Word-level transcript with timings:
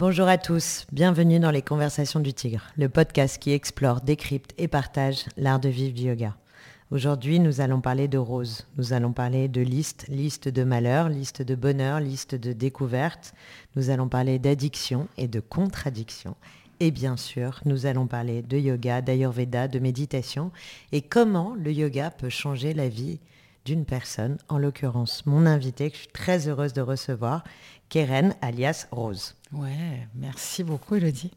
Bonjour 0.00 0.28
à 0.28 0.38
tous, 0.38 0.86
bienvenue 0.92 1.40
dans 1.40 1.50
les 1.50 1.60
Conversations 1.60 2.20
du 2.20 2.32
Tigre, 2.32 2.64
le 2.78 2.88
podcast 2.88 3.36
qui 3.38 3.52
explore, 3.52 4.00
décrypte 4.00 4.54
et 4.56 4.66
partage 4.66 5.26
l'art 5.36 5.60
de 5.60 5.68
vivre 5.68 5.94
du 5.94 6.04
yoga. 6.04 6.34
Aujourd'hui, 6.90 7.38
nous 7.38 7.60
allons 7.60 7.82
parler 7.82 8.08
de 8.08 8.16
rose, 8.16 8.66
nous 8.78 8.94
allons 8.94 9.12
parler 9.12 9.46
de 9.46 9.60
liste, 9.60 10.06
liste 10.08 10.48
de 10.48 10.64
malheur, 10.64 11.10
liste 11.10 11.42
de 11.42 11.54
bonheur, 11.54 12.00
liste 12.00 12.34
de 12.34 12.54
découverte, 12.54 13.34
nous 13.76 13.90
allons 13.90 14.08
parler 14.08 14.38
d'addiction 14.38 15.06
et 15.18 15.28
de 15.28 15.38
contradiction. 15.38 16.34
Et 16.80 16.90
bien 16.90 17.18
sûr, 17.18 17.60
nous 17.66 17.84
allons 17.84 18.06
parler 18.06 18.40
de 18.40 18.56
yoga, 18.56 19.02
d'ayurveda, 19.02 19.68
de 19.68 19.80
méditation 19.80 20.50
et 20.92 21.02
comment 21.02 21.54
le 21.58 21.72
yoga 21.72 22.10
peut 22.10 22.30
changer 22.30 22.72
la 22.72 22.88
vie 22.88 23.20
d'une 23.66 23.84
personne, 23.84 24.38
en 24.48 24.56
l'occurrence 24.56 25.26
mon 25.26 25.44
invité 25.44 25.90
que 25.90 25.96
je 25.96 26.00
suis 26.00 26.10
très 26.10 26.48
heureuse 26.48 26.72
de 26.72 26.80
recevoir, 26.80 27.44
Keren 27.90 28.36
alias 28.40 28.86
Rose. 28.92 29.34
Ouais, 29.52 30.06
merci 30.14 30.62
beaucoup 30.62 30.94
Elodie. 30.94 31.32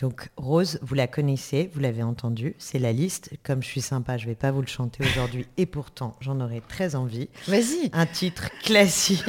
Donc 0.00 0.30
Rose, 0.38 0.78
vous 0.80 0.94
la 0.94 1.06
connaissez, 1.06 1.70
vous 1.74 1.80
l'avez 1.80 2.02
entendu, 2.02 2.54
c'est 2.58 2.78
la 2.78 2.92
liste. 2.92 3.30
Comme 3.42 3.62
je 3.62 3.68
suis 3.68 3.80
sympa, 3.82 4.16
je 4.16 4.24
ne 4.24 4.30
vais 4.30 4.34
pas 4.34 4.50
vous 4.50 4.62
le 4.62 4.66
chanter 4.66 5.04
aujourd'hui 5.04 5.46
et 5.58 5.66
pourtant 5.66 6.16
j'en 6.20 6.40
aurais 6.40 6.62
très 6.66 6.94
envie. 6.94 7.28
Vas-y. 7.48 7.90
Un 7.92 8.06
titre 8.06 8.50
classique 8.62 9.24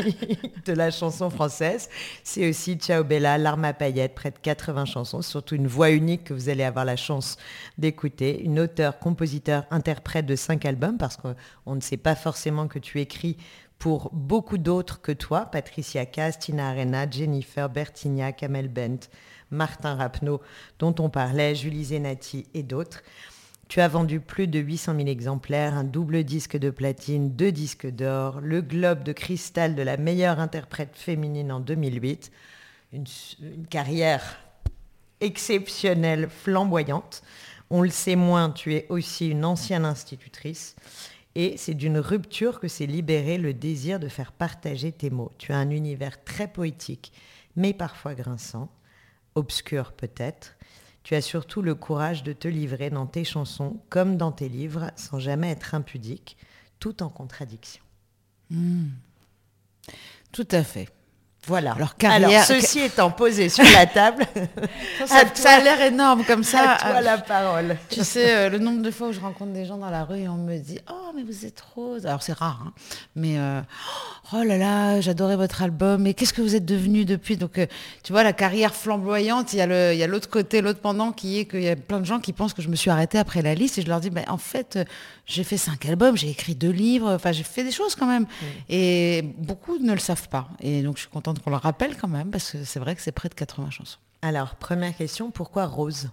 de 0.66 0.71
la 0.71 0.90
chanson 0.90 1.29
française. 1.29 1.90
C'est 2.23 2.49
aussi 2.49 2.76
Ciao 2.76 3.04
Bella, 3.04 3.38
L'arme 3.38 3.65
à 3.65 3.73
paillettes, 3.73 4.15
près 4.15 4.31
de 4.31 4.38
80 4.41 4.85
chansons, 4.85 5.21
surtout 5.21 5.55
une 5.55 5.68
voix 5.68 5.91
unique 5.91 6.26
que 6.26 6.34
vous 6.34 6.48
allez 6.48 6.63
avoir 6.63 6.85
la 6.85 6.95
chance 6.95 7.38
d'écouter. 7.77 8.41
Une 8.41 8.59
auteure, 8.59 8.98
compositeur, 8.99 9.65
interprète 9.71 10.26
de 10.26 10.38
cinq 10.38 10.65
albums 10.65 10.98
parce 10.98 11.18
qu'on 11.18 11.76
ne 11.76 11.81
sait 11.81 11.98
pas 11.98 12.15
forcément 12.15 12.68
que 12.70 12.79
tu 12.79 13.02
écris 13.02 13.35
pour 13.81 14.12
beaucoup 14.13 14.59
d'autres 14.59 15.02
que 15.02 15.12
toi, 15.12 15.48
Patricia 15.48 16.05
Cass, 16.05 16.38
Tina 16.38 16.70
Arena, 16.70 17.09
Jennifer, 17.09 17.67
Bertignac, 17.67 18.38
Kamel 18.38 18.67
Bent, 18.67 19.10
Martin 19.49 19.96
Rapneau, 19.96 20.40
dont 20.77 20.93
on 20.99 21.10
parlait, 21.10 21.55
Julie 21.55 21.85
Zenati 21.85 22.46
et 22.54 22.62
d'autres. 22.62 23.02
Tu 23.70 23.82
as 23.82 23.87
vendu 23.87 24.20
plus 24.20 24.46
de 24.46 24.59
800 24.59 24.98
000 24.98 25.07
exemplaires, 25.07 25.74
un 25.74 25.84
double 25.84 26.24
disque 26.24 26.57
de 26.57 26.70
platine, 26.70 27.32
deux 27.32 27.52
disques 27.52 27.87
d'or, 27.87 28.40
le 28.40 28.62
globe 28.62 29.02
de 29.02 29.13
cristal 29.13 29.74
de 29.74 29.82
la 29.82 29.98
meilleure 29.98 30.40
interprète 30.40 30.96
féminine 30.96 31.52
en 31.52 31.59
2008, 31.59 32.32
une, 32.93 33.05
une 33.41 33.65
carrière 33.65 34.37
exceptionnelle, 35.21 36.29
flamboyante. 36.29 37.24
On 37.71 37.82
le 37.82 37.90
sait 37.90 38.15
moins, 38.15 38.52
tu 38.52 38.76
es 38.76 38.85
aussi 38.90 39.29
une 39.29 39.43
ancienne 39.43 39.85
institutrice. 39.85 40.76
Et 41.35 41.55
c'est 41.57 41.74
d'une 41.74 41.98
rupture 41.98 42.60
que 42.60 42.68
s'est 42.68 42.85
libéré 42.85 43.37
le 43.37 43.54
désir 43.54 43.99
de 43.99 44.10
faire 44.10 44.32
partager 44.32 44.91
tes 44.91 45.10
mots. 45.10 45.32
Tu 45.37 45.54
as 45.54 45.57
un 45.57 45.70
univers 45.70 46.24
très 46.24 46.48
poétique, 46.48 47.13
mais 47.55 47.74
parfois 47.74 48.15
grinçant 48.15 48.70
obscur 49.35 49.93
peut-être, 49.93 50.57
tu 51.04 51.15
as 51.15 51.21
surtout 51.21 51.62
le 51.62 51.74
courage 51.76 52.24
de 52.24 52.34
te 52.34 52.48
livrer 52.48 52.90
dans 52.90 53.07
tes 53.07 53.24
chansons 53.24 53.79
comme 53.90 54.18
dans 54.18 54.32
tes 54.32 54.49
livres 54.49 54.91
sans 54.96 55.20
jamais 55.20 55.49
être 55.49 55.74
impudique, 55.74 56.37
tout 56.79 57.02
en 57.02 57.09
contradiction. 57.09 57.84
Hmm. 58.49 58.90
Tout 60.32 60.48
à 60.52 60.63
fait. 60.63 60.90
Voilà. 61.47 61.73
Alors, 61.73 61.97
carrière... 61.97 62.45
ceci 62.45 62.81
étant 62.81 63.09
posé 63.09 63.49
sur 63.49 63.63
la 63.73 63.87
table, 63.87 64.28
ça, 65.07 65.50
a 65.50 65.59
l'air 65.59 65.81
énorme 65.81 66.23
comme 66.23 66.44
ça. 66.44 66.73
À 66.73 66.91
toi 66.91 67.01
la 67.01 67.17
parole. 67.17 67.78
Tu 67.89 68.03
sais, 68.03 68.35
euh, 68.35 68.50
le 68.50 68.59
nombre 68.59 68.84
de 68.84 68.91
fois 68.91 69.07
où 69.07 69.11
je 69.11 69.19
rencontre 69.19 69.51
des 69.51 69.66
gens 69.66 69.78
dans 69.78 69.89
la 69.89 70.03
rue 70.03 70.19
et 70.19 70.29
on 70.29 70.38
me 70.38 70.57
dit 70.57 70.78
Oh, 70.88 71.12
mais 71.16 71.23
vous 71.23 71.47
êtes 71.47 71.59
rose. 71.75 72.06
Alors, 72.06 72.22
c'est 72.22 72.34
rare, 72.34 72.62
hein. 72.67 72.73
mais 73.16 73.39
euh, 73.39 73.59
oh 74.34 74.44
là 74.44 74.57
là, 74.57 75.01
j'adorais 75.01 75.35
votre 75.35 75.63
album. 75.63 76.03
Mais 76.03 76.13
qu'est-ce 76.13 76.34
que 76.34 76.44
vous 76.44 76.56
êtes 76.56 76.66
devenu 76.66 77.06
depuis? 77.06 77.38
Donc, 77.38 77.57
euh, 77.57 77.66
tu 78.03 78.12
vois, 78.12 78.22
la 78.22 78.34
carrière 78.34 78.75
flamboyante, 78.75 79.53
il 79.53 79.57
y 79.57 80.03
a 80.03 80.07
l'autre 80.07 80.29
côté, 80.29 80.62
l'autre 80.62 80.79
pendant 80.79 81.12
qui 81.12 81.39
est 81.39 81.45
qu'il 81.45 81.63
y 81.63 81.69
a 81.69 81.75
plein 81.75 82.00
de 82.00 82.06
gens 82.06 82.19
qui 82.19 82.34
pensent 82.34 82.53
que 82.53 82.62
je 82.62 82.69
me 82.69 82.75
suis 82.75 82.91
arrêtée 82.91 83.18
après 83.18 83.41
la 83.41 83.56
liste 83.56 83.80
et 83.80 83.81
je 83.81 83.88
leur 83.88 84.00
dis 84.00 84.12
bah, 84.12 84.22
En 84.28 84.38
fait, 84.38 84.78
j'ai 85.25 85.44
fait 85.44 85.57
cinq 85.57 85.88
albums, 85.88 86.16
j'ai 86.16 86.30
écrit 86.30 86.53
deux 86.53 86.69
livres, 86.69 87.12
enfin, 87.13 87.31
j'ai 87.31 87.44
fait 87.44 87.63
des 87.63 87.72
choses 87.72 87.96
quand 87.96 88.06
même. 88.07 88.28
Et 88.69 89.24
beaucoup 89.40 89.80
ne 89.80 89.94
le 89.94 90.00
savent 90.00 90.30
pas. 90.30 90.47
Et 90.59 90.84
donc, 90.84 90.97
je 90.97 91.01
suis 91.01 91.09
contente 91.09 91.31
qu'on 91.40 91.50
le 91.50 91.56
rappelle 91.56 91.96
quand 91.97 92.08
même, 92.08 92.31
parce 92.31 92.52
que 92.52 92.64
c'est 92.64 92.80
vrai 92.80 92.96
que 92.96 93.02
c'est 93.02 93.12
près 93.12 93.30
de 93.30 93.34
80 93.34 93.69
chansons. 93.72 94.00
Alors, 94.22 94.56
première 94.56 94.96
question, 94.96 95.31
pourquoi 95.31 95.66
Rose 95.66 96.09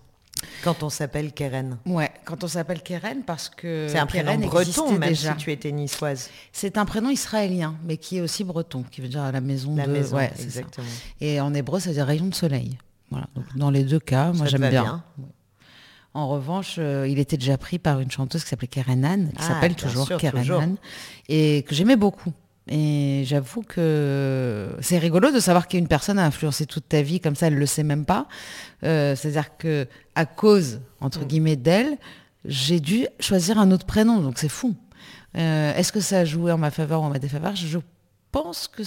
quand 0.62 0.82
on 0.82 0.88
s'appelle 0.88 1.32
Keren? 1.32 1.78
Ouais, 1.86 2.10
quand 2.24 2.44
on 2.44 2.48
s'appelle 2.48 2.82
Keren 2.82 3.22
parce 3.24 3.48
que 3.48 3.88
c'est 3.90 3.98
un 3.98 4.06
prénom 4.06 4.36
breton 4.38 4.92
même 4.92 5.14
si 5.14 5.28
tu 5.36 5.50
étais 5.50 5.72
niçoise. 5.72 6.30
C'est 6.52 6.78
un 6.78 6.84
prénom 6.84 7.10
israélien 7.10 7.76
mais 7.84 7.96
qui 7.96 8.18
est 8.18 8.20
aussi 8.20 8.44
breton, 8.44 8.84
qui 8.88 9.00
veut 9.00 9.08
dire 9.08 9.30
la 9.32 9.40
maison 9.40 9.74
la 9.74 9.86
de 9.86 9.92
maison, 9.92 10.16
ouais, 10.16 10.32
exactement. 10.38 10.86
Et 11.20 11.40
en 11.40 11.52
hébreu 11.54 11.80
ça 11.80 11.88
veut 11.88 11.94
dire 11.94 12.06
rayon 12.06 12.26
de 12.26 12.34
soleil. 12.34 12.78
Voilà. 13.10 13.26
Donc 13.34 13.44
dans 13.56 13.70
les 13.70 13.84
deux 13.84 14.00
cas, 14.00 14.32
moi 14.32 14.46
j'aime 14.46 14.68
bien. 14.68 15.02
En 16.14 16.28
revanche, 16.28 16.76
euh, 16.78 17.06
il 17.08 17.18
était 17.18 17.36
déjà 17.36 17.58
pris 17.58 17.78
par 17.78 18.00
une 18.00 18.10
chanteuse 18.10 18.42
qui 18.42 18.50
s'appelait 18.50 18.66
Keren 18.66 19.04
Anne, 19.04 19.28
qui 19.28 19.38
ah, 19.40 19.48
s'appelle 19.48 19.76
toujours 19.76 20.08
Keren 20.18 20.50
Anne, 20.50 20.76
et 21.28 21.64
que 21.68 21.74
j'aimais 21.74 21.96
beaucoup. 21.96 22.32
Et 22.68 23.22
j'avoue 23.24 23.62
que 23.62 24.68
c'est 24.80 24.98
rigolo 24.98 25.30
de 25.30 25.40
savoir 25.40 25.68
qu'une 25.68 25.88
personne 25.88 26.18
a 26.18 26.24
influencé 26.24 26.66
toute 26.66 26.88
ta 26.88 27.02
vie 27.02 27.20
comme 27.20 27.34
ça, 27.34 27.46
elle 27.46 27.54
le 27.54 27.66
sait 27.66 27.82
même 27.82 28.04
pas. 28.04 28.26
Euh, 28.84 29.16
c'est-à-dire 29.16 29.56
que 29.56 29.86
à 30.14 30.26
cause 30.26 30.80
entre 31.00 31.20
mm. 31.20 31.24
guillemets 31.24 31.56
d'elle, 31.56 31.96
j'ai 32.44 32.80
dû 32.80 33.06
choisir 33.20 33.58
un 33.58 33.70
autre 33.70 33.86
prénom, 33.86 34.20
donc 34.20 34.38
c'est 34.38 34.48
fou. 34.48 34.74
Euh, 35.36 35.74
est-ce 35.74 35.92
que 35.92 36.00
ça 36.00 36.20
a 36.20 36.24
joué 36.24 36.52
en 36.52 36.58
ma 36.58 36.70
faveur 36.70 37.00
ou 37.00 37.04
en 37.04 37.10
ma 37.10 37.18
défaveur? 37.18 37.56
Je 37.56 37.78
pense 38.32 38.68
que 38.68 38.82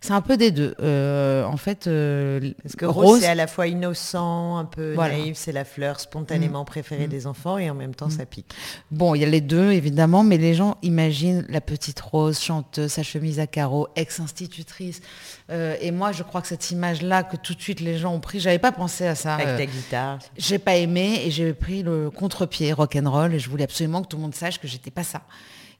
c'est 0.00 0.14
un 0.14 0.22
peu 0.22 0.38
des 0.38 0.50
deux. 0.50 0.74
Euh, 0.80 1.44
en 1.44 1.58
fait, 1.58 1.86
euh, 1.86 2.52
parce 2.62 2.74
que 2.74 2.86
Rose, 2.86 3.20
c'est 3.20 3.26
à 3.26 3.34
la 3.34 3.46
fois 3.46 3.66
innocent, 3.66 4.56
un 4.56 4.64
peu 4.64 4.94
naïf, 4.94 5.36
c'est 5.36 5.52
la 5.52 5.66
fleur 5.66 6.00
spontanément 6.00 6.62
mm. 6.62 6.66
préférée 6.66 7.06
mm. 7.06 7.10
des 7.10 7.26
enfants 7.26 7.58
et 7.58 7.68
en 7.68 7.74
même 7.74 7.94
temps 7.94 8.06
mm. 8.06 8.12
ça 8.12 8.24
pique. 8.24 8.50
Bon, 8.90 9.14
il 9.14 9.20
y 9.20 9.24
a 9.24 9.28
les 9.28 9.42
deux 9.42 9.72
évidemment, 9.72 10.24
mais 10.24 10.38
les 10.38 10.54
gens 10.54 10.78
imaginent 10.82 11.44
la 11.50 11.60
petite 11.60 12.00
Rose 12.00 12.40
chanteuse, 12.40 12.90
sa 12.90 13.02
chemise 13.02 13.40
à 13.40 13.46
carreaux, 13.46 13.88
ex-institutrice. 13.94 15.02
Euh, 15.50 15.76
et 15.82 15.90
moi, 15.90 16.12
je 16.12 16.22
crois 16.22 16.40
que 16.40 16.48
cette 16.48 16.70
image-là 16.70 17.22
que 17.22 17.36
tout 17.36 17.54
de 17.54 17.60
suite 17.60 17.80
les 17.80 17.98
gens 17.98 18.14
ont 18.14 18.20
pris, 18.20 18.40
j'avais 18.40 18.58
pas 18.58 18.72
pensé 18.72 19.06
à 19.06 19.14
ça. 19.14 19.34
Avec 19.34 19.56
ta 19.58 19.66
guitare. 19.66 20.18
J'ai 20.38 20.58
pas 20.58 20.76
aimé 20.76 21.20
et 21.26 21.30
j'ai 21.30 21.52
pris 21.52 21.82
le 21.82 22.10
contre-pied 22.10 22.72
rock 22.72 22.96
and 22.96 23.10
roll 23.10 23.34
et 23.34 23.38
je 23.38 23.50
voulais 23.50 23.64
absolument 23.64 24.00
que 24.00 24.08
tout 24.08 24.16
le 24.16 24.22
monde 24.22 24.34
sache 24.34 24.58
que 24.58 24.66
j'étais 24.66 24.90
pas 24.90 25.04
ça. 25.04 25.20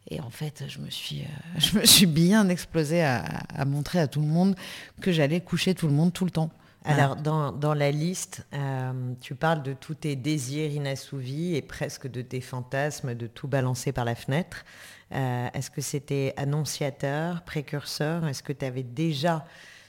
Et 0.08 0.20
en 0.20 0.30
fait, 0.30 0.64
je 0.66 0.78
me 0.78 0.90
suis, 0.90 1.22
euh, 1.22 2.06
bien 2.06 2.48
explosée 2.48 3.02
à, 3.02 3.64
montrer 3.66 4.00
à 4.00 4.06
tout 4.06 4.20
le 4.20 4.26
monde 4.26 4.56
que 5.00 5.12
j'allais 5.12 5.40
coucher 5.40 5.74
tout 5.74 5.86
le 5.86 5.92
monde 5.92 6.12
tout 6.12 6.24
le 6.24 6.30
temps. 6.30 6.50
Alors, 6.84 7.16
dans, 7.16 7.52
dans, 7.52 7.74
la 7.74 7.90
liste, 7.90 8.46
euh, 8.54 9.12
tu 9.20 9.34
parles 9.34 9.62
de 9.62 9.74
tous 9.74 9.94
tes 9.94 10.16
désirs 10.16 10.70
inassouvis 10.70 11.54
et 11.54 11.60
presque 11.60 12.10
de 12.10 12.22
tes 12.22 12.40
fantasmes, 12.40 13.14
de 13.14 13.26
tout 13.26 13.48
balancer 13.48 13.92
par 13.92 14.06
la 14.06 14.14
fenêtre. 14.14 14.64
Euh, 15.12 15.48
est-ce 15.52 15.70
que 15.70 15.82
c'était 15.82 16.32
annonciateur, 16.38 17.42
précurseur? 17.42 18.26
Est-ce 18.26 18.42
que 18.42 18.54
tu 18.54 18.64
avais 18.64 18.82
déjà 18.82 19.44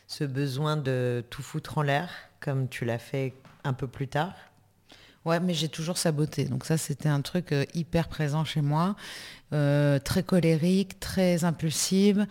ce 0.08 0.26
besoin 0.26 0.76
de 0.76 1.24
tout 1.30 1.42
foutre 1.42 1.78
en 1.78 1.82
l'air, 1.82 2.10
comme 2.42 2.68
tu 2.68 2.84
l'as 2.84 3.00
fait 3.00 3.34
un 3.64 3.72
peu 3.72 3.88
plus 3.88 4.10
tard? 4.10 4.34
Ouais, 5.26 5.40
mais 5.40 5.54
j'ai 5.54 5.70
toujours 5.70 5.98
saboté. 5.98 6.46
Donc 6.46 6.66
ça, 6.66 6.78
c'était 6.78 7.10
un 7.10 7.22
truc 7.22 7.52
euh, 7.52 7.66
hyper 7.76 8.08
présent 8.08 8.44
chez 8.44 8.62
moi, 8.62 8.96
euh, 9.54 10.00
très 10.00 10.24
colérique, 10.24 11.00
très 11.00 11.44
impulsive. 11.44 12.26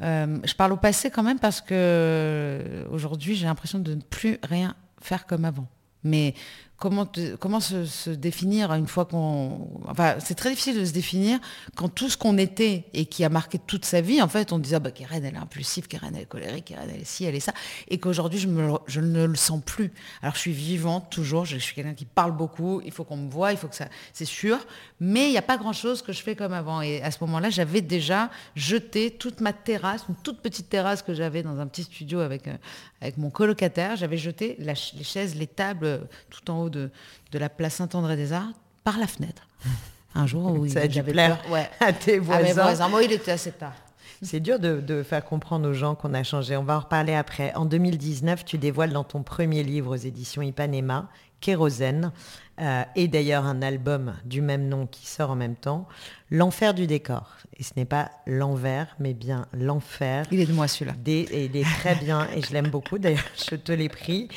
Euh, 0.00 0.38
je 0.44 0.54
parle 0.54 0.72
au 0.72 0.76
passé 0.76 1.10
quand 1.10 1.24
même 1.24 1.40
parce 1.40 1.60
que 1.60 2.86
aujourd'hui, 2.90 3.34
j'ai 3.34 3.46
l'impression 3.46 3.80
de 3.80 3.94
ne 3.94 4.00
plus 4.00 4.38
rien 4.44 4.76
faire 5.00 5.26
comme 5.26 5.44
avant. 5.44 5.66
Mais 6.04 6.34
comment, 6.78 7.60
se, 7.60 8.10
définir 8.10 8.72
une 8.72 8.86
fois 8.86 9.04
qu'on... 9.04 9.68
Enfin, 9.88 10.16
c'est 10.20 10.36
très 10.36 10.50
difficile 10.50 10.78
de 10.78 10.84
se 10.84 10.92
définir 10.92 11.40
quand 11.74 11.88
tout 11.88 12.08
ce 12.08 12.16
qu'on 12.16 12.38
était 12.38 12.84
et 12.94 13.06
qui 13.06 13.24
a 13.24 13.28
marqué 13.28 13.58
toute 13.58 13.84
sa 13.84 14.00
vie, 14.00 14.22
en 14.22 14.28
fait, 14.28 14.52
on 14.52 14.58
disait, 14.58 14.76
ah 14.76 14.80
bah, 14.80 14.90
elle 15.12 15.24
est 15.24 15.36
impulsive, 15.36 15.88
Keren, 15.88 16.14
elle 16.14 16.22
est 16.22 16.26
colérique, 16.26 16.66
Keren, 16.66 16.88
elle 16.88 17.00
est 17.00 17.04
ci, 17.04 17.24
elle 17.24 17.34
est 17.34 17.40
ça. 17.40 17.52
Et 17.88 17.98
qu'aujourd'hui, 17.98 18.38
je, 18.38 19.00
ne 19.00 19.24
le 19.24 19.34
sens 19.34 19.60
plus. 19.64 19.92
Alors, 20.22 20.36
je 20.36 20.40
suis 20.40 20.52
vivante 20.52 21.10
toujours, 21.10 21.44
je, 21.44 21.58
suis 21.58 21.74
quelqu'un 21.74 21.94
qui 21.94 22.04
parle 22.04 22.32
beaucoup, 22.32 22.80
il 22.84 22.92
faut 22.92 23.04
qu'on 23.04 23.16
me 23.16 23.30
voit, 23.30 23.50
il 23.52 23.58
faut 23.58 23.68
que 23.68 23.76
ça... 23.76 23.88
C'est 24.12 24.24
sûr. 24.24 24.58
Mais 25.00 25.26
il 25.26 25.30
n'y 25.32 25.38
a 25.38 25.42
pas 25.42 25.56
grand-chose 25.56 26.02
que 26.02 26.12
je 26.12 26.22
fais 26.22 26.36
comme 26.36 26.52
avant. 26.52 26.80
Et 26.80 27.02
à 27.02 27.10
ce 27.10 27.18
moment-là, 27.22 27.50
j'avais 27.50 27.80
déjà 27.80 28.30
jeté 28.54 29.10
toute 29.10 29.40
ma 29.40 29.52
terrasse, 29.52 30.04
une 30.08 30.16
toute 30.16 30.40
petite 30.40 30.68
terrasse 30.68 31.02
que 31.02 31.14
j'avais 31.14 31.42
dans 31.42 31.58
un 31.58 31.66
petit 31.66 31.82
studio 31.82 32.20
avec, 32.20 32.46
euh, 32.46 33.10
mon 33.16 33.30
colocataire. 33.30 33.96
J'avais 33.96 34.16
jeté 34.16 34.56
les 34.60 34.74
chaises, 34.76 35.34
les 35.34 35.46
tables 35.48 35.86
euh, 35.86 35.98
tout 36.30 36.50
en 36.50 36.62
haut 36.62 36.67
de, 36.70 36.90
de 37.32 37.38
la 37.38 37.48
place 37.48 37.74
Saint-André 37.74 38.16
des 38.16 38.32
Arts 38.32 38.52
par 38.84 38.98
la 38.98 39.06
fenêtre. 39.06 39.46
Un 40.14 40.26
jour 40.26 40.52
où 40.52 40.66
j'avais 40.66 41.12
peur 41.12 41.38
ouais. 41.50 41.68
à 41.80 41.92
tes 41.92 42.18
voisins. 42.18 42.88
Moi, 42.88 43.02
il 43.02 43.12
était 43.12 43.32
assez 43.32 43.52
tard. 43.52 43.74
C'est 44.20 44.40
dur 44.40 44.58
de, 44.58 44.80
de, 44.80 45.04
faire 45.04 45.24
comprendre 45.24 45.68
aux 45.68 45.74
gens 45.74 45.94
qu'on 45.94 46.12
a 46.12 46.24
changé. 46.24 46.56
On 46.56 46.64
va 46.64 46.76
en 46.76 46.80
reparler 46.80 47.14
après. 47.14 47.54
En 47.54 47.66
2019, 47.66 48.44
tu 48.44 48.58
dévoiles 48.58 48.92
dans 48.92 49.04
ton 49.04 49.22
premier 49.22 49.62
livre 49.62 49.94
aux 49.94 49.96
éditions 49.96 50.42
Ipanema 50.42 51.08
Kérosène, 51.40 52.12
euh, 52.60 52.82
et 52.96 53.06
d'ailleurs 53.06 53.44
un 53.46 53.62
album 53.62 54.14
du 54.24 54.40
même 54.40 54.68
nom 54.68 54.86
qui 54.86 55.06
sort 55.06 55.30
en 55.30 55.36
même 55.36 55.54
temps, 55.54 55.86
L'enfer 56.30 56.74
du 56.74 56.86
décor. 56.86 57.38
Et 57.56 57.62
ce 57.62 57.72
n'est 57.76 57.86
pas 57.86 58.10
l'envers, 58.26 58.94
mais 59.00 59.14
bien 59.14 59.46
l'enfer. 59.54 60.26
Il 60.30 60.40
est 60.40 60.46
de 60.46 60.52
moi 60.52 60.68
celui-là. 60.68 60.94
Et 61.06 61.46
il 61.46 61.56
est 61.56 61.64
très 61.64 61.94
bien, 61.94 62.28
et 62.36 62.42
je 62.42 62.52
l'aime 62.52 62.68
beaucoup, 62.68 62.98
d'ailleurs 62.98 63.24
je 63.50 63.56
te 63.56 63.72
l'ai 63.72 63.88
pris. 63.88 64.28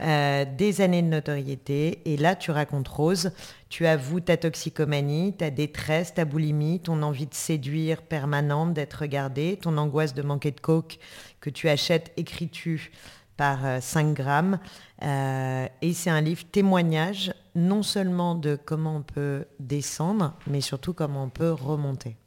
Euh, 0.00 0.44
des 0.56 0.80
années 0.80 1.02
de 1.02 1.08
notoriété, 1.08 2.02
et 2.04 2.16
là 2.16 2.36
tu 2.36 2.52
racontes 2.52 2.86
Rose, 2.86 3.32
tu 3.68 3.86
avoues 3.86 4.20
ta 4.20 4.36
toxicomanie, 4.36 5.32
ta 5.32 5.50
détresse, 5.50 6.14
ta 6.14 6.24
boulimie, 6.24 6.78
ton 6.78 7.02
envie 7.02 7.26
de 7.26 7.34
séduire 7.34 8.02
permanente, 8.02 8.74
d'être 8.74 9.00
regardée, 9.00 9.58
ton 9.60 9.76
angoisse 9.76 10.14
de 10.14 10.22
manquer 10.22 10.52
de 10.52 10.60
coke 10.60 10.98
que 11.40 11.50
tu 11.50 11.68
achètes, 11.68 12.12
écris-tu 12.16 12.92
par 13.40 13.82
5 13.82 14.06
euh, 14.06 14.12
grammes. 14.12 14.58
Euh, 15.02 15.66
et 15.80 15.94
c'est 15.94 16.10
un 16.10 16.20
livre 16.20 16.44
témoignage 16.52 17.32
non 17.54 17.82
seulement 17.82 18.34
de 18.34 18.54
comment 18.62 18.96
on 18.96 19.02
peut 19.02 19.46
descendre, 19.58 20.34
mais 20.46 20.60
surtout 20.60 20.92
comment 20.92 21.24
on 21.24 21.30
peut 21.30 21.50
remonter. 21.50 22.18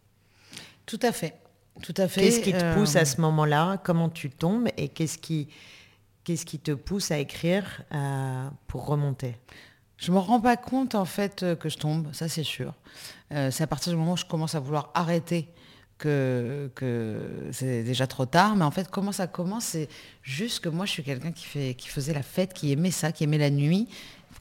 Tout 0.87 0.99
à 1.03 1.11
fait. 1.11 1.35
Tout 1.83 1.93
à 1.97 2.07
fait. 2.07 2.21
Qu'est-ce 2.21 2.39
qui 2.39 2.51
te 2.51 2.73
pousse 2.73 2.95
à 2.95 3.01
euh, 3.01 3.05
ce 3.05 3.21
moment-là? 3.21 3.77
Comment 3.83 4.09
tu 4.09 4.31
tombes? 4.31 4.69
Et 4.75 4.89
qu'est-ce 4.89 5.19
qui, 5.19 5.49
qu'est-ce 6.23 6.47
qui 6.47 6.57
te 6.57 6.71
pousse 6.71 7.11
à 7.11 7.19
écrire 7.19 7.83
pour 8.65 8.87
remonter? 8.87 9.37
Je 9.97 10.11
me 10.11 10.17
rends 10.17 10.41
pas 10.41 10.57
compte 10.57 10.95
en 10.95 11.05
fait 11.05 11.45
que 11.59 11.69
je 11.69 11.77
tombe, 11.77 12.11
ça 12.11 12.27
c'est 12.27 12.43
sûr. 12.43 12.73
c'est 13.29 13.61
à 13.61 13.67
partir 13.67 13.93
du 13.93 13.99
moment 13.99 14.13
où 14.13 14.17
je 14.17 14.25
commence 14.25 14.55
à 14.55 14.59
vouloir 14.59 14.89
arrêter 14.95 15.47
que, 15.97 16.69
c'est 17.51 17.83
déjà 17.83 18.07
trop 18.07 18.25
tard. 18.25 18.55
Mais 18.55 18.65
en 18.65 18.71
fait, 18.71 18.89
comment 18.89 19.11
ça 19.11 19.27
commence 19.27 19.65
C'est 19.65 19.89
juste 20.21 20.59
que 20.61 20.69
moi, 20.69 20.85
je 20.85 20.91
suis 20.91 21.03
quelqu'un 21.03 21.31
qui, 21.31 21.45
faisait 21.87 22.13
la 22.13 22.23
fête, 22.23 22.53
qui 22.53 22.71
aimait 22.71 22.91
ça, 22.91 23.11
qui 23.11 23.23
aimait 23.23 23.37
la 23.37 23.49
nuit, 23.49 23.87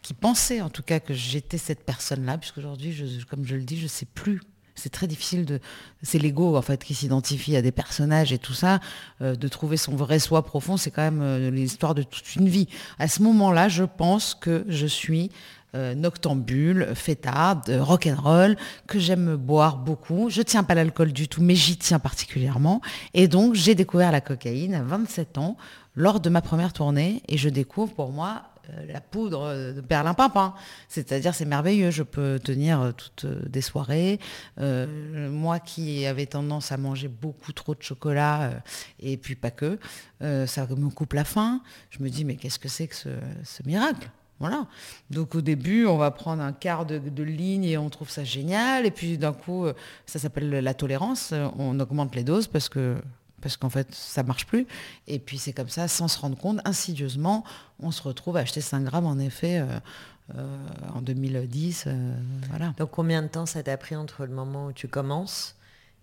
qui 0.03 0.15
pensait 0.15 0.61
en 0.61 0.71
tout 0.71 0.83
cas 0.83 1.01
que 1.01 1.15
j'étais 1.15 1.59
cette 1.59 1.85
personne-là, 1.85 2.39
puisqu'aujourd'hui, 2.39 2.93
je, 2.93 3.25
comme 3.27 3.45
je 3.45 3.57
le 3.57 3.63
dis, 3.63 3.77
je 3.77 3.85
ne 3.85 3.89
sais 3.89 4.07
plus. 4.07 4.41
C'est 4.75 4.91
très 4.91 5.07
difficile 5.07 5.45
de. 5.45 5.61
C'est 6.03 6.19
l'ego 6.19 6.57
en 6.57 6.63
fait 6.63 6.83
qui 6.83 6.95
s'identifie 6.95 7.57
à 7.57 7.63
des 7.63 7.73
personnages 7.73 8.33
et 8.33 8.39
tout 8.39 8.55
ça. 8.55 8.81
Euh, 9.21 9.37
de 9.37 9.47
trouver 9.47 9.77
son 9.77 9.95
vrai 9.95 10.19
soi 10.19 10.43
profond, 10.45 10.79
c'est 10.79 10.91
quand 10.91 11.03
même 11.03 11.21
euh, 11.21 11.51
l'histoire 11.51 11.95
de 11.95 12.03
toute 12.03 12.35
une 12.37 12.49
vie. 12.49 12.69
À 12.99 13.07
ce 13.07 13.23
moment-là, 13.23 13.69
je 13.69 13.85
pense 13.85 14.35
que 14.35 14.65
je 14.69 14.87
suis 14.87 15.31
euh, 15.75 15.95
noctambule, 15.95 16.95
fêtarde, 16.95 17.71
euh, 17.71 17.83
rock'n'roll, 17.83 18.59
que 18.87 18.99
j'aime 18.99 19.37
boire 19.37 19.79
beaucoup. 19.79 20.29
Je 20.29 20.43
tiens 20.43 20.65
pas 20.65 20.75
l'alcool 20.75 21.15
du 21.15 21.29
tout, 21.29 21.41
mais 21.41 21.55
j'y 21.55 21.79
tiens 21.79 21.99
particulièrement. 21.99 22.83
Et 23.15 23.27
donc, 23.27 23.55
j'ai 23.55 23.75
découvert 23.75 24.13
la 24.13 24.21
cocaïne 24.21 24.75
à 24.75 24.83
27 24.83 25.39
ans, 25.39 25.57
lors 25.95 26.21
de 26.21 26.29
ma 26.29 26.43
première 26.43 26.75
tournée, 26.75 27.23
et 27.27 27.39
je 27.39 27.49
découvre 27.49 27.95
pour 27.95 28.11
moi 28.11 28.43
euh, 28.69 28.93
la 28.93 29.01
poudre 29.01 29.73
de 29.73 29.81
perlimpinpin. 29.81 30.53
C'est-à-dire, 30.89 31.35
c'est 31.35 31.47
merveilleux. 31.47 31.91
Je 31.91 32.03
peux 32.03 32.39
tenir 32.39 32.93
toutes 32.95 33.25
des 33.49 33.63
soirées. 33.63 34.21
moi 34.59 35.59
qui 35.59 36.05
avais 36.05 36.27
tendance 36.27 36.71
à 36.71 36.77
manger 36.77 37.09
beaucoup 37.09 37.55
trop 37.55 37.75
de 37.75 37.83
chocolat, 37.83 38.63
et 39.01 39.17
puis 39.17 39.37
pas 39.37 39.51
que, 39.51 39.79
ça 40.21 40.67
me 40.67 40.91
coupe 40.91 41.15
la 41.15 41.25
faim. 41.25 41.63
Je 41.89 42.03
me 42.03 42.11
dis, 42.11 42.27
mais 42.27 42.37
qu'est-ce 42.37 42.59
que 42.59 42.69
c'est 42.69 42.89
que 42.89 42.95
ce 42.95 43.63
miracle? 43.65 44.11
Voilà. 44.43 44.67
Donc 45.11 45.37
au 45.37 45.41
début, 45.41 45.87
on 45.87 45.97
va 45.97 46.11
prendre 46.11 46.43
un 46.43 46.53
quart 46.53 46.85
de, 46.85 47.23
ligne 47.23 47.65
et 47.65 47.79
on 47.79 47.89
trouve 47.91 48.11
ça 48.11 48.25
génial. 48.25 48.87
Et 48.87 48.91
puis 48.91 49.17
d'un 49.17 49.33
coup, 49.33 49.67
euh, 49.67 49.73
ça 50.05 50.19
s'appelle 50.19 50.51
la 50.51 50.75
tolérance. 50.75 51.33
On 51.59 51.79
augmente 51.79 52.15
les 52.17 52.25
doses 52.25 52.49
parce 52.49 52.69
que 52.69 52.97
parce 53.41 53.57
qu'en 53.57 53.71
fait, 53.71 53.93
ça 53.93 54.25
marche 54.25 54.47
plus. 54.47 54.67
Et 55.07 55.21
puis 55.21 55.39
c'est 55.39 55.53
comme 55.53 55.69
ça, 55.69 55.87
sans 55.87 56.09
se 56.09 56.19
rendre 56.19 56.37
compte, 56.37 56.61
insidieusement, 56.65 57.45
on 57.81 57.93
se 57.93 58.03
retrouve 58.03 58.37
à 58.37 58.41
acheter 58.41 58.61
5 58.61 58.83
grammes 58.83 59.07
en 59.07 59.19
effet 59.19 59.61
euh, 59.61 59.67
euh, 60.37 60.59
en 60.93 61.03
2010. 61.03 61.87
voilà. 62.49 62.73
Donc 62.79 62.91
combien 62.91 63.23
de 63.23 63.29
temps 63.29 63.47
ça 63.47 63.63
t'a 63.63 63.77
pris 63.77 63.95
entre 63.95 64.27
le 64.27 64.33
moment 64.33 64.67
où 64.67 64.73
tu 64.73 64.89
commences 64.89 65.55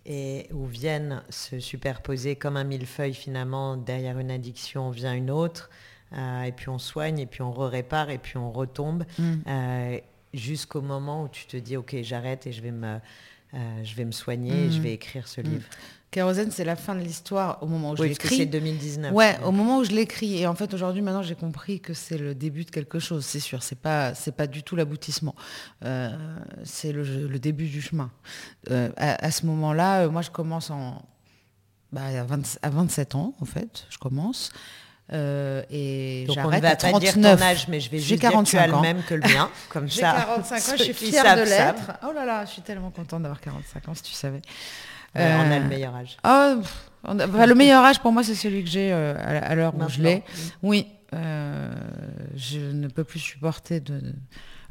et 0.06 0.47
où 0.53 0.65
viennent 0.65 1.24
se 1.30 1.59
superposer 1.59 2.38
comme 2.38 2.56
un 2.56 2.63
millefeuille 2.63 3.13
finalement 3.13 3.75
derrière 3.75 4.18
une 4.18 4.31
addiction 4.31 4.92
vient 4.92 5.13
une 5.13 5.30
autre 5.30 5.69
euh, 6.13 6.44
et 6.44 6.51
puis 6.51 6.69
on 6.69 6.79
soigne, 6.79 7.19
et 7.19 7.25
puis 7.25 7.41
on 7.41 7.51
répare, 7.51 8.09
et 8.09 8.17
puis 8.17 8.38
on 8.38 8.51
retombe, 8.51 9.03
mm. 9.17 9.33
euh, 9.47 10.00
jusqu'au 10.33 10.81
moment 10.81 11.23
où 11.23 11.27
tu 11.27 11.45
te 11.45 11.57
dis, 11.57 11.77
ok, 11.77 11.97
j'arrête 12.01 12.47
et 12.47 12.51
je 12.51 12.61
vais 12.61 12.71
me, 12.71 12.97
euh, 13.53 13.83
je 13.83 13.95
vais 13.95 14.06
me 14.06 14.11
soigner, 14.11 14.65
et 14.65 14.71
je 14.71 14.79
mm. 14.79 14.81
vais 14.81 14.94
écrire 14.94 15.27
ce 15.27 15.41
livre. 15.41 15.67
Mm. 15.67 16.09
Kérosène, 16.11 16.50
c'est 16.50 16.65
la 16.65 16.75
fin 16.75 16.95
de 16.95 17.01
l'histoire 17.01 17.61
au 17.61 17.67
moment 17.67 17.91
où 17.91 17.95
je 17.95 18.01
l'écris. 18.01 18.38
c'est 18.38 18.45
2019. 18.47 19.13
Ouais, 19.13 19.38
au 19.45 19.51
moment 19.51 19.77
où 19.77 19.83
je 19.83 19.91
l'écris. 19.91 20.39
Et 20.39 20.47
en 20.47 20.56
fait, 20.56 20.73
aujourd'hui, 20.73 21.03
maintenant, 21.03 21.21
j'ai 21.21 21.35
compris 21.35 21.79
que 21.79 21.94
c'est 21.94 22.17
le 22.17 22.33
début 22.33 22.65
de 22.65 22.71
quelque 22.71 22.97
chose, 22.97 23.23
c'est 23.23 23.39
sûr. 23.39 23.61
C'est 23.61 23.77
pas, 23.77 24.15
c'est 24.15 24.31
pas 24.31 24.47
du 24.47 24.63
tout 24.63 24.75
l'aboutissement. 24.75 25.35
c'est 26.63 26.91
le, 26.91 27.38
début 27.38 27.67
du 27.67 27.79
chemin. 27.79 28.09
À, 28.97 29.29
ce 29.29 29.45
moment-là, 29.45 30.07
moi, 30.07 30.23
je 30.23 30.31
commence 30.31 30.71
en, 30.71 31.00
bah, 31.91 32.06
à, 32.07 32.69
27 32.69 33.13
ans, 33.13 33.35
en 33.39 33.45
fait, 33.45 33.85
je 33.91 34.00
commence. 34.00 34.51
Euh, 35.11 35.63
et 35.71 36.27
j'arrête 36.29 36.63
à 36.63 36.75
39. 36.75 37.41
âge, 37.41 37.67
mais 37.67 37.79
je 37.79 37.89
vais 37.89 38.00
juste 38.00 38.21
45 38.21 38.44
dire 38.44 38.44
que 38.44 38.50
tu 38.50 38.57
as 38.57 38.75
le 38.75 38.81
même 38.81 39.03
que 39.03 39.15
le 39.15 39.21
mien. 39.21 39.50
Comme 39.69 39.89
J'ai 39.89 40.01
45 40.01 40.56
ans, 40.56 40.77
je 40.77 40.83
suis 40.83 40.94
fière 40.94 41.35
de 41.35 41.41
l'être. 41.41 41.91
Oh 42.07 42.11
là 42.13 42.25
là, 42.25 42.45
je 42.45 42.51
suis 42.51 42.61
tellement 42.61 42.91
contente 42.91 43.23
d'avoir 43.23 43.41
45 43.41 43.89
ans, 43.89 43.95
si 43.95 44.03
tu 44.03 44.13
savais. 44.13 44.41
on 45.15 45.19
a 45.19 45.59
le 45.59 45.65
euh, 45.65 45.67
meilleur 45.67 45.95
âge. 45.95 46.17
Oh, 46.23 46.61
le 47.07 47.53
meilleur 47.53 47.83
âge 47.83 48.00
pour 48.00 48.11
moi, 48.11 48.23
c'est 48.23 48.35
celui 48.35 48.63
que 48.63 48.69
j'ai 48.69 48.91
euh, 48.91 49.15
à, 49.17 49.56
l'heure 49.56 49.73
où 49.75 49.89
je 49.89 50.01
l'ai. 50.01 50.23
Oui, 50.61 50.88
je 51.11 52.59
ne 52.59 52.88
peux 52.88 53.03
plus 53.03 53.19
supporter 53.19 53.79
de. 53.79 54.13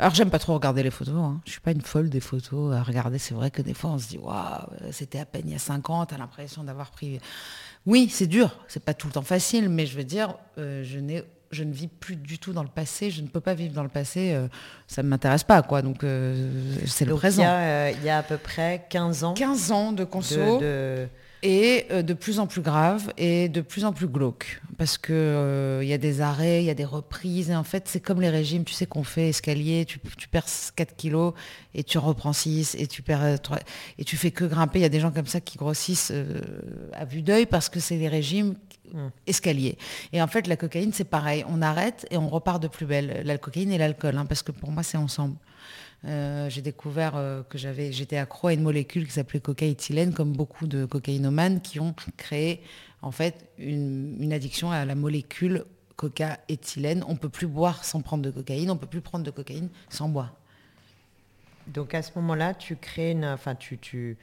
Alors 0.01 0.15
j'aime 0.15 0.31
pas 0.31 0.39
trop 0.39 0.55
regarder 0.55 0.85
les 0.85 0.93
photos. 0.93 1.17
Hein. 1.17 1.41
Je 1.45 1.51
suis 1.51 1.61
pas 1.61 1.73
une 1.73 1.81
folle 1.81 2.09
des 2.09 2.21
photos 2.21 2.73
à 2.73 2.85
regarder. 2.85 3.19
C'est 3.19 3.35
vrai 3.35 3.51
que 3.51 3.63
des 3.63 3.75
fois 3.75 3.91
on 3.91 3.99
se 3.99 4.07
dit 4.07 4.19
waouh, 4.19 4.69
c'était 4.93 5.19
à 5.19 5.27
peine 5.27 5.43
il 5.47 5.53
y 5.53 5.57
a 5.57 5.59
50, 5.59 6.11
t'as 6.11 6.19
l'impression 6.19 6.63
d'avoir 6.63 6.93
pris 6.93 7.19
oui, 7.89 8.11
c'est 8.11 8.27
dur, 8.27 8.55
c'est 8.69 8.85
pas 8.85 8.93
tout 8.93 9.07
le 9.07 9.15
temps 9.15 9.23
facile, 9.23 9.71
mais 9.71 9.87
je 9.87 9.97
veux 9.97 10.05
dire, 10.05 10.35
euh, 10.59 10.85
je 10.85 10.99
n'ai 10.99 11.25
je 11.51 11.65
ne 11.65 11.73
vis 11.73 11.89
plus 11.89 12.17
du 12.17 12.39
tout 12.39 12.53
dans 12.53 12.63
le 12.63 12.69
passé, 12.69 13.11
je 13.11 13.23
ne 13.23 13.27
peux 13.27 13.41
pas 13.41 13.55
vivre 13.55 13.73
dans 13.73 13.83
le 13.83 13.89
passé, 13.89 14.35
euh, 14.35 14.49
ça 14.87 15.03
ne 15.03 15.09
m'intéresse 15.09 15.45
pas, 15.45 15.63
quoi. 15.63 15.81
Donc, 15.81 16.05
euh, 16.05 16.51
c'est 16.85 17.07
le 17.07 17.15
présent. 17.15 17.43
Il 17.43 18.05
y, 18.05 18.11
a, 18.11 18.19
à 18.19 18.23
peu 18.23 18.37
près 18.37 18.85
15 18.91 19.25
ans. 19.25 19.33
15 19.33 19.73
ans 19.73 19.93
de 19.93 20.05
conso. 20.05 20.61
Et 21.43 21.87
de 21.91 22.15
plus 22.15 22.41
en 22.41 22.47
plus 22.47 22.63
grave 22.63 23.13
et 23.17 23.49
de 23.49 23.61
plus 23.61 23.85
en 23.85 23.93
plus 23.93 24.09
glauque. 24.09 24.61
Parce 24.77 24.99
qu'il 24.99 25.15
il 25.15 25.89
y 25.89 25.93
a 25.93 25.99
des 25.99 26.21
arrêts, 26.21 26.63
il 26.63 26.67
y 26.67 26.71
a 26.71 26.75
des 26.75 26.85
reprises. 26.85 27.51
Et 27.51 27.57
en 27.57 27.65
fait, 27.65 27.87
c'est 27.87 28.01
comme 28.01 28.21
les 28.21 28.31
régimes, 28.31 28.65
tu 28.65 28.75
sais, 28.75 28.87
qu'on 28.87 29.05
fait 29.05 29.29
escalier, 29.29 29.85
tu, 29.87 29.99
perds 30.29 30.47
4 30.75 30.97
kilos 30.97 31.35
et 31.75 31.85
tu 31.85 31.99
reprends 31.99 32.33
6 32.33 32.77
et 32.79 32.87
tu 32.87 33.03
perds 33.03 33.41
3, 33.41 33.59
et 33.99 34.05
tu 34.05 34.17
fais 34.17 34.31
que 34.31 34.45
grimper. 34.45 34.81
Il 34.81 34.83
y 34.83 34.87
a 34.87 34.89
des 34.89 35.01
gens 35.01 35.13
comme 35.13 35.27
ça 35.27 35.41
qui 35.41 35.59
grossissent 35.59 36.13
à 36.93 37.05
vue 37.05 37.23
d'œil 37.23 37.47
parce 37.47 37.69
que 37.69 37.79
c'est 37.79 37.99
des 37.99 38.09
régimes 38.09 38.55
Mm. 38.93 39.09
escalier. 39.27 39.79
Et 40.13 40.23
en 40.23 40.27
fait, 40.27 40.47
la 40.47 40.57
cocaïne, 40.57 40.93
c'est 40.93 41.05
pareil. 41.05 41.45
On 41.49 41.63
arrête 41.63 42.07
et 42.11 42.17
on 42.17 42.29
repart 42.29 42.63
de 42.63 42.69
plus 42.69 42.87
belle. 42.87 43.23
La 43.25 43.39
cocaïne 43.39 43.71
et 43.73 43.79
l'alcool, 43.79 44.17
hein, 44.17 44.27
parce 44.27 44.43
que 44.43 44.53
pour 44.53 44.71
moi, 44.71 44.83
c'est 44.83 44.97
ensemble. 44.97 45.37
Euh, 46.05 46.49
j'ai 46.49 46.63
découvert 46.63 47.17
euh, 47.17 47.43
que 47.43 47.59
j'avais, 47.59 47.93
j'étais 47.93 48.19
accro 48.19 48.49
à 48.49 48.53
une 48.53 48.63
molécule 48.63 49.07
qui 49.07 49.13
s'appelait 49.13 49.41
cocaïthylène, 49.41 50.13
comme 50.13 50.33
beaucoup 50.33 50.67
de 50.67 50.85
cocaïnomanes 50.85 51.61
qui 51.61 51.81
ont 51.81 51.95
créé 52.17 52.63
en 53.03 53.11
fait 53.11 53.51
une, 53.59 54.33
addiction 54.33 54.71
à 54.71 54.85
la 54.85 54.95
molécule 54.95 55.65
coca-éthylène. 55.97 57.05
On 57.09 57.17
peut 57.17 57.29
plus 57.29 57.49
boire 57.49 57.85
sans 57.85 58.01
prendre 58.01 58.23
de 58.23 58.31
cocaïne, 58.31 58.71
on 58.71 58.77
peut 58.77 58.87
plus 58.87 59.01
prendre 59.01 59.25
de 59.25 59.31
cocaïne 59.31 59.71
sans 59.89 60.09
boire. 60.09 60.35
Donc 61.67 61.95
à 61.95 62.03
ce 62.03 62.13
moment-là, 62.17 62.55
tu 62.55 62.77
crées 62.77 63.11
une, 63.11 63.25
enfin 63.25 63.57
tu, 63.57 64.17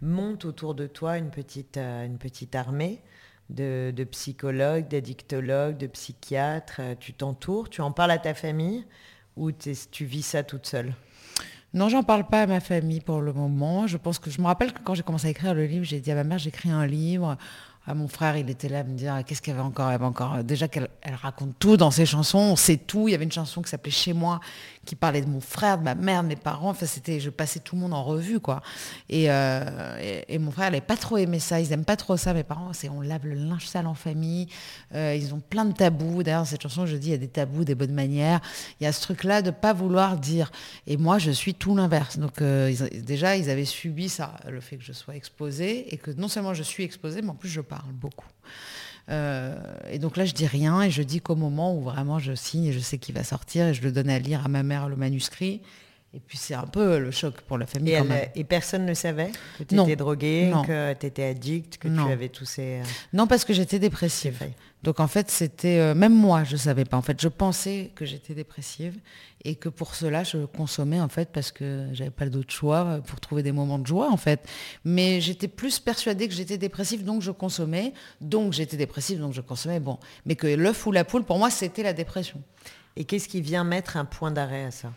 montes 0.00 0.44
autour 0.44 0.74
de 0.74 0.88
toi 0.88 1.18
une 1.18 1.30
petite, 1.30 1.76
euh, 1.76 2.04
une 2.04 2.18
petite 2.18 2.56
armée 2.56 3.00
de, 3.48 4.04
psychologues, 4.10 4.88
d'addictologues, 4.88 5.76
de 5.76 5.86
psychiatres. 5.86 6.80
Tu 6.98 7.12
t'entoures, 7.12 7.70
tu 7.70 7.80
en 7.80 7.92
parles 7.92 8.10
à 8.10 8.18
ta 8.18 8.34
famille 8.34 8.84
ou 9.36 9.52
tu 9.52 10.04
vis 10.04 10.22
ça 10.22 10.42
toute 10.42 10.66
seule? 10.66 10.92
Non, 11.74 11.88
j'en 11.88 12.02
parle 12.02 12.24
pas 12.24 12.42
à 12.42 12.46
ma 12.46 12.60
famille 12.60 13.00
pour 13.00 13.20
le 13.20 13.32
moment. 13.32 13.86
Je 13.86 13.96
pense 13.96 14.18
que 14.18 14.30
je 14.30 14.40
me 14.40 14.46
rappelle 14.46 14.72
que 14.72 14.80
quand 14.82 14.94
j'ai 14.94 15.02
commencé 15.02 15.28
à 15.28 15.30
écrire 15.30 15.54
le 15.54 15.64
livre, 15.64 15.84
j'ai 15.84 16.00
dit 16.00 16.10
à 16.10 16.14
ma 16.14 16.24
mère, 16.24 16.38
j'écris 16.38 16.70
un 16.70 16.86
livre 16.86 17.36
à 17.86 17.94
mon 17.94 18.06
frère, 18.06 18.36
il 18.36 18.48
était 18.48 18.68
là 18.68 18.80
à 18.80 18.84
me 18.84 18.94
dire 18.94 19.22
qu'est-ce 19.26 19.42
qu'il 19.42 19.52
y 19.52 19.56
avait 19.56 19.66
encore, 19.66 19.88
avait 19.88 20.04
encore. 20.04 20.44
Déjà 20.44 20.68
qu'elle 20.68 20.88
raconte 21.20 21.58
tout 21.58 21.76
dans 21.76 21.90
ses 21.90 22.06
chansons, 22.06 22.38
on 22.38 22.56
sait 22.56 22.76
tout. 22.76 23.08
Il 23.08 23.12
y 23.12 23.14
avait 23.14 23.24
une 23.24 23.32
chanson 23.32 23.60
qui 23.60 23.70
s'appelait 23.70 23.90
Chez 23.90 24.12
moi, 24.12 24.40
qui 24.84 24.96
parlait 24.96 25.20
de 25.20 25.28
mon 25.28 25.40
frère, 25.40 25.78
de 25.78 25.84
ma 25.84 25.94
mère, 25.94 26.22
de 26.22 26.28
mes 26.28 26.36
parents. 26.36 26.70
Enfin, 26.70 26.86
c'était, 26.86 27.20
je 27.20 27.30
passais 27.30 27.60
tout 27.60 27.76
le 27.76 27.82
monde 27.82 27.94
en 27.94 28.02
revue, 28.02 28.40
quoi. 28.40 28.62
Et, 29.08 29.30
euh, 29.30 30.22
et, 30.28 30.38
mon 30.38 30.50
frère, 30.50 30.66
n'avait 30.70 30.80
pas 30.80 30.96
trop 30.96 31.18
aimé 31.18 31.38
ça. 31.38 31.60
Ils 31.60 31.70
n'aiment 31.70 31.84
pas 31.84 31.96
trop 31.96 32.16
ça. 32.16 32.34
Mes 32.34 32.42
parents, 32.42 32.72
c'est 32.72 32.88
on 32.88 33.00
lave 33.00 33.26
le 33.26 33.34
linge 33.34 33.66
sale 33.66 33.86
en 33.86 33.94
famille. 33.94 34.48
Euh, 34.94 35.14
ils 35.14 35.34
ont 35.34 35.40
plein 35.40 35.64
de 35.64 35.72
tabous. 35.72 36.22
D'ailleurs, 36.22 36.46
cette 36.46 36.62
chanson, 36.62 36.86
je 36.86 36.96
dis, 36.96 37.08
il 37.08 37.12
y 37.12 37.14
a 37.14 37.18
des 37.18 37.28
tabous, 37.28 37.64
des 37.64 37.74
bonnes 37.74 37.94
manières. 37.94 38.40
Il 38.80 38.84
y 38.84 38.86
a 38.86 38.92
ce 38.92 39.00
truc-là 39.02 39.42
de 39.42 39.50
pas 39.50 39.72
vouloir 39.72 40.16
dire. 40.16 40.50
Et 40.86 40.96
moi, 40.96 41.18
je 41.18 41.30
suis 41.30 41.54
tout 41.54 41.76
l'inverse. 41.76 42.18
Donc, 42.18 42.42
euh, 42.42 42.74
déjà, 42.92 43.36
ils 43.36 43.50
avaient 43.50 43.64
subi 43.64 44.08
ça, 44.08 44.34
le 44.48 44.60
fait 44.60 44.76
que 44.76 44.84
je 44.84 44.92
sois 44.92 45.14
exposée 45.14 45.92
et 45.94 45.96
que 45.96 46.10
non 46.10 46.28
seulement 46.28 46.54
je 46.54 46.62
suis 46.62 46.82
exposée, 46.82 47.22
mais 47.22 47.30
en 47.30 47.34
plus 47.34 47.48
je 47.48 47.60
parle 47.60 47.92
beaucoup. 47.92 48.26
Et 49.08 49.98
donc 49.98 50.16
là, 50.16 50.24
je 50.24 50.32
dis 50.32 50.46
rien 50.46 50.82
et 50.82 50.90
je 50.90 51.02
dis 51.02 51.20
qu'au 51.20 51.36
moment 51.36 51.76
où 51.76 51.82
vraiment 51.82 52.18
je 52.18 52.34
signe 52.34 52.66
et 52.66 52.72
je 52.72 52.78
sais 52.78 52.98
qu'il 52.98 53.14
va 53.14 53.24
sortir 53.24 53.66
et 53.66 53.74
je 53.74 53.82
le 53.82 53.92
donne 53.92 54.10
à 54.10 54.18
lire 54.18 54.44
à 54.44 54.48
ma 54.48 54.62
mère 54.62 54.88
le 54.88 54.96
manuscrit. 54.96 55.60
Et 56.14 56.20
puis 56.20 56.36
c'est 56.36 56.52
un 56.52 56.66
peu 56.66 56.98
le 56.98 57.10
choc 57.10 57.40
pour 57.42 57.56
la 57.56 57.66
famille. 57.66 57.98
Et, 58.34 58.44
personne 58.44 58.84
ne 58.84 58.92
savait 58.92 59.32
que 59.58 59.64
tu 59.64 59.80
étais 59.80 59.96
droguée, 59.96 60.52
que 60.66 60.92
tu 60.92 61.06
étais 61.06 61.24
addict, 61.24 61.78
que 61.78 61.88
tu 61.88 62.00
avais 62.00 62.28
tous 62.28 62.44
ces... 62.44 62.80
Euh, 62.80 62.82
non, 63.14 63.26
parce 63.26 63.46
que 63.46 63.54
j'étais 63.54 63.78
dépressive. 63.78 64.38
Donc 64.82 65.00
en 65.00 65.06
fait, 65.06 65.30
c'était... 65.30 65.78
Euh, 65.78 65.94
même 65.94 66.14
moi, 66.14 66.44
je 66.44 66.52
ne 66.52 66.58
savais 66.58 66.84
pas. 66.84 66.98
En 66.98 67.02
fait, 67.02 67.18
je 67.18 67.28
pensais 67.28 67.92
que 67.94 68.04
j'étais 68.04 68.34
dépressive 68.34 68.98
et 69.44 69.54
que 69.54 69.70
pour 69.70 69.94
cela, 69.94 70.22
je 70.22 70.44
consommais 70.44 71.00
en 71.00 71.08
fait 71.08 71.30
parce 71.32 71.50
que 71.50 71.88
j'avais 71.92 72.10
pas 72.10 72.26
d'autre 72.26 72.52
choix 72.52 73.00
pour 73.06 73.18
trouver 73.18 73.42
des 73.42 73.52
moments 73.52 73.78
de 73.78 73.86
joie 73.86 74.10
en 74.10 74.18
fait. 74.18 74.46
Mais 74.84 75.22
j'étais 75.22 75.48
plus 75.48 75.78
persuadée 75.78 76.28
que 76.28 76.34
j'étais 76.34 76.58
dépressive, 76.58 77.04
donc 77.04 77.22
je 77.22 77.30
consommais. 77.30 77.94
Donc 78.20 78.52
j'étais 78.52 78.76
dépressive, 78.76 79.18
donc 79.18 79.32
je 79.32 79.40
consommais. 79.40 79.80
Bon. 79.80 79.98
Mais 80.26 80.36
que 80.36 80.46
l'œuf 80.46 80.86
ou 80.86 80.92
la 80.92 81.04
poule, 81.04 81.24
pour 81.24 81.38
moi, 81.38 81.48
c'était 81.48 81.82
la 81.82 81.94
dépression. 81.94 82.42
Et 82.96 83.04
qu'est-ce 83.04 83.28
qui 83.28 83.40
vient 83.40 83.64
mettre 83.64 83.96
un 83.96 84.04
point 84.04 84.30
d'arrêt 84.30 84.64
à 84.64 84.70
ça? 84.70 84.92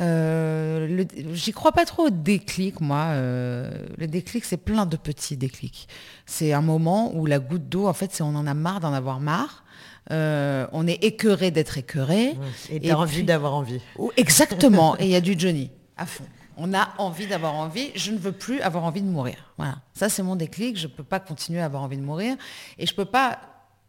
Euh, 0.00 1.04
J'y 1.32 1.52
crois 1.52 1.72
pas 1.72 1.84
trop 1.84 2.06
au 2.06 2.10
déclic, 2.10 2.80
moi. 2.80 3.06
Euh, 3.10 3.86
le 3.96 4.06
déclic, 4.06 4.44
c'est 4.44 4.56
plein 4.56 4.86
de 4.86 4.96
petits 4.96 5.36
déclics. 5.36 5.88
C'est 6.26 6.52
un 6.52 6.60
moment 6.60 7.14
où 7.14 7.26
la 7.26 7.38
goutte 7.38 7.68
d'eau, 7.68 7.86
en 7.86 7.92
fait, 7.92 8.12
c'est 8.12 8.22
on 8.22 8.34
en 8.34 8.46
a 8.46 8.54
marre 8.54 8.80
d'en 8.80 8.92
avoir 8.92 9.20
marre. 9.20 9.64
Euh, 10.12 10.66
on 10.72 10.86
est 10.86 11.02
écœuré 11.02 11.50
d'être 11.50 11.78
écœuré. 11.78 12.36
et 12.70 12.92
envie 12.92 13.24
d'avoir 13.24 13.54
envie. 13.54 13.80
Exactement. 14.16 14.96
et 14.98 15.04
il 15.04 15.10
y 15.10 15.16
a 15.16 15.20
du 15.20 15.34
Johnny 15.38 15.70
à 15.96 16.06
fond. 16.06 16.24
On 16.58 16.72
a 16.72 16.94
envie 16.98 17.26
d'avoir 17.26 17.54
envie. 17.54 17.90
Je 17.94 18.12
ne 18.12 18.18
veux 18.18 18.32
plus 18.32 18.60
avoir 18.60 18.84
envie 18.84 19.02
de 19.02 19.08
mourir. 19.08 19.52
Voilà. 19.58 19.76
Ça, 19.92 20.08
c'est 20.08 20.22
mon 20.22 20.36
déclic. 20.36 20.78
Je 20.78 20.86
ne 20.86 20.92
peux 20.92 21.04
pas 21.04 21.20
continuer 21.20 21.60
à 21.60 21.66
avoir 21.66 21.82
envie 21.82 21.98
de 21.98 22.02
mourir. 22.02 22.36
Et 22.78 22.86
je 22.86 22.92
ne 22.92 22.96
peux 22.96 23.04
pas 23.04 23.38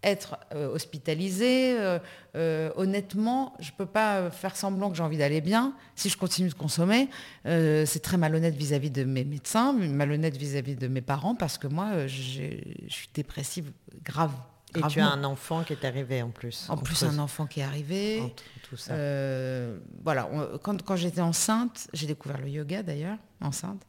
être 0.10 0.38
euh, 0.54 0.74
hospitalisé. 0.74 1.78
Euh, 1.78 2.00
euh, 2.36 2.72
honnêtement, 2.76 3.54
je 3.60 3.72
ne 3.72 3.78
peux 3.78 3.86
pas 3.86 4.30
faire 4.30 4.56
semblant 4.56 4.90
que 4.90 4.98
j'ai 4.98 5.04
envie 5.04 5.18
d'aller 5.18 5.42
bien 5.42 5.74
si 5.96 6.10
je 6.10 6.18
continue 6.18 6.50
de 6.50 6.54
consommer. 6.54 7.10
c'est 7.46 8.02
très 8.02 8.18
malhonnête 8.18 8.56
vis-à-vis 8.56 8.92
de 8.92 9.04
mes 9.04 9.24
médecins, 9.24 9.74
malhonnête 9.74 10.38
vis-à-vis 10.38 10.76
de 10.76 10.88
mes 10.88 11.02
parents, 11.02 11.36
parce 11.36 11.58
que 11.58 11.68
moi, 11.68 12.08
je 12.08 12.60
suis 12.88 13.10
dépressive 13.14 13.72
grave. 14.04 14.32
Et 14.76 14.82
tu 14.90 15.00
as 15.00 15.08
un 15.08 15.24
enfant 15.24 15.64
qui 15.64 15.74
est 15.74 15.86
arrivé 15.86 16.22
en 16.22 16.30
plus. 16.30 16.68
En, 16.70 16.78
plus, 16.78 17.02
un 17.04 17.18
enfant 17.20 17.48
qui 17.48 17.62
est 17.62 17.64
arrivé. 17.64 18.22
tout 18.70 18.78
ça. 18.78 18.94
voilà, 20.04 20.30
quand, 20.62 20.84
quand 20.84 20.96
j'étais 20.96 21.22
enceinte, 21.22 21.88
j'ai 21.94 22.06
découvert 22.06 22.40
le 22.40 22.50
yoga 22.50 22.84
d'ailleurs, 22.84 23.18
enceinte. 23.42 23.82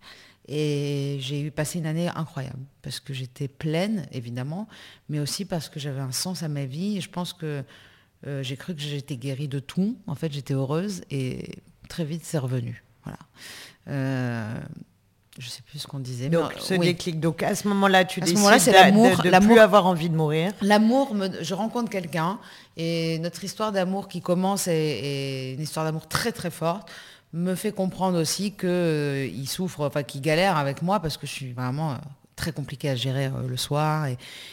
Et 0.48 1.18
j'ai 1.20 1.42
eu 1.42 1.50
passé 1.50 1.78
une 1.78 1.86
année 1.86 2.08
incroyable, 2.08 2.58
parce 2.80 3.00
que 3.00 3.12
j'étais 3.12 3.48
pleine, 3.48 4.06
évidemment, 4.12 4.66
mais 5.10 5.20
aussi 5.20 5.44
parce 5.44 5.68
que 5.68 5.78
j'avais 5.78 6.00
un 6.00 6.12
sens 6.12 6.42
à 6.42 6.48
ma 6.48 6.64
vie. 6.64 6.96
Et 6.96 7.00
je 7.02 7.10
pense 7.10 7.34
que 7.34 7.62
euh, 8.26 8.42
j'ai 8.42 8.56
cru 8.56 8.74
que 8.74 8.80
j'étais 8.80 9.16
guérie 9.16 9.48
de 9.48 9.58
tout. 9.58 9.98
En 10.06 10.14
fait, 10.14 10.32
j'étais 10.32 10.54
heureuse 10.54 11.02
et 11.10 11.50
très 11.88 12.04
vite, 12.04 12.22
c'est 12.24 12.38
revenu. 12.38 12.82
Voilà. 13.04 13.18
Euh, 13.88 14.58
je 15.38 15.46
ne 15.46 15.50
sais 15.50 15.62
plus 15.62 15.78
ce 15.78 15.86
qu'on 15.86 16.00
disait. 16.00 16.30
Donc, 16.30 16.52
ce 16.58 16.74
déclic. 16.74 17.20
Donc, 17.20 17.42
à 17.42 17.54
ce 17.54 17.68
moment-là, 17.68 18.04
tu 18.04 18.20
décides 18.20 18.38
de, 18.38 19.30
ne 19.30 19.46
plus 19.46 19.58
avoir 19.58 19.86
envie 19.86 20.08
de 20.08 20.16
mourir. 20.16 20.52
L'amour, 20.62 21.14
je 21.42 21.54
rencontre 21.54 21.90
quelqu'un 21.90 22.40
et 22.76 23.18
notre 23.20 23.44
histoire 23.44 23.70
d'amour 23.70 24.08
qui 24.08 24.20
commence 24.20 24.66
est 24.66 25.54
une 25.54 25.62
histoire 25.62 25.84
d'amour 25.84 26.08
très, 26.08 26.32
très 26.32 26.50
forte 26.50 26.90
me 27.32 27.54
fait 27.54 27.72
comprendre 27.72 28.20
aussi 28.20 28.52
qu'il 28.52 28.68
euh, 28.68 29.44
souffre, 29.44 29.86
enfin 29.86 30.02
qu'il 30.02 30.20
galère 30.20 30.56
avec 30.56 30.82
moi 30.82 31.00
parce 31.00 31.16
que 31.16 31.26
je 31.26 31.32
suis 31.32 31.52
vraiment 31.52 31.92
euh, 31.92 31.96
très 32.36 32.52
compliqué 32.52 32.88
à 32.88 32.94
gérer 32.94 33.26
euh, 33.26 33.46
le 33.46 33.56
soir 33.56 34.06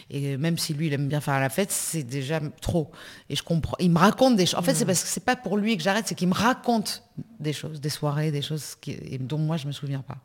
et, 0.09 0.37
même 0.37 0.57
si 0.57 0.73
lui 0.73 0.87
il 0.87 0.93
aime 0.93 1.07
bien 1.07 1.21
faire 1.21 1.39
la 1.39 1.49
fête 1.49 1.71
c'est 1.71 2.03
déjà 2.03 2.41
trop 2.61 2.91
et 3.29 3.35
je 3.35 3.43
comprends 3.43 3.77
il 3.79 3.91
me 3.91 3.99
raconte 3.99 4.35
des 4.35 4.45
choses 4.45 4.59
en 4.59 4.61
fait 4.61 4.73
c'est 4.73 4.83
mm. 4.83 4.87
parce 4.87 5.03
que 5.03 5.09
c'est 5.09 5.23
pas 5.23 5.35
pour 5.37 5.57
lui 5.57 5.77
que 5.77 5.83
j'arrête 5.83 6.05
c'est 6.07 6.15
qu'il 6.15 6.27
me 6.27 6.33
raconte 6.33 7.03
des 7.39 7.53
choses 7.53 7.79
des 7.79 7.89
soirées 7.89 8.31
des 8.31 8.41
choses 8.41 8.75
dont 9.21 9.37
moi 9.37 9.55
je 9.55 9.67
me 9.67 9.71
souviens 9.71 10.01
pas 10.01 10.17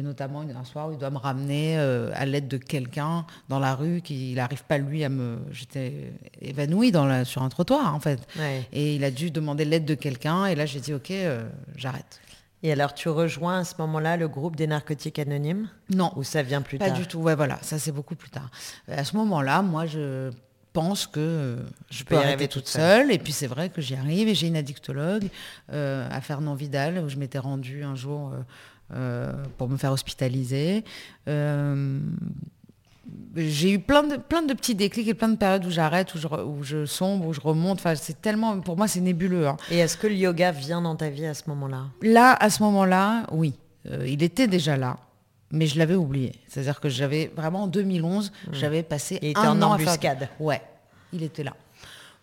notamment 0.00 0.40
un 0.40 0.64
soir 0.64 0.88
où 0.88 0.92
il 0.92 0.98
doit 0.98 1.10
me 1.10 1.18
ramener 1.18 1.78
euh, 1.78 2.10
à 2.14 2.24
l'aide 2.24 2.48
de 2.48 2.56
quelqu'un 2.56 3.26
dans 3.48 3.58
la 3.58 3.74
rue, 3.74 4.00
qu'il 4.00 4.34
n'arrive 4.36 4.64
pas 4.64 4.78
lui 4.78 5.04
à 5.04 5.08
me... 5.08 5.38
J'étais 5.50 6.12
évanouie 6.40 6.92
dans 6.92 7.24
sur 7.24 7.42
un 7.42 7.48
trottoir 7.48 7.94
en 7.94 8.00
fait. 8.00 8.20
Et 8.72 8.94
il 8.94 9.04
a 9.04 9.10
dû 9.10 9.30
demander 9.30 9.64
l'aide 9.64 9.84
de 9.84 9.94
quelqu'un 9.94 10.46
et 10.46 10.54
là 10.54 10.66
j'ai 10.66 10.80
dit 10.80 10.94
ok, 10.94 11.10
euh, 11.10 11.46
j'arrête. 11.76 12.20
Et 12.64 12.70
alors, 12.70 12.94
tu 12.94 13.08
rejoins 13.08 13.58
à 13.58 13.64
ce 13.64 13.74
moment-là 13.78 14.16
le 14.16 14.28
groupe 14.28 14.54
des 14.54 14.68
narcotiques 14.68 15.18
anonymes? 15.18 15.68
Non. 15.90 16.12
Ou 16.14 16.22
ça 16.22 16.44
vient 16.44 16.62
plus 16.62 16.78
tard? 16.78 16.88
Pas 16.88 16.94
du 16.94 17.08
tout, 17.08 17.18
ouais, 17.18 17.34
voilà, 17.34 17.58
ça 17.60 17.76
c'est 17.76 17.90
beaucoup 17.90 18.14
plus 18.14 18.30
tard. 18.30 18.50
À 18.86 19.02
ce 19.02 19.16
moment-là, 19.16 19.62
moi, 19.62 19.86
je 19.86 20.30
pense 20.72 21.06
que 21.06 21.58
je 21.90 22.04
peux, 22.04 22.16
arriver 22.16 22.48
toute 22.48 22.68
seule. 22.68 23.10
Et 23.10 23.18
puis 23.18 23.32
c'est 23.32 23.46
vrai 23.46 23.68
que 23.68 23.80
j'y 23.80 23.94
arrive 23.94 24.28
et 24.28 24.34
j'ai 24.34 24.46
une 24.46 24.56
addictologue 24.56 25.28
à 25.68 26.20
Fernand 26.20 26.54
Vidal, 26.54 26.98
où 26.98 27.08
je 27.08 27.16
m'étais 27.16 27.38
rendue 27.38 27.82
un 27.82 27.94
jour 27.94 28.30
euh, 28.32 28.38
pour 29.58 29.68
me 29.68 29.76
faire 29.76 29.92
hospitaliser. 29.92 30.84
Euh, 31.28 31.98
j'ai 33.34 33.72
eu 33.72 33.78
plein 33.78 34.02
de, 34.02 34.16
plein 34.16 34.42
de 34.42 34.52
petits 34.54 34.74
déclics 34.74 35.08
et 35.08 35.14
plein 35.14 35.28
de 35.28 35.36
périodes 35.36 35.64
où 35.64 35.70
j'arrête, 35.70 36.14
où 36.14 36.18
je, 36.18 36.28
où 36.28 36.62
je 36.62 36.86
sombre, 36.86 37.26
où 37.26 37.32
je 37.32 37.40
remonte. 37.40 37.78
Enfin, 37.78 37.94
c'est 37.94 38.20
tellement, 38.20 38.60
pour 38.60 38.76
moi, 38.76 38.88
c'est 38.88 39.00
nébuleux. 39.00 39.48
Hein. 39.48 39.56
Et 39.70 39.78
est-ce 39.78 39.96
que 39.96 40.06
le 40.06 40.14
yoga 40.14 40.52
vient 40.52 40.82
dans 40.82 40.96
ta 40.96 41.08
vie 41.08 41.26
à 41.26 41.34
ce 41.34 41.44
moment-là? 41.48 41.84
Là, 42.02 42.36
à 42.38 42.50
ce 42.50 42.62
moment-là, 42.62 43.26
oui. 43.32 43.54
Euh, 43.90 44.06
il 44.06 44.22
était 44.22 44.46
déjà 44.46 44.76
là, 44.76 44.98
mais 45.50 45.66
je 45.66 45.78
l'avais 45.78 45.94
oublié. 45.94 46.32
C'est-à-dire 46.46 46.80
que 46.80 46.88
j'avais 46.88 47.32
vraiment 47.34 47.64
en 47.64 47.66
2011, 47.66 48.30
mmh. 48.30 48.50
j'avais 48.52 48.82
passé 48.82 49.18
il 49.22 49.30
était 49.30 49.40
un 49.40 49.60
en 49.60 49.72
embuscade. 49.72 50.28
Ouais, 50.38 50.62
il 51.12 51.22
était 51.22 51.42
là. 51.42 51.54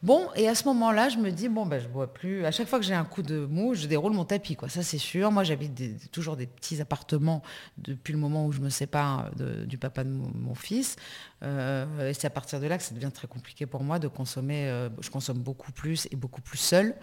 Bon, 0.01 0.29
et 0.35 0.47
à 0.47 0.55
ce 0.55 0.63
moment-là, 0.65 1.09
je 1.09 1.17
me 1.17 1.29
dis, 1.29 1.49
bon, 1.49 1.65
ben, 1.65 1.79
je 1.79 1.87
bois 1.89 2.13
plus. 2.13 2.45
À 2.45 2.51
chaque 2.51 2.67
fois 2.69 2.79
que 2.79 2.85
j'ai 2.85 2.93
un 2.93 3.03
coup 3.03 3.21
de 3.21 3.45
mou, 3.45 3.73
je 3.73 3.85
déroule 3.85 4.13
mon 4.13 4.23
tapis, 4.23 4.55
quoi. 4.55 4.69
Ça, 4.69 4.81
c'est 4.81 4.97
sûr. 4.97 5.29
Moi, 5.29 5.43
j'habite 5.43 6.09
toujours 6.11 6.37
des 6.37 6.47
petits 6.47 6.79
appartements 6.79 7.41
depuis 7.77 8.13
le 8.13 8.19
moment 8.19 8.45
où 8.45 8.53
je 8.53 8.61
me 8.61 8.69
sépare 8.69 9.31
du 9.35 9.77
papa 9.77 10.05
de 10.05 10.09
mon 10.09 10.55
fils. 10.55 10.95
Euh, 11.41 12.09
et 12.09 12.13
c'est 12.13 12.27
à 12.27 12.29
partir 12.29 12.59
de 12.59 12.67
là 12.67 12.77
que 12.77 12.83
ça 12.83 12.93
devient 12.93 13.11
très 13.13 13.27
compliqué 13.27 13.65
pour 13.65 13.83
moi 13.83 13.99
de 13.99 14.07
consommer. 14.07 14.67
Euh, 14.67 14.89
je 15.01 15.09
consomme 15.09 15.37
beaucoup 15.39 15.71
plus 15.71 16.07
et 16.11 16.15
beaucoup 16.15 16.41
plus 16.41 16.57
seul 16.57 16.95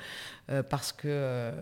euh, 0.51 0.63
parce, 0.63 0.93
que, 0.93 1.53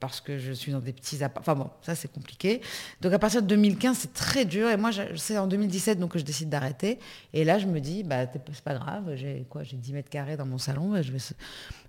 parce 0.00 0.20
que 0.20 0.38
je 0.38 0.52
suis 0.52 0.72
dans 0.72 0.80
des 0.80 0.92
petits 0.92 1.20
Enfin 1.38 1.54
bon, 1.54 1.70
ça 1.82 1.94
c'est 1.94 2.12
compliqué. 2.12 2.60
Donc 3.00 3.12
à 3.12 3.18
partir 3.18 3.42
de 3.42 3.46
2015, 3.46 3.96
c'est 3.96 4.12
très 4.12 4.44
dur. 4.44 4.68
Et 4.68 4.76
moi, 4.76 4.90
c'est 5.16 5.38
en 5.38 5.46
2017 5.46 5.98
donc, 5.98 6.12
que 6.12 6.18
je 6.18 6.24
décide 6.24 6.48
d'arrêter. 6.48 6.98
Et 7.32 7.44
là, 7.44 7.58
je 7.58 7.66
me 7.66 7.80
dis, 7.80 8.02
bah, 8.02 8.26
c'est 8.52 8.64
pas 8.64 8.74
grave, 8.74 9.14
j'ai 9.16 9.46
quoi 9.48 9.62
J'ai 9.62 9.76
10 9.76 9.92
mètres 9.94 10.10
carrés 10.10 10.36
dans 10.36 10.46
mon 10.46 10.58
salon, 10.58 11.00
je 11.02 11.12
vais, 11.12 11.18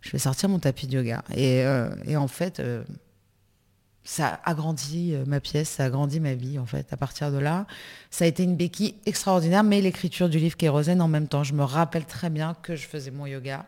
je 0.01 0.11
vais 0.11 0.19
sortir 0.19 0.49
mon 0.49 0.59
tapis 0.59 0.87
de 0.87 0.97
yoga. 0.97 1.23
Et 1.35 1.65
en 2.15 2.27
fait 2.27 2.61
ça 4.05 4.39
a 4.43 4.51
agrandi 4.51 5.13
euh, 5.13 5.25
ma 5.25 5.39
pièce, 5.39 5.69
ça 5.69 5.83
a 5.83 5.87
agrandi 5.87 6.19
ma 6.19 6.35
vie 6.35 6.57
en 6.59 6.65
fait. 6.65 6.93
À 6.93 6.97
partir 6.97 7.31
de 7.31 7.39
là, 7.39 7.65
ça 8.11 8.23
a 8.23 8.27
été 8.27 8.43
une 8.43 8.55
béquille 8.55 8.95
extraordinaire, 9.05 9.63
mais 9.63 9.81
l'écriture 9.81 10.29
du 10.29 10.37
livre 10.37 10.55
Kérosène 10.55 11.01
en 11.01 11.07
même 11.07 11.27
temps. 11.27 11.43
Je 11.43 11.53
me 11.53 11.63
rappelle 11.63 12.05
très 12.05 12.29
bien 12.29 12.55
que 12.61 12.75
je 12.75 12.87
faisais 12.87 13.11
mon 13.11 13.25
yoga 13.25 13.65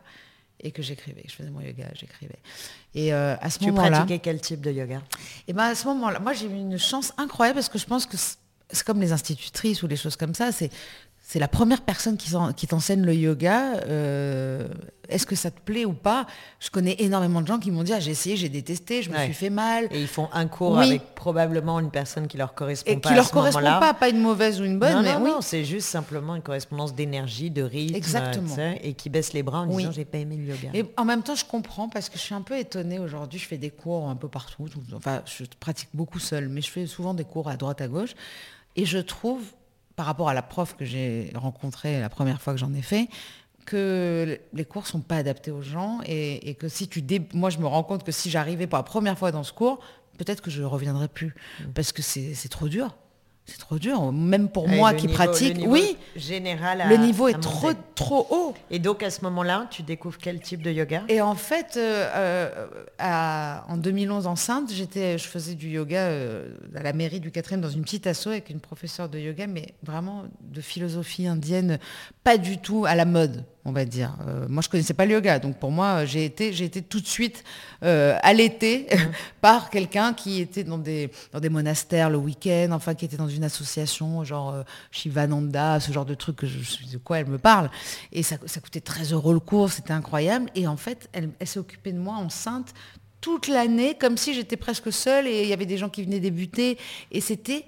et 0.61 0.71
que 0.71 0.81
j'écrivais. 0.81 1.23
Je 1.27 1.33
faisais 1.33 1.49
mon 1.49 1.59
yoga, 1.59 1.85
j'écrivais. 1.93 2.39
Et 2.93 3.13
euh, 3.13 3.35
à 3.41 3.49
ce 3.49 3.63
moment-là, 3.65 3.87
tu 3.87 3.91
pratiquais 3.93 4.19
quel 4.19 4.39
type 4.39 4.61
de 4.61 4.71
yoga? 4.71 4.97
Et 4.97 5.01
eh 5.49 5.53
ben 5.53 5.63
à 5.63 5.75
ce 5.75 5.87
moment-là, 5.87 6.19
moi 6.19 6.33
j'ai 6.33 6.45
eu 6.45 6.55
une 6.55 6.77
chance 6.77 7.13
incroyable 7.17 7.55
parce 7.55 7.69
que 7.69 7.79
je 7.79 7.85
pense 7.85 8.05
que 8.05 8.15
c'est 8.69 8.83
comme 8.85 9.01
les 9.01 9.11
institutrices 9.11 9.81
ou 9.81 9.87
les 9.87 9.97
choses 9.97 10.15
comme 10.15 10.35
ça. 10.35 10.51
C'est 10.51 10.69
c'est 11.27 11.39
la 11.39 11.49
première 11.49 11.81
personne 11.81 12.15
qui 12.15 12.67
t'enseigne 12.67 13.03
le 13.03 13.13
yoga. 13.13 13.81
Euh, 13.85 14.65
est-ce 15.09 15.25
que 15.25 15.35
ça 15.35 15.51
te 15.51 15.59
plaît 15.59 15.83
ou 15.83 15.91
pas? 15.91 16.25
Je 16.61 16.69
connais 16.69 16.95
énormément 16.99 17.41
de 17.41 17.47
gens 17.47 17.59
qui 17.59 17.69
m'ont 17.69 17.83
dit 17.83 17.91
ah, 17.91 17.99
j'ai 17.99 18.11
essayé, 18.11 18.37
j'ai 18.37 18.47
détesté, 18.47 19.03
je 19.03 19.11
me 19.11 19.17
suis 19.17 19.33
fait 19.33 19.49
mal. 19.49 19.89
Et 19.91 19.99
ils 19.99 20.07
font 20.07 20.29
un 20.31 20.47
cours 20.47 20.79
avec 20.79 21.15
probablement 21.15 21.81
une 21.81 21.91
personne 21.91 22.27
qui 22.27 22.37
leur 22.37 22.53
correspond 22.53 22.89
et 22.89 22.95
pas. 22.95 23.09
Qui 23.09 23.15
leur 23.15 23.29
correspond 23.29 23.59
pas, 23.59 23.93
pas 23.93 24.07
une 24.07 24.21
mauvaise 24.21 24.61
ou 24.61 24.63
une 24.63 24.79
bonne. 24.79 24.93
Non, 24.93 25.01
mais 25.01 25.15
non, 25.15 25.21
oui. 25.21 25.31
non 25.31 25.41
c'est 25.41 25.65
juste 25.65 25.89
simplement 25.89 26.33
une 26.33 26.41
correspondance 26.41 26.95
d'énergie, 26.95 27.51
de 27.51 27.61
rythme. 27.61 27.95
Exactement. 27.95 28.55
et 28.81 28.93
qui 28.93 29.09
baisse 29.09 29.33
les 29.33 29.43
bras 29.43 29.59
en 29.59 29.65
disant 29.65 29.91
j'ai 29.91 30.05
pas 30.05 30.19
aimé 30.19 30.37
le 30.37 30.45
yoga. 30.45 30.69
Et 30.73 30.85
en 30.95 31.03
même 31.03 31.23
temps, 31.23 31.35
je 31.35 31.43
comprends 31.43 31.89
parce 31.89 32.07
que 32.07 32.17
je 32.17 32.23
suis 32.23 32.35
un 32.35 32.41
peu 32.41 32.57
étonnée 32.57 32.99
aujourd'hui. 32.99 33.37
Je 33.37 33.47
fais 33.47 33.57
des 33.57 33.71
cours 33.71 34.07
un 34.07 34.15
peu 34.15 34.29
partout. 34.29 34.69
Enfin, 34.95 35.23
je 35.25 35.43
pratique 35.59 35.89
beaucoup 35.93 36.19
seule, 36.19 36.47
mais 36.47 36.61
je 36.61 36.71
fais 36.71 36.87
souvent 36.87 37.13
des 37.13 37.25
cours 37.25 37.49
à 37.49 37.57
droite, 37.57 37.81
à 37.81 37.89
gauche. 37.89 38.11
Et 38.77 38.85
je 38.85 38.99
trouve 38.99 39.41
par 39.97 40.05
rapport 40.05 40.29
à 40.29 40.33
la 40.33 40.43
prof 40.43 40.77
que 40.77 40.85
j'ai 40.85 41.31
rencontrée 41.35 41.99
la 41.99 42.07
première 42.07 42.39
fois 42.39 42.53
que 42.53 42.59
j'en 42.59 42.73
ai 42.73 42.83
fait, 42.83 43.09
que 43.65 44.39
les 44.53 44.63
cours 44.63 44.87
sont 44.87 45.01
pas 45.01 45.17
adaptés 45.17 45.51
aux 45.51 45.63
gens 45.63 45.99
et, 46.05 46.55
que 46.55 46.69
si 46.69 46.87
tu 46.87 47.03
moi 47.33 47.49
je 47.49 47.57
me 47.57 47.65
rends 47.65 47.83
compte 47.83 48.03
que 48.05 48.13
si 48.13 48.29
j'arrivais 48.29 48.67
pour 48.67 48.77
la 48.77 48.83
première 48.83 49.17
fois 49.17 49.31
dans 49.31 49.43
ce 49.43 49.51
cours, 49.51 49.79
peut-être 50.17 50.41
que 50.41 50.51
je 50.51 50.61
ne 50.61 50.67
reviendrai 50.67 51.09
plus 51.09 51.35
mm. 51.59 51.71
parce 51.73 51.91
que 51.91 52.01
c'est 52.01 52.49
trop 52.49 52.69
dur. 52.69 52.95
C'est 53.47 53.59
trop 53.59 53.79
dur. 53.79 54.11
Même 54.11 54.49
pour 54.49 54.67
moi 54.67 54.93
qui 54.93 55.07
pratique, 55.07 55.57
oui. 55.65 55.97
Général. 56.15 56.83
le 56.89 56.97
niveau 56.97 57.29
est 57.29 57.39
trop 57.39 57.71
trop 57.95 58.27
haut. 58.29 58.53
Et 58.69 58.79
donc 58.79 59.03
à 59.03 59.09
ce 59.09 59.21
moment-là, 59.23 59.67
tu 59.71 59.83
découvres 59.83 60.17
quel 60.17 60.39
type 60.41 60.61
de 60.61 60.71
yoga? 60.71 61.03
Et 61.07 61.21
en 61.21 61.35
fait, 61.35 61.75
euh, 61.77 62.67
euh, 63.01 63.57
en 63.67 63.77
2011 63.77 64.27
enceinte, 64.27 64.71
j'étais, 64.71 65.17
je 65.17 65.27
faisais 65.27 65.55
du 65.55 65.69
yoga 65.69 65.99
euh, 65.99 66.49
à 66.75 66.83
la 66.83 66.93
mairie 66.93 67.19
du 67.19 67.31
4e 67.31 67.61
dans 67.61 67.69
une 67.69 67.83
petite 67.83 68.05
asso 68.05 68.27
avec 68.27 68.49
une 68.49 68.59
professeure 68.59 69.07
de 69.07 69.17
yoga, 69.17 69.47
mais 69.47 69.73
vraiment 69.81 70.25
de 70.41 70.61
philosophie 70.61 71.25
indienne, 71.25 71.79
pas 72.23 72.37
du 72.37 72.57
tout 72.57 72.85
à 72.85 72.95
la 72.95 73.05
mode 73.05 73.45
on 73.67 73.73
va 73.73 73.83
dire. 73.83 74.15
Euh, 74.25 74.45
moi, 74.47 74.63
je 74.63 74.69
connaissais 74.69 74.93
pas 74.93 75.05
le 75.05 75.11
yoga, 75.11 75.39
donc 75.39 75.57
pour 75.57 75.71
moi, 75.71 76.05
j'ai 76.05 76.23
été, 76.23 76.53
j'ai 76.53 76.63
été 76.63 76.81
tout 76.81 77.01
de 77.01 77.05
suite 77.05 77.43
euh, 77.83 78.17
allaitée 78.23 78.87
mmh. 78.91 78.97
par 79.41 79.69
quelqu'un 79.69 80.13
qui 80.13 80.39
était 80.39 80.63
dans 80.63 80.77
des, 80.77 81.11
dans 81.33 81.41
des 81.41 81.49
monastères 81.49 82.09
le 82.09 82.17
week-end, 82.17 82.69
enfin 82.71 82.95
qui 82.95 83.03
était 83.03 83.17
dans 83.17 83.27
une 83.27 83.43
association, 83.43 84.23
genre 84.23 84.53
euh, 84.53 84.63
Shivananda, 84.91 85.81
ce 85.81 85.91
genre 85.91 86.05
de 86.05 86.13
truc 86.13 86.37
que 86.37 86.47
je, 86.47 86.63
sais 86.63 86.85
de 86.91 86.97
quoi 86.97 87.19
elle 87.19 87.27
me 87.27 87.37
parle. 87.37 87.69
Et 88.13 88.23
ça, 88.23 88.37
coûtait 88.37 88.79
13 88.79 89.11
euros 89.11 89.33
le 89.33 89.41
cours, 89.41 89.69
c'était 89.69 89.91
incroyable. 89.91 90.49
Et 90.55 90.65
en 90.65 90.77
fait, 90.77 91.09
elle, 91.11 91.29
elle 91.37 91.47
s'est 91.47 91.59
occupée 91.59 91.91
de 91.91 91.99
moi 91.99 92.15
enceinte 92.15 92.73
toute 93.19 93.49
l'année, 93.49 93.97
comme 93.99 94.15
si 94.15 94.33
j'étais 94.33 94.55
presque 94.55 94.93
seule 94.93 95.27
et 95.27 95.43
il 95.43 95.49
y 95.49 95.53
avait 95.53 95.65
des 95.65 95.77
gens 95.77 95.89
qui 95.89 96.03
venaient 96.03 96.21
débuter. 96.21 96.77
Et 97.11 97.19
c'était 97.19 97.65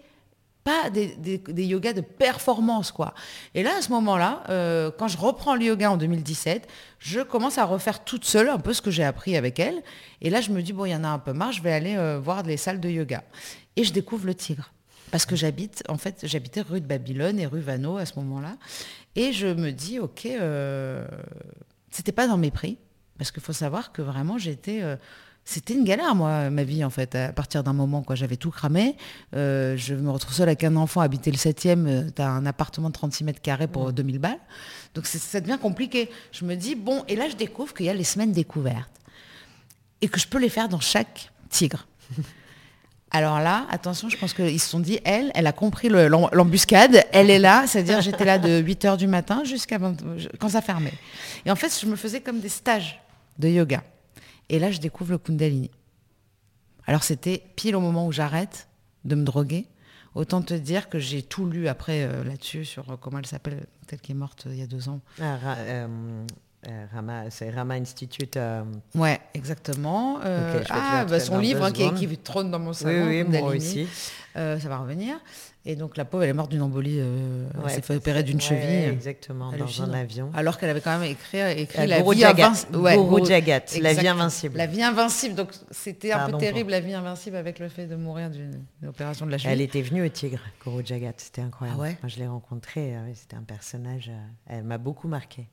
pas 0.70 0.90
des, 0.92 1.66
yogas 1.66 1.94
de 1.94 2.02
performance, 2.02 2.92
quoi. 2.92 3.14
Et 3.56 3.64
là, 3.64 3.78
à 3.78 3.82
ce 3.82 3.90
moment-là, 3.90 4.44
euh, 4.50 4.92
quand 4.96 5.08
je 5.08 5.18
reprends 5.18 5.56
le 5.56 5.64
yoga 5.64 5.92
en 5.92 5.98
2017, 5.98 6.68
je 7.00 7.22
commence 7.22 7.58
à 7.58 7.66
refaire 7.66 8.04
toute 8.04 8.24
seule 8.26 8.50
un 8.50 8.60
peu 8.60 8.74
ce 8.74 8.82
que 8.82 8.92
j'ai 8.92 9.04
appris 9.04 9.36
avec 9.36 9.60
elle. 9.60 9.82
Et 10.22 10.30
là, 10.30 10.42
je 10.42 10.52
me 10.52 10.62
dis, 10.62 10.74
bon, 10.74 10.86
il 10.86 10.92
y 10.92 10.96
en 10.96 11.04
a 11.04 11.08
un 11.08 11.18
peu 11.18 11.34
marre, 11.34 11.54
je 11.54 11.64
vais 11.64 11.74
aller 11.74 11.96
euh, 11.96 12.20
voir 12.20 12.44
les 12.44 12.58
salles 12.58 12.80
de 12.80 12.90
yoga. 12.90 13.24
Et 13.76 13.84
je 13.84 13.92
découvre 13.92 14.28
le 14.28 14.36
tigre. 14.36 14.72
Parce 15.12 15.26
que 15.26 15.36
j'habite, 15.36 15.82
en 15.90 15.98
fait, 15.98 16.20
j'habitais 16.24 16.62
rue 16.62 16.82
de 16.82 16.86
Babylone 16.86 17.40
et 17.40 17.48
rue 17.48 17.62
Vano 17.62 17.98
à 17.98 18.06
ce 18.06 18.14
moment-là. 18.20 18.58
Et 19.16 19.34
je 19.34 19.48
me 19.48 19.72
dis, 19.72 19.98
ok, 19.98 20.28
euh, 20.28 21.08
c'était 21.90 22.12
pas 22.12 22.28
dans 22.28 22.38
mes 22.38 22.52
prix. 22.52 22.78
Parce 23.18 23.32
qu'il 23.32 23.42
faut 23.42 23.54
savoir 23.54 23.92
que 23.92 24.04
vraiment, 24.04 24.38
j'étais 24.38 24.82
c'était 25.46 25.74
une 25.74 25.84
galère, 25.84 26.14
moi, 26.14 26.52
ma 26.52 26.64
vie, 26.64 26.84
en 26.84 26.92
fait, 26.92 27.16
à 27.16 27.34
partir 27.34 27.64
d'un 27.64 27.74
moment, 27.74 28.04
quoi. 28.04 28.16
J'avais 28.16 28.36
tout 28.36 28.52
cramé. 28.52 28.96
Euh, 29.36 29.76
je 29.78 29.96
me 29.96 30.12
retrouve 30.12 30.34
seule 30.34 30.50
avec 30.50 30.64
un 30.64 30.76
enfant, 30.76 31.02
habiter 31.02 31.32
le 31.32 31.38
7e, 31.38 32.14
tu 32.14 32.22
as 32.22 32.30
un 32.30 32.46
appartement 32.46 32.90
de 32.90 32.94
36 32.94 33.24
mètres 33.24 33.42
carrés 33.42 33.68
pour 33.68 33.92
2000 33.92 34.20
balles. 34.20 34.38
Donc 34.94 35.08
ça 35.08 35.42
devient 35.42 35.58
compliqué. 35.60 36.10
Je 36.32 36.46
me 36.46 36.56
dis, 36.56 36.76
bon, 36.76 37.04
et 37.08 37.16
là, 37.16 37.30
je 37.30 37.36
découvre 37.36 37.74
qu'il 37.74 37.88
y 37.88 37.90
a 37.90 37.94
les 37.94 38.04
semaines 38.04 38.32
découvertes. 38.32 38.92
Et 40.02 40.08
que 40.08 40.20
je 40.20 40.28
peux 40.28 40.40
les 40.40 40.50
faire 40.50 40.70
dans 40.70 40.80
chaque 40.80 41.32
tigre. 41.50 41.88
Alors 43.12 43.40
là, 43.40 43.66
attention, 43.72 44.08
je 44.10 44.18
pense 44.18 44.36
qu'ils 44.36 44.60
se 44.60 44.70
sont 44.70 44.80
dit, 44.80 45.00
elle, 45.04 45.32
elle 45.34 45.48
a 45.48 45.52
compris 45.52 45.90
l'embuscade, 45.90 47.04
elle 47.12 47.32
est 47.32 47.40
là, 47.40 47.66
c'est-à-dire 47.66 48.02
j'étais 48.02 48.24
là 48.24 48.38
de 48.38 48.62
8h 48.62 48.98
du 48.98 49.08
matin 49.08 49.44
jusqu'à 49.44 49.80
quand 50.40 50.50
ça 50.50 50.62
fermait. 50.62 50.94
Et 51.44 51.50
en 51.50 51.56
fait, 51.56 51.76
je 51.82 51.88
me 51.88 51.96
faisais 51.96 52.22
comme 52.22 52.40
des 52.40 52.50
stages 52.50 53.02
de 53.40 53.48
yoga. 53.48 53.82
Et 54.50 54.60
là, 54.60 54.72
je 54.72 54.80
découvre 54.80 55.12
le 55.12 55.18
Kundalini. 55.18 55.72
Alors 56.90 57.04
c'était 57.04 57.44
pile 57.56 57.76
au 57.76 57.82
moment 57.82 58.08
où 58.08 58.12
j'arrête 58.12 58.68
de 59.06 59.14
me 59.14 59.24
droguer. 59.24 59.68
Autant 60.16 60.42
te 60.42 60.56
dire 60.56 60.90
que 60.90 60.98
j'ai 60.98 61.22
tout 61.22 61.46
lu 61.46 61.68
après 61.68 62.04
euh, 62.04 62.24
là-dessus 62.24 62.66
sur 62.66 62.90
euh, 62.90 62.96
comment 62.98 63.20
elle 63.20 63.28
s'appelle, 63.28 63.68
telle 63.86 64.02
qui 64.02 64.14
est 64.14 64.16
morte 64.16 64.48
euh, 64.48 64.54
il 64.54 64.60
y 64.60 64.64
a 64.64 64.68
deux 64.68 64.90
ans. 64.90 65.02
Ah, 65.22 65.38
Rama, 66.94 67.30
c'est 67.30 67.50
Rama 67.50 67.76
Institute. 67.76 68.38
Ouais, 68.96 69.20
exactement. 69.34 70.20
ah, 70.70 71.06
bah, 71.06 71.20
son 71.20 71.40
livre 71.40 71.64
hein, 71.64 71.72
qui, 71.72 71.92
qui, 71.94 72.18
trône 72.18 72.52
dans 72.52 72.60
mon 72.60 72.74
salon. 72.74 73.08
Oui, 73.08 73.24
oui 73.24 73.40
moi 73.42 73.56
aussi. 73.56 73.88
ça 74.34 74.58
va 74.58 74.78
revenir. 74.78 75.20
Et 75.66 75.76
donc 75.76 75.98
la 75.98 76.06
pauvre, 76.06 76.24
elle 76.24 76.30
est 76.30 76.34
morte 76.34 76.52
d'une 76.52 76.62
embolie, 76.62 77.00
euh, 77.00 77.50
elle 77.66 77.70
s'est 77.70 77.82
fait 77.82 77.96
opérer 77.96 78.24
d'une 78.24 78.40
cheville. 78.40 78.86
exactement, 78.86 79.52
dans 79.52 79.82
un 79.84 79.94
avion. 79.94 80.32
Alors 80.34 80.58
qu'elle 80.58 80.70
avait 80.70 80.80
quand 80.80 80.98
même 80.98 81.12
écrit, 81.12 81.40
écrit 81.62 81.86
la, 81.86 82.02
vie 82.02 82.24
invincible. 82.24 82.82
la 82.82 83.94
vie 83.94 84.08
invincible. 84.08 84.58
La 84.58 84.66
vie 84.68 84.82
invincible, 84.82 85.36
donc 85.36 85.50
c'était 85.70 86.14
un 86.14 86.30
peu 86.30 86.38
terrible 86.38 86.72
la 86.72 86.80
vie 86.80 86.94
invincible 86.94 87.36
avec 87.36 87.60
le 87.60 87.68
fait 87.68 87.88
de 87.88 87.96
mourir 87.98 88.30
d'une 88.30 88.64
opération 88.88 89.26
de 89.26 89.32
la 89.32 89.38
cheville. 89.38 89.54
Elle 89.54 89.62
était 89.62 89.82
venue 89.82 90.06
au 90.06 90.10
Tigre, 90.10 90.40
Guru 90.64 90.86
Jagat, 90.86 91.14
c'était 91.18 91.42
incroyable. 91.42 91.98
Ah 92.02 92.08
je 92.08 92.18
l'ai 92.18 92.28
rencontrée, 92.28 92.96
euh, 92.96 93.12
c'était 93.14 93.36
un 93.36 93.44
personnage, 93.44 94.10
euh, 94.10 94.28
elle 94.48 94.64
m'a 94.64 94.78
beaucoup 94.78 95.10
marqué. 95.10 95.50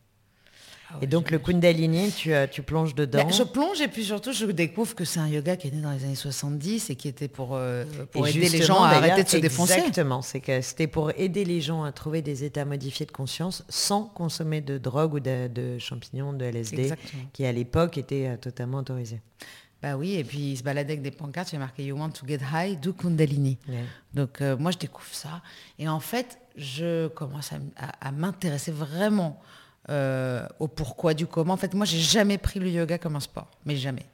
Ah 0.88 0.98
et 1.02 1.06
donc 1.06 1.30
le 1.30 1.38
Kundalini, 1.38 2.12
tu, 2.12 2.32
euh, 2.32 2.46
tu 2.46 2.62
plonges 2.62 2.94
dedans 2.94 3.24
ben, 3.24 3.32
Je 3.32 3.42
plonge 3.42 3.80
et 3.80 3.88
puis 3.88 4.04
surtout 4.04 4.32
je 4.32 4.46
découvre 4.46 4.94
que 4.94 5.04
c'est 5.04 5.18
un 5.18 5.26
yoga 5.26 5.56
qui 5.56 5.68
est 5.68 5.70
né 5.72 5.80
dans 5.80 5.90
les 5.90 6.04
années 6.04 6.14
70 6.14 6.90
et 6.90 6.96
qui 6.96 7.08
était 7.08 7.26
pour, 7.26 7.50
euh, 7.54 7.84
pour 8.12 8.26
aider 8.28 8.48
les 8.48 8.62
gens 8.62 8.82
à 8.82 8.90
arrêter 8.90 9.24
de 9.24 9.28
se 9.28 9.36
défoncer. 9.38 9.74
Exactement, 9.74 10.22
c'est 10.22 10.40
que 10.40 10.60
c'était 10.60 10.86
pour 10.86 11.10
aider 11.16 11.44
les 11.44 11.60
gens 11.60 11.82
à 11.82 11.90
trouver 11.90 12.22
des 12.22 12.44
états 12.44 12.64
modifiés 12.64 13.04
de 13.04 13.10
conscience 13.10 13.64
sans 13.68 14.04
consommer 14.04 14.60
de 14.60 14.78
drogue 14.78 15.14
ou 15.14 15.20
de, 15.20 15.78
champignons, 15.78 16.32
de 16.32 16.44
LSD, 16.44 16.92
qui 17.32 17.44
à 17.44 17.52
l'époque 17.52 17.98
était 17.98 18.28
euh, 18.28 18.36
totalement 18.36 18.78
autorisé. 18.78 19.20
Bah 19.82 19.96
oui, 19.96 20.14
et 20.14 20.24
puis 20.24 20.52
il 20.52 20.56
se 20.56 20.62
baladait 20.62 20.92
avec 20.92 21.02
des 21.02 21.10
pancartes, 21.10 21.50
il 21.52 21.56
y 21.56 21.56
a 21.56 21.60
marqué 21.60 21.84
You 21.84 21.96
want 21.96 22.10
to 22.10 22.26
get 22.26 22.38
high, 22.52 22.78
do 22.80 22.92
Kundalini. 22.92 23.58
Donc 24.14 24.40
moi 24.40 24.70
je 24.70 24.78
découvre 24.78 25.12
ça 25.12 25.42
et 25.78 25.86
en 25.86 26.00
fait 26.00 26.38
je 26.56 27.08
commence 27.08 27.50
à 27.76 28.12
m'intéresser 28.12 28.72
vraiment 28.72 29.38
euh, 29.88 30.44
au 30.58 30.66
pourquoi 30.66 31.14
du 31.14 31.26
comment. 31.26 31.54
En 31.54 31.56
fait, 31.56 31.72
moi, 31.74 31.86
j'ai 31.86 32.00
jamais 32.00 32.38
pris 32.38 32.58
le 32.58 32.68
yoga 32.68 32.98
comme 32.98 33.14
un 33.14 33.20
sport, 33.20 33.48
mais 33.64 33.76
jamais. 33.76 34.06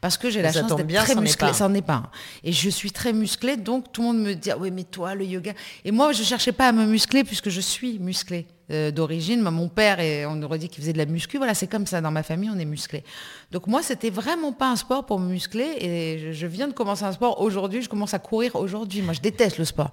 Parce 0.00 0.18
que 0.18 0.28
j'ai 0.28 0.42
la 0.42 0.52
chance 0.52 0.74
d'être 0.74 1.04
très 1.04 1.14
musclée. 1.14 1.52
Ça 1.52 1.68
n'en 1.68 1.74
est 1.74 1.82
pas. 1.82 2.10
Et 2.42 2.52
je 2.52 2.68
suis 2.68 2.90
très 2.90 3.12
musclée, 3.12 3.56
donc 3.56 3.92
tout 3.92 4.00
le 4.02 4.08
monde 4.08 4.18
me 4.22 4.34
dit 4.34 4.50
ah 4.50 4.58
oui, 4.58 4.72
mais 4.72 4.82
toi, 4.82 5.14
le 5.14 5.24
yoga. 5.24 5.52
Et 5.84 5.92
moi, 5.92 6.12
je 6.12 6.24
cherchais 6.24 6.50
pas 6.50 6.68
à 6.68 6.72
me 6.72 6.84
muscler 6.84 7.22
puisque 7.22 7.48
je 7.48 7.60
suis 7.60 8.00
musclée 8.00 8.46
euh, 8.72 8.90
d'origine. 8.90 9.40
Mon 9.42 9.68
père, 9.68 10.00
et 10.00 10.26
on 10.26 10.42
aurait 10.42 10.58
dit 10.58 10.68
qu'il 10.68 10.80
faisait 10.82 10.92
de 10.92 10.98
la 10.98 11.06
muscu. 11.06 11.36
Voilà, 11.36 11.54
c'est 11.54 11.68
comme 11.68 11.86
ça. 11.86 12.00
Dans 12.00 12.10
ma 12.10 12.24
famille, 12.24 12.50
on 12.50 12.58
est 12.58 12.64
musclé. 12.64 13.04
Donc 13.52 13.68
moi, 13.68 13.82
c'était 13.82 14.10
vraiment 14.10 14.52
pas 14.52 14.70
un 14.70 14.76
sport 14.76 15.06
pour 15.06 15.20
me 15.20 15.28
muscler. 15.28 15.76
Et 15.78 16.32
je 16.32 16.46
viens 16.48 16.66
de 16.66 16.72
commencer 16.72 17.04
un 17.04 17.12
sport 17.12 17.40
aujourd'hui. 17.40 17.82
Je 17.82 17.88
commence 17.88 18.14
à 18.14 18.18
courir 18.18 18.56
aujourd'hui. 18.56 19.02
Moi, 19.02 19.12
je 19.12 19.20
déteste 19.20 19.58
le 19.58 19.64
sport. 19.64 19.92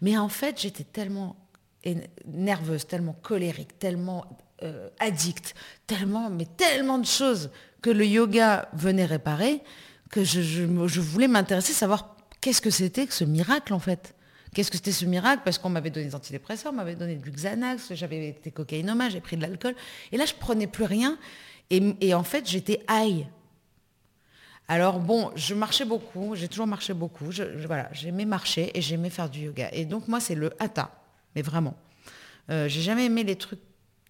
Mais 0.00 0.16
en 0.16 0.30
fait, 0.30 0.58
j'étais 0.60 0.84
tellement 0.84 1.36
nerveuse, 2.26 2.86
tellement 2.86 3.16
colérique, 3.22 3.78
tellement 3.78 4.24
euh, 4.62 4.88
addict, 4.98 5.54
tellement, 5.86 6.30
mais 6.30 6.46
tellement 6.56 6.98
de 6.98 7.06
choses 7.06 7.50
que 7.80 7.90
le 7.90 8.06
yoga 8.06 8.68
venait 8.72 9.04
réparer, 9.04 9.60
que 10.10 10.24
je, 10.24 10.62
voulais 11.00 11.28
m'intéresser, 11.28 11.72
savoir 11.72 12.16
qu'est-ce 12.40 12.60
que 12.60 12.70
c'était 12.70 13.06
que 13.06 13.14
ce 13.14 13.24
miracle 13.24 13.74
en 13.74 13.78
fait. 13.78 14.14
Qu'est-ce 14.54 14.70
que 14.70 14.76
c'était 14.76 14.92
ce 14.92 15.06
miracle? 15.06 15.42
Parce 15.44 15.58
qu'on 15.58 15.70
m'avait 15.70 15.90
donné 15.90 16.06
des 16.06 16.14
antidépresseurs, 16.14 16.72
on 16.72 16.76
m'avait 16.76 16.94
donné 16.94 17.16
du 17.16 17.30
Xanax, 17.30 17.94
j'avais 17.94 18.28
été 18.28 18.50
cocaïnoma, 18.50 19.08
j'ai 19.08 19.20
pris 19.20 19.36
de 19.36 19.42
l'alcool. 19.42 19.74
Et 20.12 20.18
là, 20.18 20.26
je 20.26 20.34
prenais 20.34 20.66
plus 20.66 20.84
rien. 20.84 21.18
Et, 21.70 22.12
en 22.12 22.22
fait, 22.22 22.46
j'étais 22.48 22.84
high. 22.90 23.26
Alors 24.68 25.00
bon, 25.00 25.32
je 25.34 25.54
marchais 25.54 25.86
beaucoup, 25.86 26.34
j'ai 26.36 26.48
toujours 26.48 26.66
marché 26.66 26.92
beaucoup. 26.92 27.30
Voilà, 27.66 27.88
j'aimais 27.92 28.26
marcher 28.26 28.70
et 28.74 28.82
j'aimais 28.82 29.10
faire 29.10 29.30
du 29.30 29.40
yoga. 29.40 29.70
Et 29.72 29.86
donc 29.86 30.06
moi, 30.06 30.20
c'est 30.20 30.34
le 30.34 30.52
hatha, 30.58 30.90
mais 31.34 31.42
vraiment. 31.42 31.74
Euh, 32.50 32.68
j'ai 32.68 32.82
jamais 32.82 33.06
aimé 33.06 33.24
les 33.24 33.36
trucs 33.36 33.60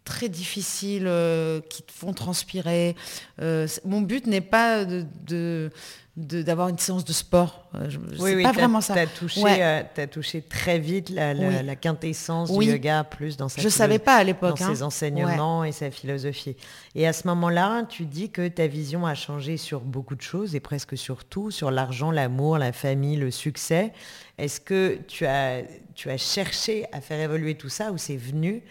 très 0.05 0.29
difficiles 0.29 1.07
euh, 1.07 1.61
qui 1.61 1.83
te 1.83 1.93
font 1.93 2.13
transpirer. 2.13 2.97
Euh, 3.41 3.67
mon 3.85 4.01
but 4.01 4.27
n'est 4.27 4.41
pas 4.41 4.85
de, 4.85 5.71
d'avoir 6.17 6.69
une 6.69 6.79
séance 6.79 7.05
de 7.05 7.13
sport. 7.13 7.69
Euh, 7.75 7.89
oui, 8.19 8.35
oui, 8.35 8.43
pas 8.43 8.53
vraiment 8.53 8.81
ça. 8.81 8.95
Tu 8.95 9.01
as 9.01 9.07
touché, 9.07 9.63
as 9.63 10.07
touché 10.09 10.43
très 10.43 10.79
vite 10.79 11.11
la, 11.11 11.77
quintessence 11.77 12.51
du 12.51 12.65
yoga, 12.67 13.05
plus 13.05 13.37
dans 13.37 13.49
sa 13.49 13.61
Je 13.61 13.67
ne 13.67 13.73
savais 13.73 13.99
pas 13.99 14.17
à 14.17 14.25
l'époque. 14.25 14.59
Dans 14.59 14.75
ses 14.75 14.83
hein. 14.83 14.87
enseignements 14.87 15.65
et 15.65 15.73
sa 15.73 15.91
philosophie. 15.91 16.57
Et 16.95 17.07
à 17.07 17.13
ce 17.13 17.27
moment-là, 17.29 17.85
tu 17.85 18.05
dis 18.05 18.31
que 18.31 18.49
ta 18.49 18.67
vision 18.67 19.07
a 19.07 19.15
changé 19.15 19.57
sur 19.57 19.81
beaucoup 19.81 20.17
de 20.17 20.23
choses 20.23 20.55
et 20.57 20.61
presque 20.61 20.99
sur 20.99 21.25
tout, 21.25 21.51
sur 21.51 21.71
l'argent, 21.71 22.11
l'amour, 22.11 22.59
la 22.59 22.73
famille, 22.73 23.17
le 23.17 23.31
succès. 23.31 23.93
Est-ce 24.37 24.61
que 24.61 24.99
tu 25.07 25.27
as, 25.27 25.63
tu 25.95 26.11
as 26.11 26.19
cherché 26.19 26.87
à 26.93 27.01
faire 27.01 27.21
évoluer 27.21 27.55
tout 27.55 27.69
ça 27.69 27.93
ou 27.93 27.99
c'est 27.99 28.17
venu 28.17 28.63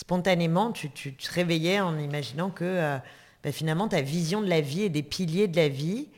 spontanément, 0.00 0.72
tu, 0.72 0.88
te 0.88 1.32
réveillais 1.32 1.80
en 1.80 1.98
imaginant 1.98 2.48
que 2.48 2.64
euh, 2.64 2.96
bah, 3.44 3.52
finalement 3.52 3.86
ta 3.86 4.00
vision 4.00 4.40
de 4.40 4.48
la 4.48 4.62
vie 4.62 4.82
et 4.82 4.88
des 4.88 5.02
piliers 5.02 5.46
de 5.46 5.56
la 5.56 5.68
vie 5.68 6.08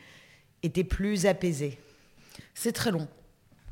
était 0.63 0.85
plus 0.85 1.27
apaisée 1.27 1.79
C'est 2.55 2.71
très 2.73 2.93
long. 2.93 3.09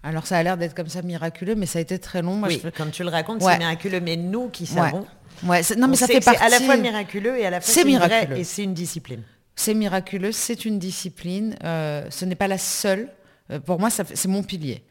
Alors 0.03 0.27
ça 0.27 0.37
a 0.37 0.43
l'air 0.43 0.57
d'être 0.57 0.75
comme 0.75 0.89
ça 0.89 1.03
miraculeux, 1.03 1.55
mais 1.55 1.67
ça 1.67 1.79
a 1.79 1.83
été 1.83 1.99
très 1.99 2.23
long. 2.23 2.43
oui, 2.43 2.61
quand 2.77 2.91
tu 2.91 3.05
le 3.05 3.11
racontes, 3.11 3.43
c'est 3.43 3.59
miraculeux, 3.59 4.01
mais 4.01 4.17
nous 4.17 4.49
qui 4.49 4.67
savons, 4.67 5.07
ouais. 5.45 5.61
non 5.77 5.87
mais 5.87 5.97
ça 5.97 6.09
fait 6.09 6.21
partie. 6.21 6.43
à 6.43 6.49
la 6.49 6.59
fois 6.59 6.77
miraculeux 6.77 7.39
et 7.39 7.47
à 7.47 7.51
la 7.51 7.61
fois 7.61 7.73
c'est 7.73 7.85
miraculeux 7.85 8.37
et 8.37 8.45
c'est 8.45 8.65
une 8.65 8.75
discipline. 8.75 9.23
C'est 9.55 9.75
miraculeux, 9.75 10.33
c'est 10.33 10.65
une 10.65 10.79
discipline. 10.79 11.55
Euh, 11.65 12.07
ce 12.09 12.25
n'est 12.25 12.35
pas 12.35 12.49
la 12.49 12.59
seule. 12.59 13.09
Euh, 13.51 13.61
pour 13.61 13.79
moi, 13.79 13.91
c'est 13.91 14.29
mon 14.29 14.43
pilier. 14.43 14.83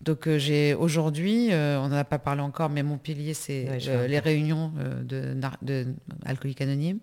Donc 0.00 0.28
euh, 0.28 0.38
j'ai 0.38 0.74
aujourd'hui, 0.74 1.52
euh, 1.52 1.80
on 1.80 1.88
n'en 1.88 1.96
a 1.96 2.04
pas 2.04 2.18
parlé 2.18 2.40
encore, 2.40 2.70
mais 2.70 2.82
mon 2.82 2.98
pilier 2.98 3.34
c'est 3.34 3.66
euh, 3.88 4.06
les 4.06 4.18
réunions 4.20 4.72
de, 5.02 5.34
de 5.62 5.86
alcooliques 6.24 6.60
anonymes, 6.60 7.00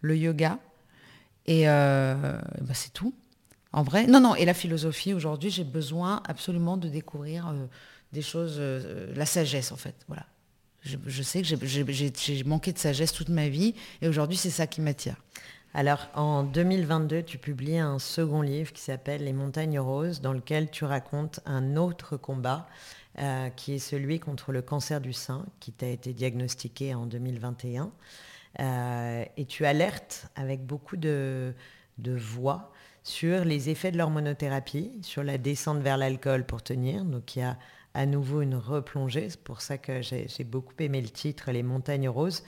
le 0.00 0.16
yoga, 0.16 0.58
et 1.46 1.64
bah, 1.66 2.74
c'est 2.74 2.92
tout. 2.92 3.14
En 3.72 3.82
vrai, 3.82 4.06
non, 4.06 4.20
non, 4.20 4.36
et 4.36 4.44
la 4.44 4.54
philosophie, 4.54 5.14
aujourd'hui, 5.14 5.50
j'ai 5.50 5.64
besoin 5.64 6.22
absolument 6.28 6.76
de 6.76 6.88
découvrir 6.88 7.52
des 8.12 8.22
choses, 8.22 8.60
la 8.60 9.26
sagesse 9.26 9.72
en 9.72 9.76
fait. 9.76 9.94
Voilà. 10.06 10.26
Je, 10.84 11.22
sais 11.22 11.42
que 11.42 11.48
j'ai 11.48 12.44
manqué 12.44 12.72
de 12.72 12.78
sagesse 12.78 13.12
toute 13.12 13.30
ma 13.30 13.48
vie 13.48 13.74
et 14.02 14.08
aujourd'hui 14.08 14.36
c'est 14.36 14.50
ça 14.50 14.66
qui 14.66 14.80
m'attire. 14.80 15.16
Alors 15.76 16.06
en 16.14 16.44
2022, 16.44 17.24
tu 17.24 17.36
publies 17.36 17.78
un 17.78 17.98
second 17.98 18.42
livre 18.42 18.72
qui 18.72 18.80
s'appelle 18.80 19.24
Les 19.24 19.32
montagnes 19.32 19.80
roses, 19.80 20.20
dans 20.20 20.32
lequel 20.32 20.70
tu 20.70 20.84
racontes 20.84 21.40
un 21.46 21.74
autre 21.74 22.16
combat 22.16 22.68
euh, 23.18 23.48
qui 23.50 23.74
est 23.74 23.78
celui 23.80 24.20
contre 24.20 24.52
le 24.52 24.62
cancer 24.62 25.00
du 25.00 25.12
sein, 25.12 25.44
qui 25.58 25.72
t'a 25.72 25.88
été 25.88 26.12
diagnostiqué 26.12 26.94
en 26.94 27.06
2021. 27.06 27.90
Euh, 28.60 29.24
et 29.36 29.44
tu 29.46 29.66
alertes 29.66 30.28
avec 30.36 30.64
beaucoup 30.64 30.96
de, 30.96 31.52
voix 31.98 32.70
sur 33.02 33.44
les 33.44 33.68
effets 33.68 33.90
de 33.90 33.98
l'hormonothérapie, 33.98 34.92
sur 35.02 35.24
la 35.24 35.38
descente 35.38 35.80
vers 35.80 35.96
l'alcool 35.96 36.46
pour 36.46 36.62
tenir. 36.62 37.04
Donc 37.04 37.34
il 37.34 37.40
y 37.40 37.42
a 37.42 37.58
à 37.94 38.06
nouveau 38.06 38.42
une 38.42 38.56
replongée. 38.56 39.30
C'est 39.30 39.42
pour 39.42 39.60
ça 39.60 39.78
que 39.78 40.02
j'ai 40.02 40.44
beaucoup 40.44 40.74
aimé 40.80 41.00
le 41.00 41.08
titre, 41.08 41.52
Les 41.52 41.62
montagnes 41.62 42.08
roses. 42.08 42.42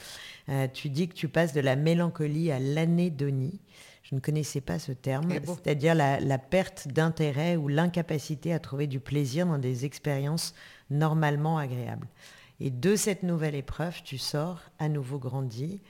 Euh, 0.48 0.66
tu 0.72 0.90
dis 0.90 1.08
que 1.08 1.14
tu 1.14 1.28
passes 1.28 1.52
de 1.52 1.60
la 1.60 1.76
mélancolie 1.76 2.50
à 2.50 2.58
l'anédonie. 2.58 3.60
Je 4.02 4.14
ne 4.14 4.20
connaissais 4.20 4.60
pas 4.60 4.78
ce 4.78 4.92
terme, 4.92 5.28
c'est-à-dire 5.30 5.94
la, 5.94 6.38
perte 6.38 6.86
d'intérêt 6.88 7.56
ou 7.56 7.66
l'incapacité 7.66 8.52
à 8.52 8.60
trouver 8.60 8.86
du 8.86 9.00
plaisir 9.00 9.46
dans 9.46 9.58
des 9.58 9.84
expériences 9.84 10.54
normalement 10.90 11.58
agréables. 11.58 12.06
Et 12.60 12.70
de 12.70 12.94
cette 12.94 13.24
nouvelle 13.24 13.56
épreuve, 13.56 14.02
tu 14.04 14.16
sors 14.16 14.60
à 14.78 14.88
nouveau 14.88 15.18
grandi 15.18 15.80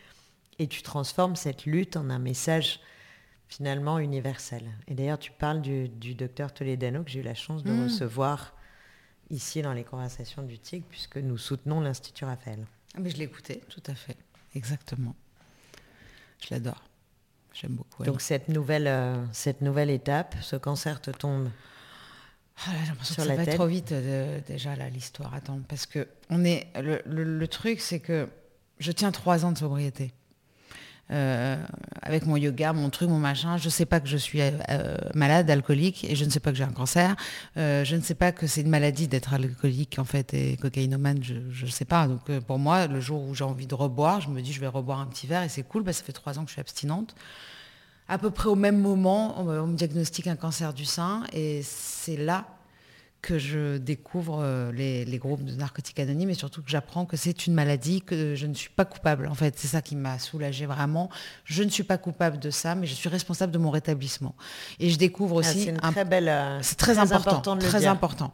et 0.58 0.66
tu 0.66 0.82
transformes 0.82 1.36
cette 1.36 1.66
lutte 1.66 1.96
en 1.98 2.08
un 2.08 2.18
message 2.18 2.80
finalement 3.48 3.98
universel. 3.98 4.64
Et 4.88 4.94
d'ailleurs, 4.94 5.18
tu 5.18 5.30
parles 5.30 5.60
du, 5.60 6.14
docteur 6.14 6.54
Toledano 6.54 7.04
que 7.04 7.10
j'ai 7.10 7.20
eu 7.20 7.22
la 7.22 7.34
chance 7.34 7.62
de 7.62 7.70
mmh. 7.70 7.84
recevoir 7.84 8.55
ici 9.30 9.62
dans 9.62 9.72
les 9.72 9.84
conversations 9.84 10.42
du 10.42 10.58
TIG, 10.58 10.84
puisque 10.88 11.16
nous 11.16 11.38
soutenons 11.38 11.80
l'Institut 11.80 12.24
Raphaël. 12.24 12.64
Ah, 12.94 13.00
mais 13.00 13.10
je 13.10 13.16
l'écoutais, 13.16 13.60
tout 13.68 13.82
à 13.86 13.94
fait, 13.94 14.16
exactement. 14.54 15.14
Je 16.42 16.54
l'adore. 16.54 16.82
J'aime 17.52 17.72
beaucoup. 17.72 18.04
Donc 18.04 18.20
cette 18.20 18.48
nouvelle, 18.48 18.86
euh, 18.86 19.24
cette 19.32 19.62
nouvelle 19.62 19.90
étape, 19.90 20.34
ce 20.42 20.56
cancer 20.56 21.00
te 21.00 21.10
tombe 21.10 21.48
ah 22.58 22.70
j'ai 22.80 22.88
l'impression 22.88 23.16
que 23.16 23.22
ça 23.28 23.34
va 23.34 23.46
trop 23.46 23.66
vite 23.66 23.92
euh, 23.92 24.40
déjà 24.46 24.76
là 24.76 24.88
l'histoire. 24.88 25.34
Attends, 25.34 25.60
parce 25.68 25.84
que 25.84 26.08
on 26.30 26.42
est 26.42 26.68
le 26.74 27.46
truc, 27.46 27.80
c'est 27.80 28.00
que 28.00 28.28
je 28.78 28.92
tiens 28.92 29.12
trois 29.12 29.44
ans 29.44 29.52
de 29.52 29.58
sobriété. 29.58 30.12
Euh, 31.12 31.56
avec 32.02 32.26
mon 32.26 32.36
yoga, 32.36 32.72
mon 32.72 32.90
truc, 32.90 33.08
mon 33.08 33.18
machin. 33.18 33.56
Je 33.58 33.66
ne 33.66 33.70
sais 33.70 33.86
pas 33.86 34.00
que 34.00 34.08
je 34.08 34.16
suis 34.16 34.40
euh, 34.40 34.96
malade, 35.14 35.48
alcoolique, 35.50 36.04
et 36.04 36.16
je 36.16 36.24
ne 36.24 36.30
sais 36.30 36.40
pas 36.40 36.50
que 36.50 36.56
j'ai 36.56 36.64
un 36.64 36.72
cancer. 36.72 37.14
Euh, 37.56 37.84
je 37.84 37.96
ne 37.96 38.00
sais 38.00 38.14
pas 38.14 38.32
que 38.32 38.46
c'est 38.46 38.62
une 38.62 38.70
maladie 38.70 39.06
d'être 39.06 39.32
alcoolique 39.32 39.98
en 39.98 40.04
fait 40.04 40.34
et 40.34 40.56
cocaïnomane. 40.56 41.22
Je 41.22 41.64
ne 41.64 41.70
sais 41.70 41.84
pas. 41.84 42.08
Donc 42.08 42.30
pour 42.40 42.58
moi, 42.58 42.86
le 42.86 43.00
jour 43.00 43.22
où 43.22 43.34
j'ai 43.34 43.44
envie 43.44 43.66
de 43.66 43.74
reboire, 43.74 44.20
je 44.20 44.30
me 44.30 44.40
dis 44.42 44.52
je 44.52 44.60
vais 44.60 44.66
reboire 44.66 45.00
un 45.00 45.06
petit 45.06 45.26
verre 45.26 45.42
et 45.42 45.48
c'est 45.48 45.62
cool. 45.62 45.84
Que 45.84 45.92
ça 45.92 46.02
fait 46.02 46.12
trois 46.12 46.38
ans 46.38 46.42
que 46.42 46.48
je 46.48 46.54
suis 46.54 46.60
abstinente. 46.60 47.14
À 48.08 48.18
peu 48.18 48.30
près 48.30 48.48
au 48.48 48.54
même 48.54 48.80
moment, 48.80 49.40
on 49.40 49.66
me 49.66 49.76
diagnostique 49.76 50.26
un 50.26 50.36
cancer 50.36 50.72
du 50.72 50.84
sein 50.84 51.24
et 51.32 51.62
c'est 51.62 52.16
là 52.16 52.46
que 53.22 53.38
je 53.38 53.78
découvre 53.78 54.40
euh, 54.40 54.72
les, 54.72 55.18
groupes 55.18 55.44
de 55.44 55.54
narcotiques 55.54 55.98
anonymes 55.98 56.30
et 56.30 56.34
surtout 56.34 56.62
que 56.62 56.70
j'apprends 56.70 57.06
que 57.06 57.16
c'est 57.16 57.46
une 57.46 57.54
maladie, 57.54 58.00
que 58.00 58.34
je 58.34 58.46
ne 58.46 58.54
suis 58.54 58.70
pas 58.70 58.84
coupable. 58.84 59.26
En 59.26 59.34
fait, 59.34 59.54
c'est 59.58 59.68
ça 59.68 59.82
qui 59.82 59.96
m'a 59.96 60.18
soulagée 60.18 60.66
vraiment. 60.66 61.10
Je 61.44 61.62
ne 61.62 61.68
suis 61.68 61.82
pas 61.82 61.98
coupable 61.98 62.38
de 62.38 62.50
ça, 62.50 62.74
mais 62.74 62.86
je 62.86 62.94
suis 62.94 63.08
responsable 63.08 63.52
de 63.52 63.58
mon 63.58 63.70
rétablissement. 63.70 64.34
Et 64.78 64.90
je 64.90 64.98
découvre 64.98 65.36
ah, 65.36 65.40
aussi... 65.40 65.64
c'est 65.64 65.72
très 65.72 66.04
belle... 66.04 66.28
Euh, 66.28 66.62
c'est 66.62 66.76
très, 66.76 66.98
important, 66.98 67.56
très 67.56 67.86
important. 67.86 68.32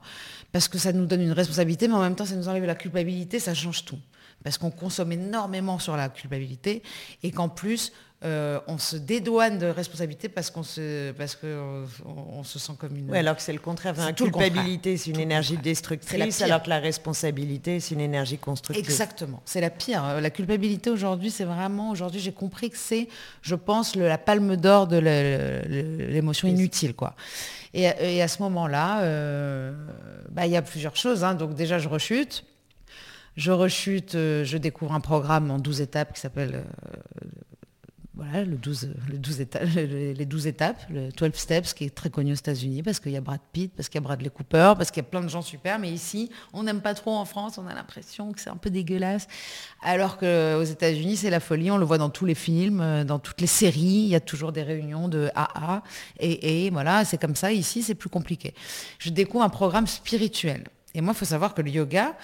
Parce 0.52 0.68
que 0.68 0.78
ça 0.78 0.92
nous 0.92 1.06
donne 1.06 1.22
une 1.22 1.32
responsabilité, 1.32 1.88
mais 1.88 1.94
en 1.94 2.02
même 2.02 2.14
temps, 2.14 2.26
ça 2.26 2.36
nous 2.36 2.48
enlève 2.48 2.64
la 2.64 2.74
culpabilité, 2.74 3.38
ça 3.38 3.54
change 3.54 3.84
tout. 3.84 3.98
Parce 4.42 4.58
qu'on 4.58 4.70
consomme 4.70 5.12
énormément 5.12 5.78
sur 5.78 5.96
la 5.96 6.08
culpabilité 6.08 6.82
et 7.22 7.30
qu'en 7.30 7.48
plus, 7.48 7.92
euh, 8.24 8.60
on 8.68 8.78
se 8.78 8.94
dédouane 8.94 9.58
de 9.58 9.66
responsabilité 9.66 10.28
parce 10.28 10.48
qu'on 10.48 10.62
se, 10.62 11.10
parce 11.12 11.34
que 11.34 11.82
on, 12.04 12.44
se 12.44 12.60
sent 12.60 12.74
comme 12.78 12.96
une. 12.96 13.10
Oui, 13.10 13.18
alors 13.18 13.34
que 13.34 13.42
c'est 13.42 13.52
le 13.52 13.58
contraire. 13.58 13.94
La 13.96 14.12
culpabilité, 14.12 14.96
c'est 14.96 15.10
une 15.10 15.18
énergie 15.18 15.56
destructrice, 15.56 16.40
alors 16.40 16.62
que 16.62 16.68
la 16.68 16.78
responsabilité, 16.78 17.80
c'est 17.80 17.96
une 17.96 18.00
énergie 18.00 18.38
constructive. 18.38 18.84
Exactement. 18.84 19.42
C'est 19.44 19.60
la 19.60 19.70
pire. 19.70 20.20
La 20.20 20.30
culpabilité 20.30 20.88
aujourd'hui, 20.88 21.32
c'est 21.32 21.44
vraiment. 21.44 21.90
Aujourd'hui, 21.90 22.20
j'ai 22.20 22.32
compris 22.32 22.70
que 22.70 22.78
c'est, 22.78 23.08
je 23.40 23.56
pense, 23.56 23.96
la 23.96 24.18
palme 24.18 24.54
d'or 24.54 24.86
de 24.86 24.98
l'émotion 24.98 26.46
inutile, 26.46 26.94
quoi. 26.94 27.16
Et, 27.74 28.22
à 28.22 28.28
ce 28.28 28.40
moment-là, 28.42 29.00
euh, 29.00 29.72
bah, 30.30 30.46
il 30.46 30.52
y 30.52 30.56
a 30.56 30.62
plusieurs 30.62 30.94
choses. 30.94 31.24
Hein. 31.24 31.34
Donc 31.34 31.54
déjà, 31.54 31.80
je 31.80 31.88
rechute. 31.88 32.44
Je 33.36 33.50
rechute, 33.50 34.14
euh, 34.14 34.44
je 34.44 34.58
découvre 34.58 34.92
un 34.92 35.00
programme 35.00 35.50
en 35.50 35.58
12 35.58 35.80
étapes 35.80 36.12
qui 36.12 36.20
s'appelle 36.20 36.64
voilà, 38.14 38.44
le 38.44 38.56
12, 38.56 38.90
le 39.10 39.18
12 39.18 39.40
étapes, 39.40 39.62
les 39.74 40.26
12 40.26 40.46
étapes, 40.46 40.82
le 40.90 41.10
12 41.10 41.32
Steps, 41.34 41.72
qui 41.72 41.84
est 41.84 41.94
très 41.94 42.10
connu 42.10 42.32
aux 42.32 42.36
États-Unis, 42.36 42.82
parce 42.82 43.00
qu'il 43.00 43.12
y 43.12 43.16
a 43.16 43.20
Brad 43.20 43.40
Pitt, 43.52 43.72
parce 43.74 43.88
qu'il 43.88 44.00
y 44.00 44.04
a 44.04 44.06
Bradley 44.06 44.28
Cooper, 44.28 44.74
parce 44.76 44.90
qu'il 44.90 45.02
y 45.02 45.06
a 45.06 45.08
plein 45.08 45.22
de 45.22 45.28
gens 45.28 45.40
super, 45.40 45.78
mais 45.78 45.90
ici, 45.90 46.30
on 46.52 46.62
n'aime 46.62 46.82
pas 46.82 46.94
trop 46.94 47.12
en 47.12 47.24
France, 47.24 47.58
on 47.58 47.66
a 47.66 47.74
l'impression 47.74 48.32
que 48.32 48.40
c'est 48.40 48.50
un 48.50 48.56
peu 48.56 48.70
dégueulasse. 48.70 49.28
Alors 49.82 50.18
qu'aux 50.18 50.62
États-Unis, 50.62 51.16
c'est 51.16 51.30
la 51.30 51.40
folie, 51.40 51.70
on 51.70 51.78
le 51.78 51.84
voit 51.84 51.98
dans 51.98 52.10
tous 52.10 52.26
les 52.26 52.34
films, 52.34 52.80
euh, 52.80 53.04
dans 53.04 53.18
toutes 53.18 53.40
les 53.40 53.46
séries, 53.46 53.80
il 53.80 54.08
y 54.08 54.14
a 54.14 54.20
toujours 54.20 54.52
des 54.52 54.62
réunions 54.62 55.08
de 55.08 55.30
AA, 55.34 55.82
et, 56.20 56.66
et 56.66 56.70
voilà, 56.70 57.04
c'est 57.04 57.18
comme 57.18 57.36
ça. 57.36 57.50
Ici, 57.50 57.82
c'est 57.82 57.94
plus 57.94 58.10
compliqué. 58.10 58.54
Je 58.98 59.10
découvre 59.10 59.44
un 59.44 59.48
programme 59.48 59.86
spirituel. 59.86 60.64
Et 60.94 61.00
moi, 61.00 61.14
il 61.14 61.18
faut 61.18 61.24
savoir 61.24 61.54
que 61.54 61.62
le 61.62 61.70
yoga, 61.70 62.14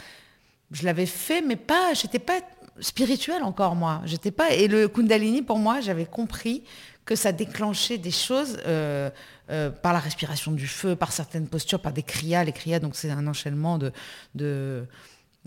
je 0.70 0.84
l'avais 0.84 1.06
fait, 1.06 1.40
mais 1.40 1.56
pas, 1.56 1.94
j'étais 1.94 2.18
pas 2.18 2.40
spirituel 2.80 3.42
encore 3.42 3.74
moi. 3.74 4.02
J'étais 4.04 4.30
pas 4.30 4.52
et 4.52 4.68
le 4.68 4.88
Kundalini 4.88 5.42
pour 5.42 5.58
moi, 5.58 5.80
j'avais 5.80 6.06
compris 6.06 6.62
que 7.04 7.16
ça 7.16 7.32
déclenchait 7.32 7.96
des 7.96 8.10
choses 8.10 8.58
euh, 8.66 9.08
euh, 9.50 9.70
par 9.70 9.94
la 9.94 9.98
respiration 9.98 10.52
du 10.52 10.66
feu, 10.66 10.94
par 10.94 11.10
certaines 11.10 11.48
postures, 11.48 11.80
par 11.80 11.92
des 11.92 12.02
kriyas. 12.02 12.44
Les 12.44 12.52
kriyas, 12.52 12.80
donc 12.80 12.96
c'est 12.96 13.10
un 13.10 13.26
enchaînement 13.26 13.78
de, 13.78 13.92
de 14.34 14.84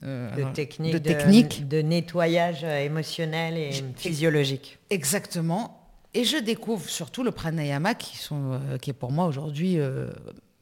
euh, 0.03 0.51
techniques, 0.53 1.67
de, 1.67 1.81
nettoyage 1.81 2.63
émotionnel 2.63 3.57
et 3.57 3.71
physiologique. 3.95 4.79
Exactement. 4.89 5.77
Et 6.15 6.23
je 6.23 6.37
découvre 6.37 6.89
surtout 6.89 7.23
le 7.23 7.31
pranayama 7.31 7.93
qui, 7.93 8.17
sont, 8.17 8.59
qui 8.81 8.89
est 8.89 8.93
pour 8.93 9.11
moi 9.11 9.27
aujourd'hui 9.27 9.77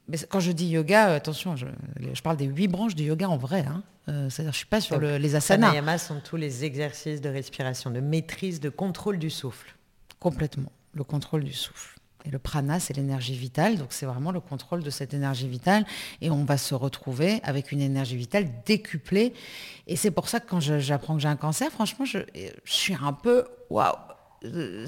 mais 0.09 0.17
quand 0.29 0.39
je 0.39 0.51
dis 0.51 0.67
yoga, 0.67 1.13
attention, 1.13 1.55
je, 1.55 1.65
parle 2.23 2.37
des 2.37 2.45
huit 2.45 2.67
branches 2.67 2.95
du 2.95 3.03
yoga 3.03 3.29
en 3.29 3.37
vrai. 3.37 3.65
Hein. 3.67 3.83
Euh, 4.07 4.29
c'est-à-dire, 4.29 4.53
je 4.53 4.57
suis 4.57 4.65
pas 4.65 4.81
sur 4.81 4.99
les 4.99 5.35
asanas. 5.35 5.67
Pranayama 5.67 5.97
sont 5.97 6.19
tous 6.19 6.35
les 6.35 6.65
exercices 6.65 7.21
de 7.21 7.29
respiration, 7.29 7.91
de 7.91 7.99
maîtrise, 7.99 8.59
de 8.59 8.69
contrôle 8.69 9.19
du 9.19 9.29
souffle. 9.29 9.75
Complètement, 10.19 10.71
le 10.93 11.03
contrôle 11.03 11.43
du 11.43 11.53
souffle. 11.53 11.95
Et 12.25 12.31
le 12.31 12.39
prana, 12.39 12.79
c'est 12.79 12.93
l'énergie 12.95 13.35
vitale, 13.35 13.77
donc 13.77 13.87
c'est 13.91 14.05
vraiment 14.05 14.31
le 14.31 14.41
contrôle 14.41 14.83
de 14.83 14.89
cette 14.89 15.13
énergie 15.13 15.47
vitale. 15.47 15.85
Et 16.21 16.29
on 16.29 16.43
va 16.43 16.57
se 16.57 16.75
retrouver 16.75 17.39
avec 17.43 17.71
une 17.71 17.79
énergie 17.79 18.17
vitale 18.17 18.47
décuplée. 18.65 19.33
Et 19.87 19.95
c'est 19.95 20.11
pour 20.11 20.27
ça 20.27 20.39
que 20.39 20.49
quand 20.49 20.59
j'apprends 20.59 21.15
que 21.15 21.21
j'ai 21.21 21.29
un 21.29 21.37
cancer, 21.37 21.71
franchement, 21.71 22.03
je, 22.03 22.19
je 22.35 22.73
suis 22.73 22.95
un 23.01 23.13
peu 23.13 23.45
waouh 23.69 23.95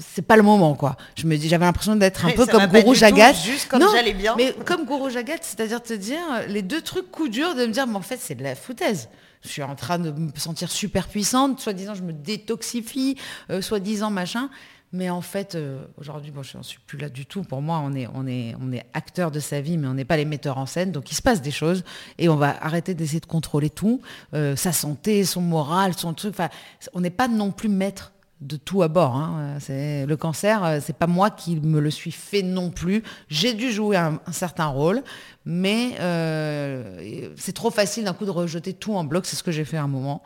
c'est 0.00 0.22
pas 0.22 0.36
le 0.36 0.42
moment 0.42 0.74
quoi. 0.74 0.96
Je 1.16 1.26
me 1.26 1.36
dis 1.36 1.48
j'avais 1.48 1.64
l'impression 1.64 1.96
d'être 1.96 2.24
un 2.24 2.30
peu 2.30 2.46
comme 2.46 2.66
Gourou 2.66 2.94
Jagat. 2.94 3.32
juste 3.32 3.68
comme 3.68 3.82
j'allais 3.92 4.14
bien. 4.14 4.34
Mais 4.36 4.54
comme 4.64 4.84
Gourou 4.84 5.10
Jagat, 5.10 5.38
c'est-à-dire 5.42 5.82
te 5.82 5.92
dire 5.92 6.20
les 6.48 6.62
deux 6.62 6.80
trucs 6.80 7.10
coup 7.10 7.28
dur 7.28 7.54
de 7.54 7.66
me 7.66 7.72
dire 7.72 7.86
mais 7.86 7.96
en 7.96 8.02
fait 8.02 8.18
c'est 8.20 8.34
de 8.34 8.42
la 8.42 8.54
foutaise. 8.54 9.08
Je 9.42 9.48
suis 9.48 9.62
en 9.62 9.74
train 9.74 9.98
de 9.98 10.10
me 10.12 10.30
sentir 10.36 10.70
super 10.70 11.08
puissante, 11.08 11.60
soi-disant 11.60 11.94
je 11.94 12.02
me 12.02 12.12
détoxifie, 12.12 13.16
euh, 13.50 13.60
soi-disant 13.60 14.10
machin. 14.10 14.48
Mais 14.94 15.08
en 15.08 15.22
fait, 15.22 15.54
euh, 15.54 15.82
aujourd'hui, 15.96 16.30
bon, 16.30 16.42
je 16.42 16.56
n'en 16.56 16.62
suis 16.62 16.78
plus 16.78 16.98
là 16.98 17.08
du 17.08 17.24
tout. 17.24 17.42
Pour 17.42 17.62
moi, 17.62 17.80
on 17.82 17.94
est, 17.94 18.06
on 18.14 18.26
est, 18.26 18.54
on 18.60 18.70
est 18.72 18.84
acteur 18.92 19.30
de 19.30 19.40
sa 19.40 19.62
vie, 19.62 19.78
mais 19.78 19.88
on 19.88 19.94
n'est 19.94 20.04
pas 20.04 20.18
les 20.18 20.26
metteurs 20.26 20.58
en 20.58 20.66
scène. 20.66 20.92
Donc, 20.92 21.10
il 21.10 21.14
se 21.14 21.22
passe 21.22 21.40
des 21.40 21.50
choses 21.50 21.82
et 22.18 22.28
on 22.28 22.36
va 22.36 22.62
arrêter 22.62 22.92
d'essayer 22.92 23.20
de 23.20 23.26
contrôler 23.26 23.70
tout, 23.70 24.02
euh, 24.34 24.54
sa 24.54 24.70
santé, 24.70 25.24
son 25.24 25.40
moral, 25.40 25.94
son 25.94 26.12
truc. 26.12 26.34
Enfin, 26.34 26.50
on 26.92 27.00
n'est 27.00 27.08
pas 27.08 27.26
non 27.26 27.52
plus 27.52 27.70
maître 27.70 28.12
de 28.42 28.56
tout 28.56 28.82
à 28.82 28.88
bord. 28.88 29.16
Hein. 29.16 29.58
Le 29.68 30.14
cancer, 30.14 30.64
euh, 30.64 30.78
c'est 30.82 30.96
pas 30.96 31.06
moi 31.06 31.30
qui 31.30 31.56
me 31.56 31.80
le 31.80 31.90
suis 31.90 32.10
fait 32.10 32.42
non 32.42 32.70
plus. 32.70 33.02
J'ai 33.28 33.54
dû 33.54 33.70
jouer 33.70 33.96
un, 33.96 34.20
certain 34.32 34.66
rôle, 34.66 35.02
mais 35.44 35.94
euh, 36.00 37.32
c'est 37.36 37.52
trop 37.52 37.70
facile 37.70 38.04
d'un 38.04 38.12
coup 38.12 38.24
de 38.24 38.30
rejeter 38.30 38.72
tout 38.72 38.94
en 38.94 39.04
bloc. 39.04 39.26
C'est 39.26 39.36
ce 39.36 39.42
que 39.42 39.52
j'ai 39.52 39.64
fait 39.64 39.76
à 39.76 39.82
un 39.82 39.88
moment. 39.88 40.22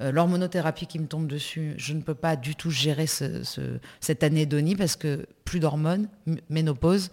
Euh, 0.00 0.12
l'hormonothérapie 0.12 0.86
qui 0.86 0.98
me 0.98 1.06
tombe 1.06 1.26
dessus, 1.26 1.74
je 1.76 1.92
ne 1.92 2.00
peux 2.00 2.14
pas 2.14 2.36
du 2.36 2.54
tout 2.54 2.70
gérer 2.70 3.06
cette 3.06 4.22
anédonie 4.22 4.76
parce 4.76 4.96
que 4.96 5.26
plus 5.44 5.60
d'hormones, 5.60 6.08
ménopause. 6.48 7.10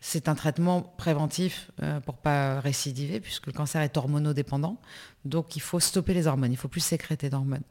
C'est 0.00 0.28
un 0.28 0.34
traitement 0.34 0.80
préventif 0.80 1.70
euh, 1.82 2.00
pour 2.00 2.16
pas 2.16 2.60
récidiver, 2.60 3.20
puisque 3.20 3.46
le 3.46 3.52
cancer 3.52 3.82
est 3.82 3.96
hormonodépendant. 3.96 4.78
Donc 5.24 5.56
il 5.56 5.60
faut 5.60 5.78
stopper 5.78 6.14
les 6.14 6.26
hormones, 6.26 6.52
il 6.52 6.56
faut 6.56 6.68
plus 6.68 6.80
sécréter 6.80 7.28
d'hormones. 7.28 7.64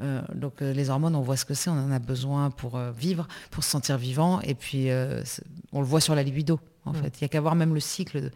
Euh, 0.00 0.22
donc 0.34 0.62
euh, 0.62 0.72
les 0.72 0.90
hormones, 0.90 1.16
on 1.16 1.22
voit 1.22 1.36
ce 1.36 1.44
que 1.44 1.54
c'est, 1.54 1.70
on 1.70 1.74
en 1.74 1.90
a 1.90 1.98
besoin 1.98 2.50
pour 2.50 2.78
vivre, 2.78 3.26
pour 3.50 3.64
se 3.64 3.70
sentir 3.70 3.98
vivant, 3.98 4.40
et 4.40 4.54
puis 4.54 4.88
on 5.72 5.80
le 5.80 5.86
voit 5.86 6.00
sur 6.00 6.14
la 6.14 6.22
libido, 6.22 6.60
en 6.84 6.92
fait. 6.92 7.20
Il 7.20 7.24
n'y 7.24 7.26
a 7.26 7.28
qu'à 7.28 7.40
voir 7.40 7.56
même 7.56 7.74
le 7.74 7.80
cycle 7.80 8.30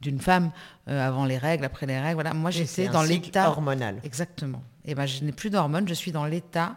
d'une 0.00 0.20
femme 0.20 0.50
euh, 0.88 1.06
avant 1.06 1.24
les 1.24 1.38
règles, 1.38 1.64
après 1.64 1.86
les 1.86 1.98
règles. 1.98 2.14
Voilà, 2.14 2.34
moi 2.34 2.50
j'étais 2.50 2.88
dans 2.88 3.02
l'état 3.02 3.48
hormonal. 3.48 4.00
Exactement. 4.04 4.62
Et 4.84 4.94
ben 4.94 5.06
je 5.06 5.24
n'ai 5.24 5.32
plus 5.32 5.50
d'hormones, 5.50 5.88
je 5.88 5.94
suis 5.94 6.12
dans 6.12 6.26
l'état 6.26 6.76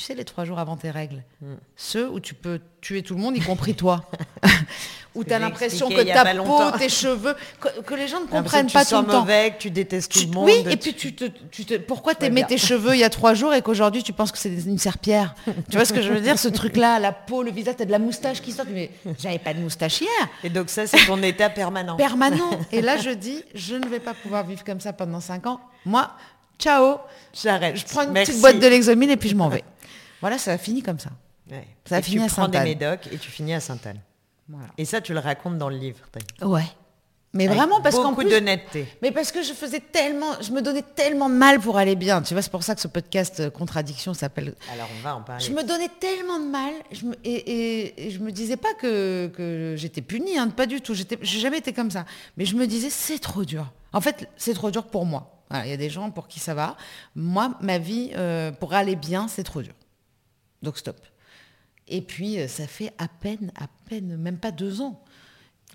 tu 0.00 0.06
sais, 0.06 0.14
les 0.14 0.24
trois 0.24 0.46
jours 0.46 0.58
avant 0.58 0.78
tes 0.78 0.90
règles, 0.90 1.22
hmm. 1.42 1.56
ceux 1.76 2.08
où 2.08 2.20
tu 2.20 2.32
peux 2.32 2.58
tuer 2.80 3.02
tout 3.02 3.14
le 3.14 3.20
monde, 3.20 3.36
y 3.36 3.40
compris 3.40 3.74
toi, 3.74 4.02
où 5.14 5.24
tu 5.24 5.30
as 5.30 5.38
l'impression 5.38 5.90
que 5.90 6.00
ta 6.00 6.24
peau, 6.36 6.70
tes 6.78 6.88
cheveux, 6.88 7.36
que, 7.84 7.94
les 7.94 8.08
gens 8.08 8.22
ne 8.22 8.26
comprennent 8.26 8.70
pas 8.70 8.86
tout 8.86 8.96
le 8.96 9.04
temps. 9.04 9.20
mauvais, 9.20 9.50
que 9.50 9.58
tu 9.58 9.70
détestes 9.70 10.10
tout 10.10 10.20
le 10.20 10.28
monde. 10.28 10.46
Oui, 10.46 10.64
et 10.70 10.78
puis 10.78 10.94
tu 10.94 11.14
te, 11.14 11.26
tu 11.50 11.66
te 11.66 11.74
pourquoi 11.74 12.14
t'aimais 12.14 12.44
tes 12.44 12.56
cheveux 12.56 12.94
il 12.94 13.00
y 13.00 13.04
a 13.04 13.10
trois 13.10 13.34
jours 13.34 13.52
et 13.52 13.60
qu'aujourd'hui 13.60 14.02
tu 14.02 14.14
penses 14.14 14.32
que 14.32 14.38
c'est 14.38 14.48
une 14.48 14.78
serpillère? 14.78 15.34
Tu 15.70 15.76
vois 15.76 15.84
ce 15.84 15.92
que 15.92 16.00
je 16.00 16.10
veux 16.10 16.22
dire 16.22 16.38
Ce 16.38 16.48
truc-là, 16.48 16.98
la 16.98 17.12
peau, 17.12 17.42
le 17.42 17.50
visage, 17.50 17.76
tu 17.76 17.82
as 17.82 17.86
de 17.86 17.92
la 17.92 17.98
moustache 17.98 18.40
qui 18.40 18.52
sort, 18.52 18.64
mais 18.72 18.90
j'avais 19.18 19.38
pas 19.38 19.52
de 19.52 19.58
moustache 19.58 20.00
hier. 20.00 20.28
Et 20.42 20.48
donc 20.48 20.70
ça, 20.70 20.86
c'est 20.86 21.04
ton 21.04 21.22
état 21.22 21.50
permanent. 21.50 21.96
Permanent. 21.96 22.58
Et 22.72 22.80
là, 22.80 22.96
je 22.96 23.10
dis, 23.10 23.44
je 23.54 23.74
ne 23.74 23.86
vais 23.86 24.00
pas 24.00 24.14
pouvoir 24.14 24.46
vivre 24.46 24.64
comme 24.64 24.80
ça 24.80 24.94
pendant 24.94 25.20
cinq 25.20 25.46
ans. 25.46 25.60
Moi, 25.84 26.10
ciao. 26.58 27.00
J'arrête. 27.34 27.76
Je 27.76 27.84
prends 27.84 28.04
une 28.04 28.14
petite 28.14 28.40
boîte 28.40 28.58
de 28.58 28.66
l'exomine 28.66 29.10
et 29.10 29.18
puis 29.18 29.28
je 29.28 29.36
m'en 29.36 29.50
vais. 29.50 29.62
Voilà, 30.20 30.38
ça 30.38 30.52
a 30.52 30.58
fini 30.58 30.82
comme 30.82 30.98
ça. 30.98 31.10
Ça 31.84 31.96
a 31.96 32.02
fini 32.02 32.24
tu 32.24 32.30
prends 32.30 32.48
des 32.48 32.60
médocs 32.60 33.08
et 33.12 33.18
tu 33.18 33.30
finis 33.30 33.54
à 33.54 33.60
Sainte-Anne. 33.60 34.00
Et 34.78 34.84
ça, 34.84 35.00
tu 35.00 35.12
le 35.12 35.20
racontes 35.20 35.58
dans 35.58 35.68
le 35.68 35.76
livre. 35.76 35.98
Ouais. 36.42 36.64
Mais 37.32 37.46
vraiment 37.46 37.80
parce 37.80 37.94
qu'en 37.94 38.12
plus, 38.12 38.28
d'honnêteté. 38.28 38.88
Mais 39.02 39.12
parce 39.12 39.30
que 39.30 39.40
je 39.42 39.52
faisais 39.52 39.78
tellement, 39.78 40.32
je 40.40 40.50
me 40.50 40.62
donnais 40.62 40.82
tellement 40.82 41.28
de 41.28 41.34
mal 41.34 41.60
pour 41.60 41.78
aller 41.78 41.94
bien. 41.94 42.22
Tu 42.22 42.34
vois, 42.34 42.42
c'est 42.42 42.50
pour 42.50 42.64
ça 42.64 42.74
que 42.74 42.80
ce 42.80 42.88
podcast 42.88 43.38
euh, 43.38 43.50
Contradiction 43.50 44.14
s'appelle. 44.14 44.54
Alors 44.72 44.88
on 44.98 45.02
va 45.02 45.14
en 45.14 45.22
parler. 45.22 45.44
Je 45.44 45.52
me 45.52 45.62
donnais 45.62 45.90
tellement 46.00 46.40
de 46.40 46.46
mal, 46.46 46.72
je 46.90 47.04
me, 47.04 47.14
et, 47.22 48.06
et, 48.06 48.10
je 48.10 48.18
me 48.18 48.32
disais 48.32 48.56
pas 48.56 48.74
que, 48.74 49.28
que 49.28 49.74
j'étais 49.76 50.02
punie, 50.02 50.38
hein, 50.38 50.48
pas 50.48 50.66
du 50.66 50.80
tout. 50.80 50.94
J'étais, 50.94 51.18
j'ai 51.22 51.38
jamais 51.38 51.58
été 51.58 51.72
comme 51.72 51.92
ça. 51.92 52.04
Mais 52.36 52.44
je 52.46 52.56
me 52.56 52.66
disais 52.66 52.90
c'est 52.90 53.20
trop 53.20 53.44
dur. 53.44 53.72
En 53.92 54.00
fait, 54.00 54.28
c'est 54.36 54.54
trop 54.54 54.72
dur 54.72 54.88
pour 54.88 55.06
moi. 55.06 55.36
Il 55.52 55.70
y 55.70 55.72
a 55.72 55.76
des 55.76 55.90
gens 55.90 56.10
pour 56.10 56.28
qui 56.28 56.40
ça 56.40 56.54
va. 56.54 56.76
Moi, 57.14 57.52
ma 57.60 57.78
vie, 57.78 58.10
euh, 58.16 58.52
pour 58.52 58.72
aller 58.74 58.96
bien, 58.96 59.26
c'est 59.28 59.42
trop 59.42 59.62
dur. 59.62 59.74
Donc 60.62 60.78
stop. 60.78 60.96
Et 61.90 62.02
puis, 62.02 62.38
euh, 62.38 62.48
ça 62.48 62.66
fait 62.66 62.92
à 62.98 63.08
peine, 63.08 63.52
à 63.56 63.66
peine, 63.88 64.16
même 64.16 64.38
pas 64.38 64.52
deux 64.52 64.80
ans. 64.80 65.02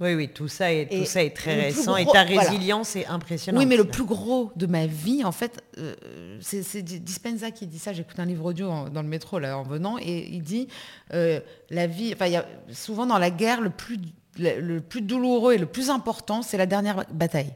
Oui, 0.02 0.13
oui, 0.13 0.28
tout 0.28 0.50
ça 0.50 0.74
est, 0.74 0.91
tout 0.91 1.06
ça 1.06 1.24
est 1.24 1.34
très 1.34 1.56
récent 1.56 1.95
et 1.95 2.06
ta 2.06 2.24
résilience 2.24 2.98
est 2.98 3.06
impressionnante. 3.06 3.63
Oui, 3.63 3.65
mais 3.65 3.78
le 3.78 3.86
plus 3.86 4.04
gros 4.04 4.52
de 4.58 4.65
ma 4.65 4.88
vie, 4.88 5.24
en 5.24 5.32
fait, 5.32 5.63
euh, 5.78 5.95
c'est 6.41 6.82
Dispenza 6.82 7.52
qui 7.52 7.65
dit 7.65 7.80
ça. 7.80 7.93
J'écoute 7.93 8.19
un 8.19 8.26
livre 8.26 8.43
audio 8.43 8.89
dans 8.89 9.02
le 9.02 9.08
métro 9.08 9.39
là, 9.39 9.58
en 9.58 9.63
venant 9.63 9.98
et 9.98 10.28
il 10.30 10.41
dit 10.41 10.67
euh, 11.13 11.39
la 11.69 11.88
vie. 11.88 12.12
Enfin, 12.13 12.28
y 12.28 12.36
a 12.36 12.45
souvent 12.74 13.06
dans 13.06 13.17
la 13.17 13.30
guerre 13.30 13.62
le 13.62 13.69
plus, 13.69 13.98
le, 14.38 14.80
plus 14.80 15.02
douloureux 15.02 15.54
et 15.54 15.58
le 15.58 15.65
plus 15.65 15.89
important, 15.89 16.41
c'est 16.41 16.58
la 16.58 16.65
dernière 16.65 17.06
bataille. 17.13 17.54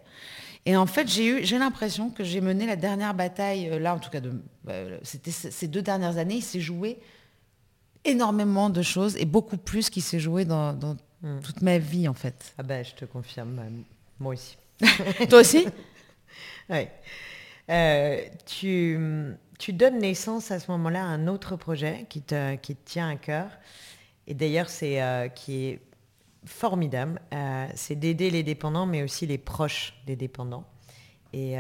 Et 0.65 0.77
en 0.77 0.85
fait, 0.85 1.09
j'ai 1.09 1.25
eu, 1.25 1.43
j'ai 1.43 1.57
l'impression 1.57 2.09
que 2.09 2.23
j'ai 2.23 2.39
mené 2.39 2.65
la 2.65 2.77
dernière 2.77 3.13
bataille 3.13 3.69
là, 3.81 3.95
en 3.95 3.99
tout 3.99 4.09
cas, 4.09 4.21
de, 4.21 4.31
c'était 5.03 5.31
ces 5.31 5.67
deux 5.67 5.81
dernières 5.81 6.17
années, 6.17 6.35
il 6.35 6.43
s'est 6.43 6.61
joué 6.61 6.99
énormément 8.05 8.69
de 8.69 8.81
choses 8.81 9.17
et 9.17 9.25
beaucoup 9.25 9.57
plus 9.57 9.89
qui 9.89 10.01
s'est 10.01 10.19
joué 10.19 10.45
dans, 10.45 10.73
hmm. 11.21 11.39
toute 11.43 11.61
ma 11.61 11.77
vie 11.77 12.07
en 12.07 12.13
fait. 12.13 12.53
Ah 12.57 12.63
ben 12.63 12.83
je 12.83 12.93
te 12.93 13.05
confirme, 13.05 13.59
moi 14.19 14.33
aussi. 14.33 14.57
Toi 15.29 15.39
aussi 15.39 15.67
Oui. 16.69 16.87
Euh, 17.69 18.21
tu, 18.45 18.99
tu, 19.59 19.73
donnes 19.73 19.99
naissance 19.99 20.49
à 20.49 20.59
ce 20.59 20.71
moment-là 20.71 21.03
à 21.03 21.07
un 21.07 21.27
autre 21.27 21.55
projet 21.55 22.05
qui 22.09 22.21
te, 22.21 22.55
qui 22.55 22.75
te 22.75 22.89
tient 22.89 23.09
à 23.09 23.15
cœur. 23.15 23.51
Et 24.25 24.33
d'ailleurs, 24.33 24.69
c'est 24.69 25.01
euh, 25.01 25.27
qui 25.27 25.65
est 25.65 25.81
formidable. 26.45 27.21
Euh, 27.33 27.67
c'est 27.75 27.95
d'aider 27.95 28.31
les 28.31 28.41
dépendants, 28.41 28.87
mais 28.87 29.03
aussi 29.03 29.27
les 29.27 29.37
proches 29.37 29.93
des 30.07 30.15
dépendants. 30.15 30.65
Et, 31.31 31.57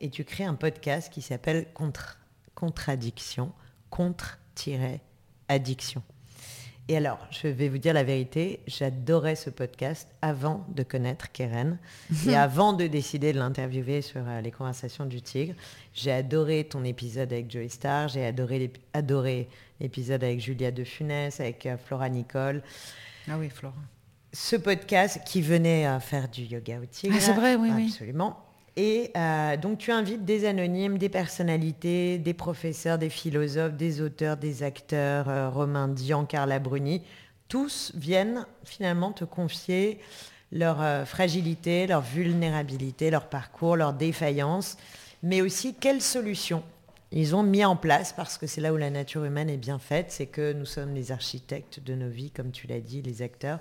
et 0.00 0.08
tu 0.08 0.24
crées 0.24 0.44
un 0.44 0.54
podcast 0.54 1.12
qui 1.12 1.20
s'appelle 1.20 1.66
Contre, 1.74 2.18
Contradiction, 2.54 3.52
contre-addiction 3.90 5.00
addiction. 5.48 6.02
Et 6.88 6.96
alors, 6.96 7.18
je 7.30 7.48
vais 7.48 7.68
vous 7.68 7.78
dire 7.78 7.94
la 7.94 8.04
vérité, 8.04 8.60
j'adorais 8.68 9.34
ce 9.34 9.50
podcast 9.50 10.08
avant 10.22 10.64
de 10.68 10.84
connaître 10.84 11.32
Keren 11.32 11.78
et 12.28 12.36
avant 12.36 12.72
de 12.72 12.86
décider 12.86 13.32
de 13.32 13.38
l'interviewer 13.38 14.02
sur 14.02 14.20
euh, 14.24 14.40
les 14.40 14.52
conversations 14.52 15.04
du 15.04 15.20
tigre. 15.20 15.54
J'ai 15.94 16.12
adoré 16.12 16.64
ton 16.64 16.84
épisode 16.84 17.32
avec 17.32 17.50
Joey 17.50 17.70
Star, 17.70 18.06
j'ai 18.06 18.24
adoré, 18.24 18.72
adoré 18.94 19.48
l'épisode 19.80 20.22
avec 20.22 20.40
Julia 20.40 20.70
de 20.70 20.84
Funès, 20.84 21.40
avec 21.40 21.66
euh, 21.66 21.76
Flora 21.76 22.08
Nicole. 22.08 22.62
Ah 23.28 23.36
oui, 23.36 23.50
Flora. 23.50 23.74
Ce 24.32 24.54
podcast 24.54 25.20
qui 25.26 25.42
venait 25.42 25.86
à 25.86 25.98
faire 25.98 26.28
du 26.28 26.42
yoga 26.42 26.78
au 26.78 26.86
tigre. 26.86 27.16
Ah, 27.16 27.20
c'est 27.20 27.32
vrai, 27.32 27.56
oui, 27.56 27.70
oui. 27.74 27.86
Absolument. 27.86 28.45
Et 28.76 29.10
euh, 29.16 29.56
donc 29.56 29.78
tu 29.78 29.90
invites 29.90 30.24
des 30.26 30.44
anonymes, 30.44 30.98
des 30.98 31.08
personnalités, 31.08 32.18
des 32.18 32.34
professeurs, 32.34 32.98
des 32.98 33.08
philosophes, 33.08 33.72
des 33.72 34.02
auteurs, 34.02 34.36
des 34.36 34.62
acteurs, 34.62 35.30
euh, 35.30 35.48
Romain 35.48 35.88
Dian, 35.88 36.26
Carla 36.26 36.58
Bruni. 36.58 37.02
Tous 37.48 37.92
viennent 37.94 38.44
finalement 38.64 39.12
te 39.12 39.24
confier 39.24 39.98
leur 40.52 40.82
euh, 40.82 41.06
fragilité, 41.06 41.86
leur 41.86 42.02
vulnérabilité, 42.02 43.10
leur 43.10 43.28
parcours, 43.28 43.76
leur 43.76 43.94
défaillance, 43.94 44.76
mais 45.22 45.40
aussi 45.40 45.74
quelles 45.74 46.02
solutions 46.02 46.62
ils 47.12 47.34
ont 47.34 47.44
mis 47.44 47.64
en 47.64 47.76
place, 47.76 48.12
parce 48.12 48.36
que 48.36 48.46
c'est 48.46 48.60
là 48.60 48.74
où 48.74 48.76
la 48.76 48.90
nature 48.90 49.24
humaine 49.24 49.48
est 49.48 49.56
bien 49.56 49.78
faite, 49.78 50.06
c'est 50.10 50.26
que 50.26 50.52
nous 50.52 50.66
sommes 50.66 50.92
les 50.92 51.12
architectes 51.12 51.80
de 51.80 51.94
nos 51.94 52.08
vies, 52.08 52.30
comme 52.30 52.50
tu 52.50 52.66
l'as 52.66 52.80
dit, 52.80 53.00
les 53.00 53.22
acteurs, 53.22 53.60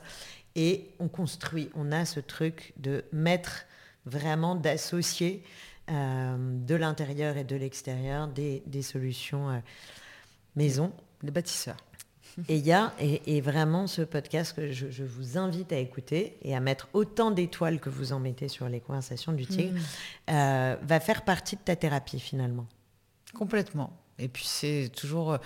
et 0.56 0.90
on 1.00 1.08
construit, 1.08 1.70
on 1.76 1.92
a 1.92 2.06
ce 2.06 2.20
truc 2.20 2.74
de 2.78 3.06
mettre 3.14 3.66
vraiment 4.06 4.56
d'associer 4.56 5.44
euh, 5.92 6.36
de 6.40 6.76
l'intérieur 6.76 7.38
et 7.38 7.44
de 7.44 7.56
l'extérieur 7.56 8.28
des, 8.28 8.82
solutions 8.82 9.50
euh, 9.50 9.60
maison. 10.56 10.92
Les 11.22 11.32
bâtisseurs. 11.32 11.78
Et 12.50 12.58
il 12.58 12.66
y 12.66 12.74
a, 12.74 12.94
et, 13.00 13.40
vraiment 13.40 13.88
ce 13.88 14.02
podcast 14.02 14.54
que 14.54 14.70
je, 14.70 15.04
vous 15.04 15.38
invite 15.38 15.72
à 15.72 15.78
écouter 15.78 16.38
et 16.42 16.54
à 16.54 16.60
mettre 16.60 16.90
autant 16.92 17.32
d'étoiles 17.32 17.80
que 17.80 17.90
vous 17.90 18.12
en 18.12 18.20
mettez 18.20 18.50
sur 18.50 18.68
les 18.68 18.82
conversations 18.82 19.32
du 19.32 19.46
tigre, 19.46 19.74
mm. 19.74 20.32
euh, 20.32 20.76
va 20.82 21.00
faire 21.00 21.24
partie 21.24 21.56
de 21.56 21.62
ta 21.62 21.78
thérapie 21.78 22.20
finalement. 22.20 22.66
Complètement. 23.34 23.94
Et 24.20 24.28
puis 24.28 24.44
c'est 24.44 24.92
toujours 24.94 25.38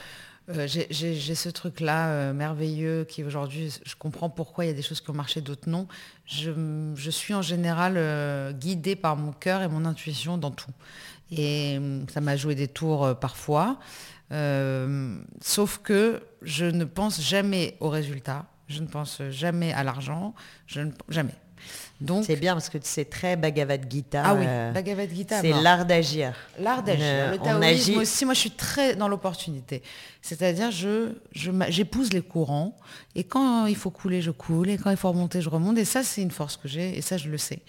euh, 0.49 0.67
j'ai 0.67 1.35
ce 1.35 1.49
truc-là 1.49 2.09
euh, 2.09 2.33
merveilleux 2.33 3.05
qui 3.05 3.23
aujourd'hui, 3.23 3.73
je 3.85 3.95
comprends 3.95 4.29
pourquoi 4.29 4.65
il 4.65 4.69
y 4.69 4.71
a 4.71 4.73
des 4.73 4.81
choses 4.81 4.99
qui 4.99 5.09
ont 5.11 5.13
marché, 5.15 5.41
d'autres 5.41 5.69
non. 5.69 5.87
Je, 6.25 7.09
suis 7.11 7.33
en 7.33 7.41
général 7.41 7.95
euh, 7.97 8.51
guidée 8.51 8.95
par 8.95 9.15
mon 9.15 9.31
cœur 9.31 9.61
et 9.61 9.67
mon 9.67 9.85
intuition 9.85 10.37
dans 10.37 10.51
tout. 10.51 10.71
Et 11.31 11.79
ça 12.11 12.21
m'a 12.21 12.35
joué 12.35 12.55
des 12.55 12.67
tours 12.67 13.15
parfois. 13.19 13.77
sauf 15.41 15.77
que 15.83 16.23
je 16.41 16.65
ne 16.65 16.85
pense 16.85 17.21
jamais 17.21 17.77
au 17.79 17.89
résultat, 17.89 18.47
je 18.67 18.81
ne 18.81 18.87
pense 18.87 19.21
jamais 19.29 19.71
à 19.73 19.83
l'argent, 19.83 20.33
je 20.65 20.81
c'est 22.23 22.35
bien 22.37 22.53
parce 22.53 22.69
que 22.69 22.77
c'est 22.81 23.09
très 23.09 23.35
Bhagavad 23.35 23.85
Gita. 23.89 24.23
Ah 24.25 24.33
oui, 24.33 24.45
euh, 24.47 24.71
Bhagavad 24.71 25.09
Gita. 25.13 25.41
C'est 25.41 25.51
l'art 25.51 25.85
d'agir. 25.85 26.33
L'art 26.57 26.83
d'agir. 26.83 27.05
Euh, 27.05 27.31
le 27.31 27.37
taoïsme 27.37 27.97
aussi, 27.97 28.25
moi 28.25 28.33
je 28.33 28.39
suis 28.39 28.51
très 28.51 28.95
dans 28.95 29.07
l'opportunité. 29.07 29.83
C'est-à-dire, 30.21 30.71
je, 30.71 31.13
j'épouse 31.33 32.13
les 32.13 32.21
courants 32.21 32.75
et 33.15 33.23
quand 33.23 33.65
il 33.65 33.75
faut 33.75 33.89
couler, 33.89 34.21
je 34.21 34.31
coule 34.31 34.69
et 34.69 34.77
quand 34.77 34.91
il 34.91 34.97
faut 34.97 35.09
remonter, 35.09 35.41
je 35.41 35.49
remonte. 35.49 35.77
Et 35.77 35.85
ça, 35.85 36.03
c'est 36.03 36.21
une 36.21 36.31
force 36.31 36.57
que 36.57 36.67
j'ai 36.67 36.97
et 36.97 37.01
ça, 37.01 37.17
je 37.17 37.29
le 37.29 37.37
sais. 37.37 37.59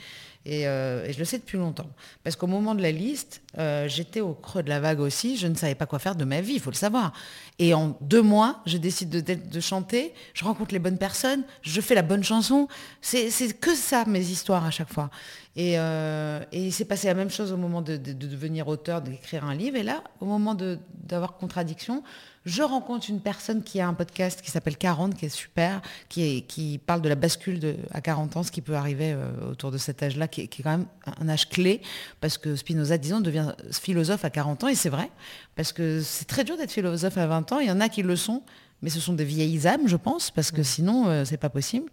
Euh, 0.48 1.04
et, 1.04 1.12
je 1.12 1.18
le 1.18 1.24
sais 1.24 1.38
depuis 1.38 1.58
longtemps. 1.58 1.90
Parce 2.24 2.34
qu'au 2.34 2.46
moment 2.46 2.74
de 2.74 2.82
la 2.82 2.92
liste, 2.92 3.42
euh, 3.58 3.88
j'étais 3.88 4.20
au 4.20 4.32
creux 4.32 4.62
de 4.62 4.70
la 4.70 4.80
vague 4.80 5.00
aussi, 5.00 5.36
je 5.36 5.46
ne 5.46 5.54
savais 5.54 5.74
pas 5.74 5.86
quoi 5.86 5.98
faire 5.98 6.14
de 6.14 6.24
ma 6.24 6.40
vie, 6.40 6.54
il 6.54 6.60
faut 6.60 6.70
le 6.70 6.76
savoir. 6.76 7.12
Et 7.58 7.74
en 7.74 7.98
deux 8.00 8.22
mois, 8.22 8.62
je 8.64 8.78
décide 8.78 9.10
de, 9.10 9.60
chanter, 9.60 10.14
je 10.32 10.44
rencontre 10.44 10.72
les 10.72 10.78
bonnes 10.78 10.96
personnes, 10.96 11.42
je 11.60 11.80
fais 11.80 11.94
la 11.94 12.02
bonne 12.02 12.24
chanson. 12.24 12.68
C'est 13.02 13.30
que 13.60 13.74
ça, 13.74 14.04
mes 14.06 14.30
histoires 14.30 14.64
à 14.64 14.70
chaque 14.70 14.92
fois. 14.92 15.10
Et, 15.56 15.78
euh, 15.78 16.40
il 16.52 16.72
s'est 16.72 16.86
passé 16.86 17.08
la 17.08 17.14
même 17.14 17.30
chose 17.30 17.52
au 17.52 17.58
moment 17.58 17.82
de, 17.82 17.96
devenir 17.96 18.68
auteur, 18.68 19.02
d'écrire 19.02 19.44
un 19.44 19.54
livre. 19.54 19.76
Et 19.76 19.82
là, 19.82 20.02
au 20.20 20.24
moment 20.24 20.56
d'avoir 21.04 21.36
contradiction, 21.36 22.02
je 22.46 22.62
rencontre 22.62 23.10
une 23.10 23.20
personne 23.20 23.62
qui 23.62 23.80
a 23.80 23.88
un 23.88 23.92
podcast 23.92 24.40
qui 24.40 24.50
s'appelle 24.50 24.76
40, 24.76 25.14
qui 25.14 25.26
est 25.26 25.28
super, 25.28 25.82
qui, 26.08 26.42
qui 26.42 26.78
parle 26.78 27.02
de 27.02 27.08
la 27.08 27.14
bascule 27.14 27.60
de, 27.60 27.76
à 27.92 28.00
40 28.00 28.36
ans, 28.38 28.42
ce 28.42 28.50
qui 28.50 28.62
peut 28.62 28.74
arriver 28.74 29.12
euh, 29.12 29.50
autour 29.50 29.70
de 29.70 29.78
cet 29.78 30.02
âge-là, 30.02 30.26
qui, 30.26 30.42
est 30.42 30.62
quand 30.62 30.70
même 30.70 30.86
un 31.20 31.28
âge 31.28 31.48
clé, 31.48 31.82
parce 32.20 32.38
que 32.38 32.56
Spinoza, 32.56 32.96
disons, 32.96 33.20
devient 33.20 33.52
philosophe 33.72 34.24
à 34.24 34.30
40 34.30 34.64
ans, 34.64 34.68
et 34.68 34.74
c'est 34.74 34.88
vrai, 34.88 35.10
parce 35.54 35.72
que 35.72 36.00
c'est 36.00 36.24
très 36.24 36.44
dur 36.44 36.56
d'être 36.56 36.72
philosophe 36.72 37.18
à 37.18 37.26
20 37.26 37.52
ans, 37.52 37.58
il 37.58 37.68
y 37.68 37.70
en 37.70 37.80
a 37.80 37.88
qui 37.90 38.02
le 38.02 38.16
sont, 38.16 38.42
mais 38.80 38.88
ce 38.88 39.00
sont 39.00 39.12
des 39.12 39.24
vieilles 39.24 39.66
âmes, 39.66 39.86
je 39.86 39.96
pense, 39.96 40.30
parce 40.30 40.50
que 40.50 40.62
sinon, 40.62 41.04
ce 41.04 41.08
euh, 41.10 41.24
c'est 41.26 41.36
pas 41.36 41.50
possible. 41.50 41.90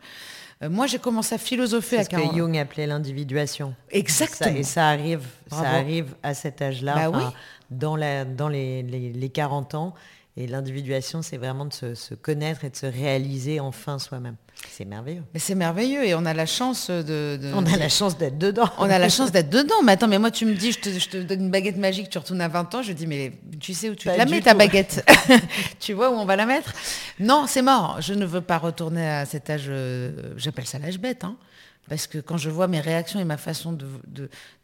Euh, 0.63 0.69
moi, 0.69 0.87
j'ai 0.87 0.97
commencé 0.97 1.35
à 1.35 1.37
philosopher 1.37 1.99
à 1.99 2.05
40 2.05 2.25
ans. 2.25 2.29
ce 2.29 2.33
que 2.33 2.39
Jung 2.39 2.57
appelait 2.57 2.87
l'individuation. 2.87 3.75
Exactement. 3.91 4.55
et 4.55 4.63
ça 4.63 4.87
arrive, 4.87 5.25
ça 5.51 5.69
arrive 5.69 6.15
à 6.23 6.33
cet 6.33 6.61
âge-là, 6.61 7.11
bah 7.11 7.33
dans, 7.69 7.97
la, 7.97 8.23
dans 8.23 8.47
les, 8.47 8.81
les, 8.81 9.11
les 9.11 9.29
40 9.29 9.75
ans. 9.75 9.93
Et 10.39 10.45
l'individuation, 10.45 11.23
c'est 11.23 11.37
vraiment 11.37 11.65
de 11.65 11.73
se, 11.73 12.13
connaître 12.13 12.63
et 12.63 12.69
de 12.69 12.75
se 12.75 12.85
réaliser 12.85 13.59
enfin 13.59 13.97
soi-même. 13.97 14.35
C'est 14.69 14.85
merveilleux. 14.85 15.23
Mais 15.33 15.39
c'est 15.39 15.55
merveilleux 15.55 16.05
et 16.05 16.13
on 16.13 16.25
a 16.25 16.33
la 16.35 16.45
chance 16.45 16.91
de... 16.91 17.39
on 17.55 17.65
a 17.65 17.75
la 17.75 17.89
chance 17.89 18.19
d'être 18.19 18.37
dedans. 18.37 18.69
On 18.77 18.87
a 18.87 18.99
la 18.99 19.09
chance 19.09 19.31
d'être 19.31 19.49
dedans. 19.49 19.81
Mais 19.83 19.93
attends, 19.93 20.07
mais 20.07 20.19
moi 20.19 20.29
tu 20.29 20.45
me 20.45 20.53
dis, 20.53 20.73
je 20.73 21.09
te, 21.09 21.17
donne 21.23 21.45
une 21.45 21.49
baguette 21.49 21.77
magique, 21.77 22.11
tu 22.11 22.19
retournes 22.19 22.41
à 22.41 22.49
20 22.49 22.75
ans, 22.75 22.81
je 22.83 22.93
dis, 22.93 23.07
mais 23.07 23.33
tu 23.59 23.73
sais 23.73 23.89
où 23.89 23.95
tu 23.95 24.09
la 24.09 24.25
mets 24.25 24.41
ta 24.41 24.53
baguette 24.53 25.03
Tu 25.79 25.93
vois 25.93 26.11
où 26.11 26.13
on 26.13 26.25
va 26.25 26.35
la 26.35 26.45
mettre? 26.45 26.71
Non, 27.19 27.45
c'est 27.47 27.63
mort. 27.63 27.97
Je 27.99 28.13
ne 28.13 28.25
veux 28.25 28.41
pas 28.41 28.59
retourner 28.59 29.09
à 29.09 29.25
cet 29.25 29.49
âge, 29.49 29.65
euh, 29.69 30.35
j'appelle 30.37 30.67
ça 30.67 30.77
l'âge 30.77 30.99
bête. 30.99 31.23
Hein. 31.23 31.35
Parce 31.89 32.05
que 32.05 32.19
quand 32.19 32.37
je 32.37 32.51
vois 32.51 32.67
mes 32.67 32.79
réactions 32.79 33.19
et 33.19 33.25
ma 33.25 33.37
façon 33.37 33.75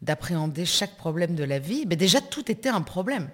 d'appréhender 0.02 0.62
de, 0.62 0.66
chaque 0.66 0.96
problème 0.96 1.34
de 1.34 1.42
la 1.42 1.58
vie, 1.58 1.84
mais 1.88 1.96
déjà 1.96 2.20
tout 2.20 2.48
était 2.48 2.68
un 2.68 2.82
problème. 2.82 3.28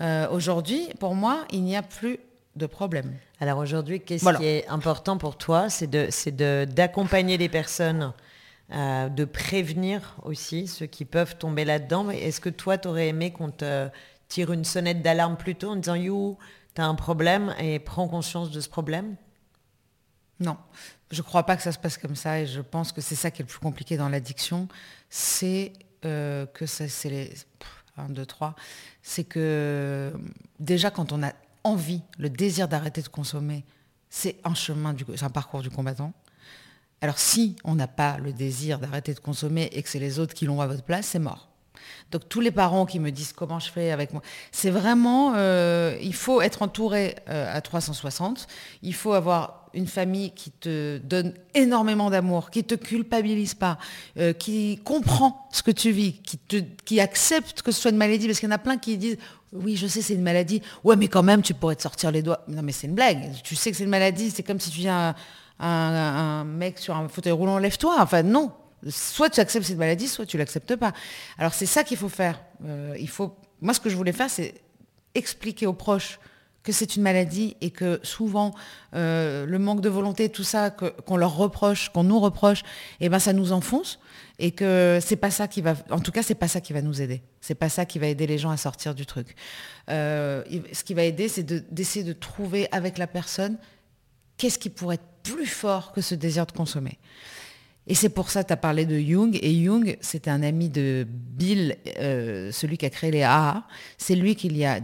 Euh, 0.00 0.28
aujourd'hui, 0.30 0.88
pour 1.00 1.14
moi, 1.14 1.44
il 1.50 1.62
n'y 1.62 1.76
a 1.76 1.82
plus 1.82 2.18
de 2.56 2.66
problème. 2.66 3.14
Alors 3.40 3.58
aujourd'hui, 3.58 4.00
qu'est-ce 4.00 4.36
qui 4.36 4.44
est 4.44 4.66
important 4.68 5.18
pour 5.18 5.36
toi 5.36 5.68
C'est 5.70 5.88
d'accompagner 5.88 7.36
de, 7.36 7.42
les 7.42 7.48
personnes, 7.48 8.12
euh, 8.72 9.08
de 9.08 9.24
prévenir 9.24 10.16
aussi 10.24 10.66
ceux 10.66 10.86
qui 10.86 11.04
peuvent 11.04 11.36
tomber 11.36 11.64
là-dedans. 11.64 12.10
Est-ce 12.10 12.40
que 12.40 12.50
toi, 12.50 12.78
tu 12.78 12.88
aurais 12.88 13.08
aimé 13.08 13.32
qu'on 13.32 13.50
te 13.50 13.88
tire 14.28 14.52
une 14.52 14.64
sonnette 14.64 15.02
d'alarme 15.02 15.36
plus 15.36 15.54
tôt 15.54 15.70
en 15.70 15.76
disant 15.76 15.94
You, 15.94 16.36
tu 16.74 16.80
as 16.80 16.86
un 16.86 16.94
problème 16.94 17.54
et 17.58 17.78
prends 17.78 18.08
conscience 18.08 18.50
de 18.50 18.60
ce 18.60 18.68
problème? 18.68 19.16
Non. 20.40 20.56
Je 21.10 21.20
ne 21.20 21.24
crois 21.24 21.44
pas 21.44 21.56
que 21.56 21.62
ça 21.62 21.72
se 21.72 21.78
passe 21.78 21.96
comme 21.96 22.16
ça 22.16 22.40
et 22.40 22.46
je 22.46 22.60
pense 22.60 22.92
que 22.92 23.00
c'est 23.00 23.14
ça 23.14 23.30
qui 23.30 23.42
est 23.42 23.44
le 23.44 23.48
plus 23.48 23.58
compliqué 23.58 23.96
dans 23.96 24.08
l'addiction. 24.08 24.68
C'est 25.08 25.72
euh, 26.04 26.46
que 26.46 26.66
c'est 26.66 27.08
les... 27.08 27.32
1, 27.98 28.10
2, 28.10 28.26
3, 28.26 28.54
c'est 29.02 29.24
que 29.24 30.12
déjà 30.60 30.90
quand 30.90 31.12
on 31.12 31.22
a 31.22 31.32
envie, 31.64 32.02
le 32.18 32.30
désir 32.30 32.68
d'arrêter 32.68 33.02
de 33.02 33.08
consommer, 33.08 33.64
c'est 34.10 34.36
un 34.44 34.54
chemin, 34.54 34.94
c'est 35.16 35.24
un 35.24 35.30
parcours 35.30 35.62
du 35.62 35.70
combattant. 35.70 36.12
Alors 37.00 37.18
si 37.18 37.56
on 37.64 37.74
n'a 37.74 37.86
pas 37.86 38.18
le 38.18 38.32
désir 38.32 38.78
d'arrêter 38.78 39.14
de 39.14 39.20
consommer 39.20 39.68
et 39.72 39.82
que 39.82 39.88
c'est 39.88 39.98
les 39.98 40.18
autres 40.18 40.34
qui 40.34 40.46
l'ont 40.46 40.60
à 40.60 40.66
votre 40.66 40.82
place, 40.82 41.06
c'est 41.06 41.18
mort. 41.18 41.48
Donc 42.10 42.28
tous 42.28 42.40
les 42.40 42.50
parents 42.50 42.86
qui 42.86 42.98
me 42.98 43.10
disent 43.10 43.32
comment 43.32 43.58
je 43.58 43.70
fais 43.70 43.90
avec 43.90 44.12
moi, 44.12 44.22
c'est 44.50 44.70
vraiment, 44.70 45.34
euh, 45.36 45.96
il 46.02 46.14
faut 46.14 46.40
être 46.40 46.62
entouré 46.62 47.16
euh, 47.28 47.54
à 47.54 47.60
360, 47.60 48.46
il 48.82 48.94
faut 48.94 49.12
avoir 49.12 49.57
une 49.74 49.86
famille 49.86 50.30
qui 50.32 50.50
te 50.50 50.98
donne 50.98 51.34
énormément 51.54 52.10
d'amour, 52.10 52.50
qui 52.50 52.64
te 52.64 52.74
culpabilise 52.74 53.54
pas, 53.54 53.78
euh, 54.18 54.32
qui 54.32 54.80
comprend 54.84 55.48
ce 55.52 55.62
que 55.62 55.70
tu 55.70 55.90
vis, 55.90 56.14
qui, 56.22 56.38
te, 56.38 56.56
qui 56.84 57.00
accepte 57.00 57.62
que 57.62 57.72
ce 57.72 57.80
soit 57.80 57.90
une 57.90 57.96
maladie, 57.96 58.26
parce 58.26 58.40
qu'il 58.40 58.48
y 58.48 58.52
en 58.52 58.54
a 58.54 58.58
plein 58.58 58.78
qui 58.78 58.96
disent 58.96 59.18
oui, 59.52 59.76
je 59.76 59.86
sais, 59.86 60.02
c'est 60.02 60.14
une 60.14 60.22
maladie. 60.22 60.62
Ouais, 60.84 60.96
mais 60.96 61.08
quand 61.08 61.22
même, 61.22 61.42
tu 61.42 61.54
pourrais 61.54 61.76
te 61.76 61.82
sortir 61.82 62.10
les 62.10 62.22
doigts. 62.22 62.44
Non, 62.48 62.62
mais 62.62 62.72
c'est 62.72 62.86
une 62.86 62.94
blague. 62.94 63.32
Tu 63.42 63.56
sais 63.56 63.70
que 63.70 63.76
c'est 63.76 63.84
une 63.84 63.90
maladie. 63.90 64.30
C'est 64.30 64.42
comme 64.42 64.60
si 64.60 64.70
tu 64.70 64.80
viens 64.80 65.14
un, 65.58 65.66
un, 65.66 66.44
mec 66.44 66.78
sur 66.78 66.94
un 66.94 67.08
fauteuil 67.08 67.32
roulant, 67.32 67.58
lève-toi. 67.58 67.96
Enfin, 67.98 68.22
non. 68.22 68.52
Soit 68.88 69.30
tu 69.30 69.40
acceptes 69.40 69.66
cette 69.66 69.78
maladie, 69.78 70.06
soit 70.06 70.26
tu 70.26 70.36
l'acceptes 70.36 70.76
pas. 70.76 70.92
Alors, 71.38 71.54
c'est 71.54 71.66
ça 71.66 71.82
qu'il 71.82 71.96
faut 71.96 72.08
faire. 72.08 72.40
Euh. 72.64 72.94
Moi, 73.60 73.74
ce 73.74 73.80
que 73.80 73.88
je 73.88 73.96
voulais 73.96 74.12
faire, 74.12 74.30
c'est 74.30 74.54
expliquer 75.14 75.66
aux 75.66 75.72
proches 75.72 76.20
que 76.68 76.74
c'est 76.74 76.96
une 76.96 77.02
maladie 77.02 77.56
et 77.62 77.70
que 77.70 77.98
souvent 78.02 78.54
euh, 78.94 79.46
le 79.46 79.58
manque 79.58 79.80
de 79.80 79.88
volonté, 79.88 80.28
tout 80.28 80.44
ça 80.44 80.68
qu'on 80.68 81.16
leur 81.16 81.34
reproche, 81.34 81.88
qu'on 81.88 82.04
nous 82.04 82.20
reproche, 82.20 82.62
eh 83.00 83.08
ben 83.08 83.18
ça 83.18 83.32
nous 83.32 83.52
enfonce 83.52 83.98
et 84.38 84.50
que 84.50 84.98
c'est 85.00 85.16
pas 85.16 85.30
ça 85.30 85.48
qui 85.48 85.62
va, 85.62 85.76
en 85.88 86.00
tout 86.00 86.12
cas 86.12 86.22
c'est 86.22 86.34
pas 86.34 86.46
ça 86.46 86.60
qui 86.60 86.74
va 86.74 86.82
nous 86.82 87.00
aider. 87.00 87.22
C'est 87.40 87.54
pas 87.54 87.70
ça 87.70 87.86
qui 87.86 87.98
va 87.98 88.06
aider 88.06 88.26
les 88.26 88.36
gens 88.36 88.50
à 88.50 88.58
sortir 88.58 88.94
du 88.94 89.06
truc. 89.06 89.34
Euh, 89.88 90.44
ce 90.74 90.84
qui 90.84 90.92
va 90.92 91.04
aider, 91.04 91.28
c'est 91.28 91.42
d'essayer 91.72 92.04
de, 92.04 92.12
trouver 92.12 92.68
avec 92.70 92.98
la 92.98 93.06
personne 93.06 93.56
qu'est-ce 94.36 94.58
qui 94.58 94.68
pourrait 94.68 94.96
être 94.96 95.08
plus 95.22 95.46
fort 95.46 95.92
que 95.92 96.02
ce 96.02 96.14
désir 96.14 96.44
de 96.44 96.52
consommer. 96.52 96.98
Et 97.86 97.94
c'est 97.94 98.10
pour 98.10 98.28
ça 98.28 98.42
que 98.42 98.48
tu 98.48 98.52
as 98.52 98.58
parlé 98.58 98.84
de 98.84 98.98
Jung. 98.98 99.38
Et 99.40 99.64
Jung, 99.64 99.96
c'était 100.02 100.28
un 100.28 100.42
ami 100.42 100.68
de 100.68 101.06
Bill, 101.08 101.78
euh, 101.96 102.52
celui 102.52 102.76
qui 102.76 102.84
a 102.84 102.90
créé 102.90 103.10
les 103.10 103.22
AA. 103.22 103.64
C'est 103.96 104.16
lui 104.16 104.36
qui 104.36 104.48
y 104.48 104.66
a 104.66 104.80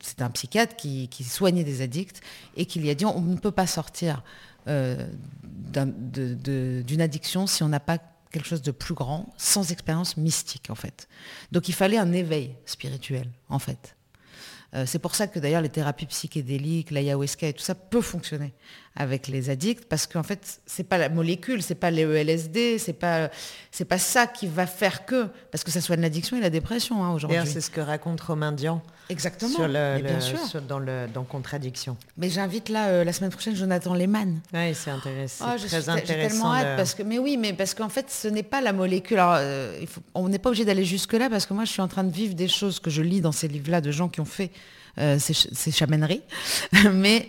c'est 0.00 0.22
un 0.22 0.30
psychiatre 0.30 0.76
qui, 0.76 1.08
soignait 1.24 1.64
des 1.64 1.82
addicts 1.82 2.20
et 2.56 2.66
qui 2.66 2.80
lui 2.80 2.90
a 2.90 2.94
dit 2.94 3.04
on 3.04 3.20
ne 3.20 3.36
peut 3.36 3.50
pas 3.50 3.66
sortir 3.66 4.22
euh, 4.68 5.06
d'une 5.52 7.00
addiction 7.00 7.46
si 7.46 7.62
on 7.62 7.68
n'a 7.68 7.80
pas 7.80 7.98
quelque 8.30 8.46
chose 8.46 8.62
de 8.62 8.70
plus 8.70 8.94
grand, 8.94 9.32
sans 9.36 9.72
expérience 9.72 10.16
mystique 10.16 10.70
en 10.70 10.74
fait. 10.74 11.08
Donc 11.52 11.68
il 11.68 11.74
fallait 11.74 11.98
un 11.98 12.12
éveil 12.12 12.54
spirituel 12.64 13.28
en 13.48 13.58
fait. 13.58 13.96
Euh, 14.72 14.84
c'est 14.86 15.00
pour 15.00 15.16
ça 15.16 15.26
que 15.26 15.40
d'ailleurs 15.40 15.62
les 15.62 15.68
thérapies 15.68 16.06
psychédéliques, 16.06 16.92
l'ayahuasca 16.92 17.48
et 17.48 17.52
tout 17.52 17.62
ça 17.62 17.74
peut 17.74 18.00
fonctionner 18.00 18.52
avec 18.94 19.26
les 19.26 19.50
addicts 19.50 19.86
parce 19.86 20.06
qu'en 20.06 20.22
fait 20.22 20.60
c'est 20.64 20.84
pas 20.84 20.96
la 20.96 21.08
molécule, 21.08 21.60
c'est 21.62 21.74
pas 21.74 21.90
les 21.90 22.02
LSD, 22.02 22.78
c'est 22.78 22.92
pas 22.92 23.30
c'est 23.72 23.84
pas 23.84 23.98
ça 23.98 24.28
qui 24.28 24.46
va 24.46 24.66
faire 24.66 25.06
que 25.06 25.28
parce 25.50 25.64
que 25.64 25.72
ça 25.72 25.80
soit 25.80 25.96
l'addiction 25.96 26.36
et 26.36 26.40
la 26.40 26.50
dépression 26.50 27.02
hein, 27.04 27.12
aujourd'hui. 27.12 27.40
C'est 27.46 27.60
ce 27.60 27.70
que 27.70 27.80
raconte 27.80 28.20
Romain 28.20 28.52
Dian. 28.52 28.80
Exactement. 29.10 29.50
Sur 29.50 29.68
le, 29.68 30.00
bien 30.00 30.20
sûr. 30.20 30.38
dans 30.66 30.78
le 30.78 31.06
dans 31.12 31.24
contradiction. 31.24 31.96
Mais 32.16 32.30
j'invite 32.30 32.68
là 32.68 32.88
euh, 32.88 33.04
la 33.04 33.12
semaine 33.12 33.30
prochaine 33.30 33.56
Jonathan 33.56 33.94
Lehmann. 33.94 34.40
Oui, 34.54 34.74
c'est 34.74 34.90
intéressant. 34.90 35.46
Oh, 35.48 35.58
très 35.58 35.88
intéressant. 35.88 36.06
J'ai 36.06 36.28
tellement 36.28 36.54
hâte 36.54 36.76
parce 36.76 36.94
que 36.94 37.02
mais 37.02 37.18
oui, 37.18 37.36
mais 37.36 37.52
parce 37.52 37.74
qu'en 37.74 37.88
fait 37.88 38.10
ce 38.10 38.28
n'est 38.28 38.42
pas 38.42 38.60
la 38.60 38.72
molécule. 38.72 39.18
Alors, 39.18 39.34
euh, 39.38 39.76
il 39.80 39.86
faut, 39.86 40.00
on 40.14 40.28
n'est 40.28 40.38
pas 40.38 40.50
obligé 40.50 40.64
d'aller 40.64 40.84
jusque 40.84 41.12
là 41.14 41.28
parce 41.28 41.46
que 41.46 41.54
moi 41.54 41.64
je 41.64 41.72
suis 41.72 41.82
en 41.82 41.88
train 41.88 42.04
de 42.04 42.12
vivre 42.12 42.34
des 42.34 42.48
choses 42.48 42.80
que 42.80 42.90
je 42.90 43.02
lis 43.02 43.20
dans 43.20 43.32
ces 43.32 43.48
livres-là 43.48 43.80
de 43.80 43.90
gens 43.90 44.08
qui 44.08 44.20
ont 44.20 44.24
fait 44.24 44.50
euh, 44.98 45.18
ces, 45.18 45.34
ces 45.34 45.70
chamaineries, 45.70 46.22
mais 46.92 47.28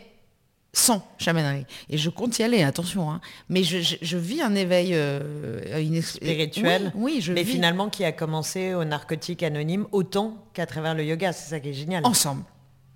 sans 0.74 1.06
chamainerie. 1.18 1.66
Et 1.90 1.98
je 1.98 2.10
compte 2.10 2.38
y 2.40 2.44
aller, 2.44 2.64
attention. 2.64 3.12
Hein. 3.12 3.22
Mais 3.50 3.64
je, 3.64 4.18
vis 4.18 4.42
un 4.42 4.56
éveil 4.56 4.92
euh, 4.94 6.02
spirituel, 6.02 6.92
oui, 6.96 7.20
je 7.22 7.34
mais 7.34 7.44
finalement 7.44 7.90
qui 7.90 8.06
a 8.06 8.12
commencé 8.12 8.74
au 8.74 8.84
narcotique 8.84 9.44
anonyme 9.44 9.86
autant 9.92 10.38
qu'à 10.54 10.66
travers 10.66 10.96
le 10.96 11.04
yoga. 11.04 11.34
C'est 11.34 11.50
ça 11.50 11.60
qui 11.60 11.70
est 11.70 11.74
génial. 11.74 12.06
Ensemble. 12.06 12.44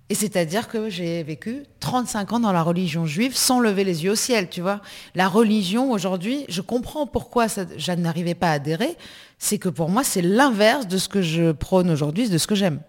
Et 0.08 0.14
c'est-à-dire 0.14 0.68
que 0.68 0.88
j'ai 0.88 1.24
vécu 1.24 1.64
35 1.80 2.34
ans 2.34 2.40
dans 2.40 2.52
la 2.52 2.62
religion 2.62 3.06
juive 3.06 3.36
sans 3.36 3.58
lever 3.58 3.82
les 3.82 4.04
yeux 4.04 4.12
au 4.12 4.16
ciel, 4.16 4.48
tu 4.48 4.60
vois. 4.60 4.80
La 5.16 5.28
religion, 5.28 5.90
aujourd'hui, 5.90 6.44
je 6.48 6.60
comprends 6.60 7.08
pourquoi 7.08 7.48
ça, 7.48 7.64
je 7.76 7.92
n'arrivais 7.92 8.36
pas 8.36 8.50
à 8.50 8.52
adhérer. 8.52 8.96
C'est 9.38 9.58
que 9.58 9.68
pour 9.68 9.88
moi, 9.88 10.04
c'est 10.04 10.22
l'inverse 10.22 10.86
de 10.86 10.96
ce 10.96 11.08
que 11.08 11.22
je 11.22 11.50
prône 11.50 11.90
aujourd'hui, 11.90 12.28
de 12.28 12.38
ce 12.38 12.46
que 12.46 12.54
j'aime. 12.54 12.80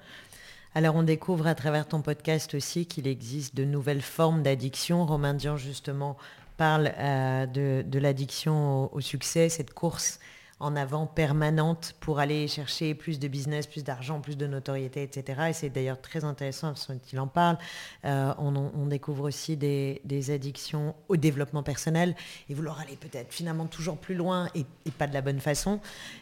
Alors 0.77 0.95
on 0.95 1.01
découvre 1.01 1.47
à 1.47 1.55
travers 1.55 1.87
ton 1.87 2.03
podcast 2.03 2.53
aussi 2.53 2.85
qu'il 2.85 3.07
existe 3.07 3.55
de 3.55 3.65
nouvelles 3.65 4.03
formes 4.03 4.43
d'addiction. 4.43 5.07
Romain 5.07 5.33
Dian 5.33 5.57
justement 5.57 6.17
parle 6.55 6.91
euh, 6.99 7.47
de, 7.47 7.97
l'addiction 7.97 8.93
au, 8.93 9.01
succès, 9.01 9.49
cette 9.49 9.73
course 9.73 10.19
en 10.59 10.75
avant 10.75 11.05
permanente 11.05 11.93
pour 11.99 12.19
aller 12.19 12.47
chercher 12.47 12.95
plus 12.95 13.19
de 13.19 13.27
business, 13.27 13.67
plus 13.67 13.83
d'argent, 13.83 14.21
plus 14.21 14.37
de 14.37 14.47
notoriété, 14.47 15.03
etc. 15.03 15.41
Et 15.49 15.53
c'est 15.53 15.69
d'ailleurs 15.69 16.01
très 16.01 16.23
intéressant 16.23 16.73
qu'il 17.03 17.19
en 17.19 17.27
parle. 17.27 17.57
Euh, 18.05 18.33
on, 18.39 18.87
découvre 18.87 19.27
aussi 19.27 19.55
des, 19.55 20.31
addictions 20.31 20.95
au 21.09 21.17
développement 21.17 21.61
personnel 21.61 22.15
et 22.49 22.53
vouloir 22.53 22.79
aller 22.79 22.95
peut-être 22.95 23.31
finalement 23.31 23.67
toujours 23.67 23.97
plus 23.97 24.15
loin 24.15 24.49
et, 24.55 24.65
pas 24.97 25.05
de 25.05 25.13
la 25.13 25.21
bonne 25.21 25.39
façon. 25.39 25.79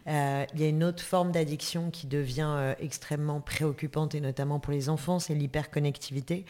Euh, 0.08 0.46
il 0.54 0.60
y 0.60 0.64
a 0.66 0.68
une 0.68 0.84
autre 0.84 1.02
forme 1.02 1.32
d'addiction 1.32 1.92
qui 1.92 2.08
devient 2.08 2.54
euh, 2.58 2.76
extrêmement 2.80 3.40
préoccupante 3.40 4.16
et 4.16 4.22
notamment 4.22 4.60
pour 4.60 4.74
les 4.74 4.90
enfants, 4.90 5.20
c'est 5.20 5.36
l'hyperconnectivité 5.36 6.46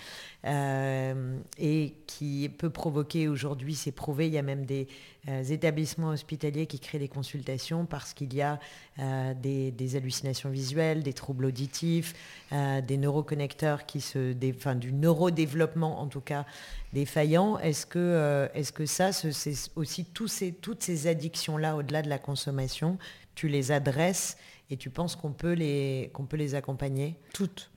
et 1.57 1.95
qui 2.05 2.49
peut 2.49 2.69
provoquer 2.69 3.27
aujourd'hui, 3.27 3.73
c'est 3.73 3.91
prouvé, 3.91 4.27
il 4.27 4.33
y 4.33 4.37
a 4.37 4.43
même 4.43 4.65
des 4.65 4.87
établissements 5.27 6.09
hospitaliers 6.09 6.67
qui 6.67 6.79
créent 6.79 6.99
des 6.99 7.07
consultations 7.07 7.74
parce 7.83 8.13
qu'il 8.13 8.33
y 8.33 8.41
a 8.41 8.59
euh, 8.99 9.33
des, 9.33 9.95
hallucinations 9.97 10.49
visuelles, 10.49 11.03
des 11.03 11.11
troubles 11.11 11.45
auditifs, 11.45 12.13
euh, 12.53 12.79
des 12.79 12.97
neuroconnecteurs 12.97 13.85
qui 13.85 13.99
se, 13.99 14.31
du 14.75 14.93
neurodéveloppement 14.93 15.99
en 15.99 16.07
tout 16.07 16.21
cas 16.21 16.45
défaillant. 16.93 17.59
Est-ce 17.59 17.85
que, 17.85 18.47
que 18.73 18.85
ça, 18.85 19.11
c'est 19.11 19.71
aussi 19.75 20.05
toutes 20.05 20.83
ces 20.83 21.07
addictions-là 21.07 21.75
au-delà 21.75 22.01
de 22.01 22.09
la 22.09 22.19
consommation, 22.19 22.97
tu 23.33 23.49
les 23.49 23.73
adresses 23.73 24.37
et 24.69 24.77
tu 24.77 24.89
penses 24.89 25.17
qu'on 25.17 25.33
peut 25.33 25.53
les 25.53 26.55
accompagner? 26.55 27.15
Toutes 27.33 27.71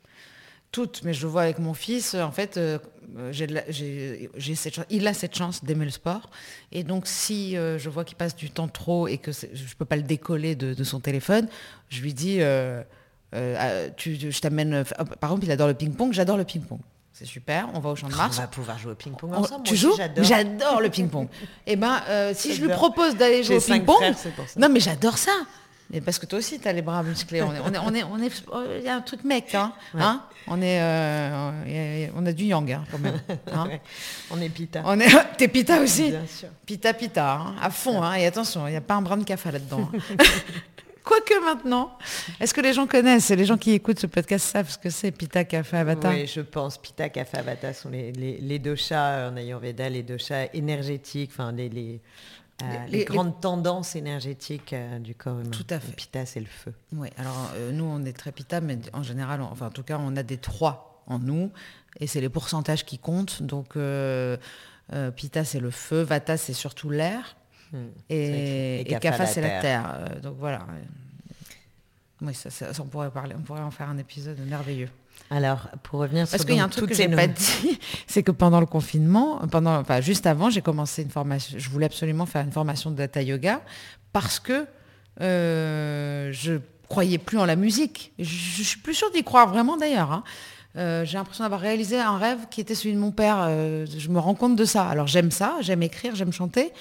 toutes, 0.72 1.02
mais 1.02 1.14
je 1.14 1.26
vois 1.26 1.42
avec 1.42 1.58
mon 1.58 1.74
fils, 1.74 2.14
en 2.14 2.30
fait, 2.30 2.56
euh, 2.56 2.78
il 4.90 5.08
a 5.08 5.14
cette 5.14 5.36
chance 5.36 5.64
d'aimer 5.64 5.84
le 5.84 5.90
sport. 5.90 6.30
Et 6.72 6.84
donc, 6.84 7.06
si 7.06 7.56
euh, 7.56 7.78
je 7.78 7.88
vois 7.88 8.04
qu'il 8.04 8.16
passe 8.16 8.36
du 8.36 8.50
temps 8.50 8.68
trop 8.68 9.08
et 9.08 9.18
que 9.18 9.32
je 9.32 9.46
ne 9.46 9.74
peux 9.78 9.84
pas 9.84 9.96
le 9.96 10.02
décoller 10.02 10.54
de, 10.54 10.84
son 10.84 11.00
téléphone, 11.00 11.48
je 11.88 12.02
lui 12.02 12.12
dis, 12.12 12.38
euh, 12.40 12.82
ah, 13.34 13.88
je 13.96 14.40
t'amène... 14.40 14.84
Par 15.20 15.30
exemple, 15.30 15.44
il 15.44 15.50
adore 15.50 15.68
le 15.68 15.74
ping-pong, 15.74 16.12
j'adore 16.12 16.36
le 16.36 16.44
ping-pong. 16.44 16.80
C'est 17.12 17.24
super, 17.24 17.68
on 17.74 17.80
va 17.80 17.90
au 17.90 17.96
champ 17.96 18.08
de 18.08 18.14
Mars. 18.14 18.36
On 18.38 18.42
va 18.42 18.46
pouvoir 18.46 18.78
jouer 18.78 18.92
au 18.92 18.94
ping-pong 18.94 19.34
ensemble. 19.34 19.64
tu 19.64 19.74
joues? 19.74 19.96
J'adore 20.18 20.80
le 20.80 20.88
ping-pong. 20.88 21.26
Et 21.66 21.72
eh 21.72 21.76
ben, 21.76 22.00
si 22.34 22.54
je 22.54 22.62
lui 22.62 22.68
propose 22.68 23.16
d'aller 23.16 23.42
jouer 23.42 23.56
au 23.56 23.60
ping-pong... 23.60 24.14
Non, 24.56 24.68
mais 24.68 24.80
j'adore 24.80 25.18
ça 25.18 25.32
Mais 25.90 26.02
parce 26.02 26.18
que 26.18 26.26
toi 26.26 26.38
aussi, 26.38 26.60
tu 26.60 26.68
as 26.68 26.72
les 26.72 26.82
bras 26.82 27.02
musclés. 27.02 27.42
On 27.42 27.54
est, 27.54 27.60
on 27.60 27.94
est, 27.94 28.02
on 28.04 28.18
est, 28.18 28.42
il 28.78 28.84
y 28.84 28.88
a 28.88 28.96
un 28.96 29.00
truc 29.00 29.24
mec, 29.24 29.54
hein, 29.54 29.72
hein 29.94 30.22
On 30.46 30.60
est, 30.60 30.80
euh, 30.80 32.08
on 32.14 32.26
a 32.26 32.32
du 32.32 32.44
yang 32.44 32.70
hein, 32.70 32.84
quand 32.90 32.98
même. 32.98 33.18
Hein 33.52 33.68
on 34.30 34.40
est 34.40 34.50
pita. 34.50 34.82
On 34.84 35.00
est, 35.00 35.08
t'es 35.38 35.48
pita 35.48 35.80
aussi. 35.80 36.10
Bien 36.10 36.26
sûr. 36.26 36.48
Pita 36.66 36.92
pita, 36.92 37.40
à 37.60 37.70
fond. 37.70 38.02
Hein, 38.02 38.14
et 38.14 38.26
attention, 38.26 38.66
il 38.66 38.72
n'y 38.72 38.76
a 38.76 38.82
pas 38.82 38.94
un 38.94 39.02
brin 39.02 39.16
de 39.16 39.24
café 39.24 39.50
là-dedans. 39.50 39.90
Quoique 41.04 41.42
maintenant, 41.42 41.96
est-ce 42.38 42.52
que 42.52 42.60
les 42.60 42.74
gens 42.74 42.86
connaissent, 42.86 43.30
les 43.30 43.46
gens 43.46 43.56
qui 43.56 43.72
écoutent 43.72 43.98
ce 43.98 44.06
podcast 44.06 44.46
savent 44.46 44.68
ce 44.68 44.76
que 44.76 44.90
c'est 44.90 45.10
Pita 45.10 45.42
Kapha 45.42 45.80
Avata 45.80 46.10
Oui, 46.10 46.26
je 46.26 46.42
pense. 46.42 46.76
Pita 46.76 47.08
Kapha 47.08 47.38
Avata 47.38 47.72
sont 47.72 47.88
les, 47.88 48.12
les, 48.12 48.36
les 48.36 48.58
doshas 48.58 49.30
en 49.30 49.36
Ayurveda, 49.38 49.88
les 49.88 50.02
doshas 50.02 50.48
énergétiques, 50.52 51.30
enfin 51.32 51.50
les, 51.50 51.70
les, 51.70 52.02
euh, 52.62 53.04
grandes 53.04 53.40
tendances 53.40 53.94
énergétiques 53.94 54.72
euh, 54.72 54.98
du 54.98 55.14
corps 55.14 55.38
humain. 55.38 55.50
Tout 55.50 55.66
à 55.70 55.78
fait. 55.78 55.92
Pita, 55.92 56.26
c'est 56.26 56.40
le 56.40 56.46
feu. 56.46 56.72
Oui, 56.92 57.08
alors 57.16 57.52
euh, 57.54 57.70
nous, 57.72 57.84
on 57.84 58.04
est 58.04 58.12
très 58.12 58.32
Pita, 58.32 58.60
mais 58.60 58.78
en 58.92 59.02
général, 59.02 59.40
enfin 59.42 59.66
en 59.66 59.70
tout 59.70 59.84
cas, 59.84 59.98
on 60.00 60.16
a 60.16 60.22
des 60.22 60.38
trois 60.38 61.02
en 61.06 61.18
nous, 61.18 61.52
et 62.00 62.06
c'est 62.06 62.20
les 62.20 62.28
pourcentages 62.28 62.84
qui 62.84 62.98
comptent. 62.98 63.42
Donc, 63.42 63.76
Pita, 65.16 65.44
c'est 65.44 65.60
le 65.60 65.70
feu, 65.70 66.02
Vata, 66.02 66.36
c'est 66.36 66.52
surtout 66.52 66.90
l'air. 66.90 67.36
Hmm. 67.72 67.86
Et, 68.08 68.80
et, 68.80 68.98
Kapha, 68.98 69.26
c'est 69.26 69.40
la 69.40 69.60
terre. 69.60 70.20
donc 70.22 70.36
voilà. 70.38 70.66
Oui, 72.20 72.34
ça, 72.34 72.66
on 72.80 72.86
pourrait 72.86 73.10
parler, 73.10 73.34
on 73.38 73.42
pourrait 73.42 73.60
en 73.60 73.70
faire 73.70 73.88
un 73.88 73.98
épisode 73.98 74.38
merveilleux. 74.40 74.88
Alors, 75.30 75.68
pour 75.82 76.00
revenir 76.00 76.26
Parce 76.28 76.44
qu'il 76.44 76.56
y 76.56 76.60
a 76.60 76.64
un 76.64 76.68
truc 76.68 76.88
que 76.88 76.94
j'ai 76.94 77.08
pas 77.08 77.26
dit, 77.26 77.78
c'est 78.06 78.22
que 78.22 78.30
pendant 78.30 78.60
le 78.60 78.66
confinement, 78.66 79.40
pendant, 79.50 79.76
enfin, 79.76 80.00
juste 80.00 80.26
avant, 80.26 80.50
j'ai 80.50 80.62
commencé 80.62 81.02
une 81.02 81.10
formation. 81.10 81.58
Je 81.58 81.68
voulais 81.68 81.86
absolument 81.86 82.26
faire 82.26 82.42
une 82.42 82.52
formation 82.52 82.90
de 82.90 82.96
data 82.96 83.20
yoga 83.22 83.60
parce 84.12 84.40
que 84.40 84.66
euh, 85.20 86.30
je 86.32 86.54
croyais 86.88 87.18
plus 87.18 87.38
en 87.38 87.44
la 87.44 87.56
musique. 87.56 88.12
Je, 88.18 88.24
je 88.24 88.62
suis 88.62 88.80
plus 88.80 88.94
sûre 88.94 89.10
d'y 89.10 89.22
croire 89.22 89.48
vraiment 89.48 89.76
d'ailleurs. 89.76 90.12
Hein. 90.12 90.24
Euh, 90.76 91.04
j'ai 91.04 91.18
l'impression 91.18 91.44
d'avoir 91.44 91.60
réalisé 91.60 91.98
un 91.98 92.18
rêve 92.18 92.46
qui 92.50 92.60
était 92.60 92.74
celui 92.74 92.94
de 92.94 93.00
mon 93.00 93.10
père. 93.10 93.38
Euh, 93.40 93.86
je 93.86 94.08
me 94.08 94.18
rends 94.18 94.34
compte 94.34 94.56
de 94.56 94.64
ça. 94.64 94.86
Alors 94.88 95.06
j'aime 95.06 95.30
ça, 95.30 95.56
j'aime 95.60 95.82
écrire, 95.82 96.14
j'aime 96.14 96.32
chanter, 96.32 96.72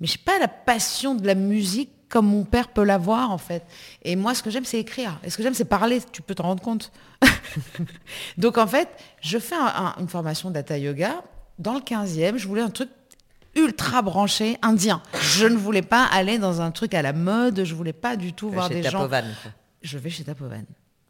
mais 0.00 0.06
je 0.06 0.14
n'ai 0.14 0.22
pas 0.24 0.38
la 0.38 0.48
passion 0.48 1.14
de 1.14 1.26
la 1.26 1.34
musique 1.34 2.01
comme 2.12 2.26
mon 2.26 2.44
père 2.44 2.68
peut 2.68 2.84
l'avoir 2.84 3.30
en 3.30 3.38
fait. 3.38 3.64
Et 4.02 4.16
moi, 4.16 4.34
ce 4.34 4.42
que 4.42 4.50
j'aime, 4.50 4.66
c'est 4.66 4.78
écrire. 4.78 5.18
Et 5.24 5.30
ce 5.30 5.38
que 5.38 5.42
j'aime, 5.42 5.54
c'est 5.54 5.64
parler. 5.64 6.02
Tu 6.12 6.20
peux 6.20 6.34
te 6.34 6.42
rendre 6.42 6.62
compte. 6.62 6.92
Donc 8.38 8.58
en 8.58 8.66
fait, 8.66 8.88
je 9.22 9.38
fais 9.38 9.56
une 9.98 10.08
formation 10.08 10.50
data 10.50 10.76
yoga 10.76 11.24
dans 11.58 11.72
le 11.72 11.80
15e. 11.80 12.36
Je 12.36 12.46
voulais 12.46 12.60
un 12.60 12.68
truc 12.68 12.90
ultra 13.54 14.02
branché 14.02 14.58
indien. 14.60 15.02
Je 15.22 15.46
ne 15.46 15.56
voulais 15.56 15.80
pas 15.80 16.04
aller 16.04 16.38
dans 16.38 16.60
un 16.60 16.70
truc 16.70 16.92
à 16.92 17.00
la 17.00 17.14
mode. 17.14 17.64
Je 17.64 17.74
voulais 17.74 17.94
pas 17.94 18.16
du 18.16 18.34
tout 18.34 18.50
voir 18.50 18.68
des 18.68 18.82
gens. 18.82 19.08
Je 19.80 19.96
vais 19.96 20.10
chez 20.10 20.24
Tapovan. 20.24 20.64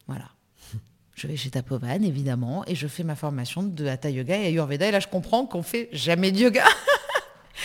Voilà. 0.06 0.26
Je 1.16 1.26
vais 1.26 1.36
chez 1.36 1.50
Tapovan, 1.50 2.04
évidemment, 2.04 2.64
et 2.68 2.76
je 2.76 2.86
fais 2.86 3.02
ma 3.02 3.16
formation 3.16 3.64
de 3.64 3.86
Hatha 3.86 4.08
Yoga 4.08 4.38
et 4.38 4.46
Ayurveda. 4.46 4.86
Et 4.86 4.92
là, 4.92 5.00
je 5.00 5.08
comprends 5.08 5.46
qu'on 5.46 5.62
fait 5.62 5.88
jamais 5.92 6.30
de 6.30 6.38
yoga. 6.38 6.64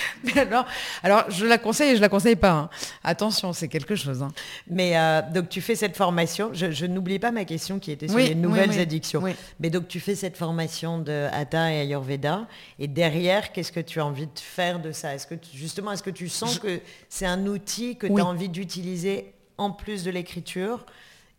Mais 0.23 0.39
alors, 0.39 0.65
alors, 1.03 1.29
je 1.29 1.45
la 1.45 1.57
conseille 1.57 1.91
et 1.91 1.95
je 1.95 2.01
la 2.01 2.09
conseille 2.09 2.35
pas. 2.35 2.51
Hein. 2.51 2.69
Attention, 3.03 3.53
c'est 3.53 3.67
quelque 3.67 3.95
chose. 3.95 4.21
Hein. 4.21 4.29
Mais 4.69 4.97
euh, 4.97 5.21
donc, 5.33 5.49
tu 5.49 5.61
fais 5.61 5.75
cette 5.75 5.95
formation. 5.95 6.51
Je, 6.53 6.85
n'oublie 6.85 7.19
pas 7.19 7.31
ma 7.31 7.45
question 7.45 7.79
qui 7.79 7.91
était 7.91 8.07
sur 8.07 8.17
les 8.17 8.35
nouvelles 8.35 8.79
addictions. 8.79 9.23
Mais 9.59 9.69
donc, 9.69 9.87
tu 9.87 9.99
fais 9.99 10.15
cette 10.15 10.37
formation 10.37 10.99
de 10.99 11.27
Hatha 11.31 11.71
et 11.71 11.79
Ayurveda. 11.81 12.47
Et 12.79 12.87
derrière, 12.87 13.51
qu'est-ce 13.51 13.71
que 13.71 13.79
tu 13.79 13.99
as 13.99 14.05
envie 14.05 14.27
de 14.27 14.39
faire 14.39 14.79
de 14.79 14.91
ça? 14.91 15.13
Est-ce 15.13 15.27
que 15.27 15.35
justement, 15.53 15.91
est-ce 15.91 16.03
que 16.03 16.09
tu 16.09 16.29
sens 16.29 16.59
que 16.59 16.79
c'est 17.09 17.25
un 17.25 17.45
outil 17.45 17.97
que 17.97 18.07
tu 18.07 18.19
as 18.19 18.25
envie 18.25 18.49
d'utiliser 18.49 19.33
en 19.57 19.71
plus 19.71 20.03
de 20.03 20.11
l'écriture 20.11 20.85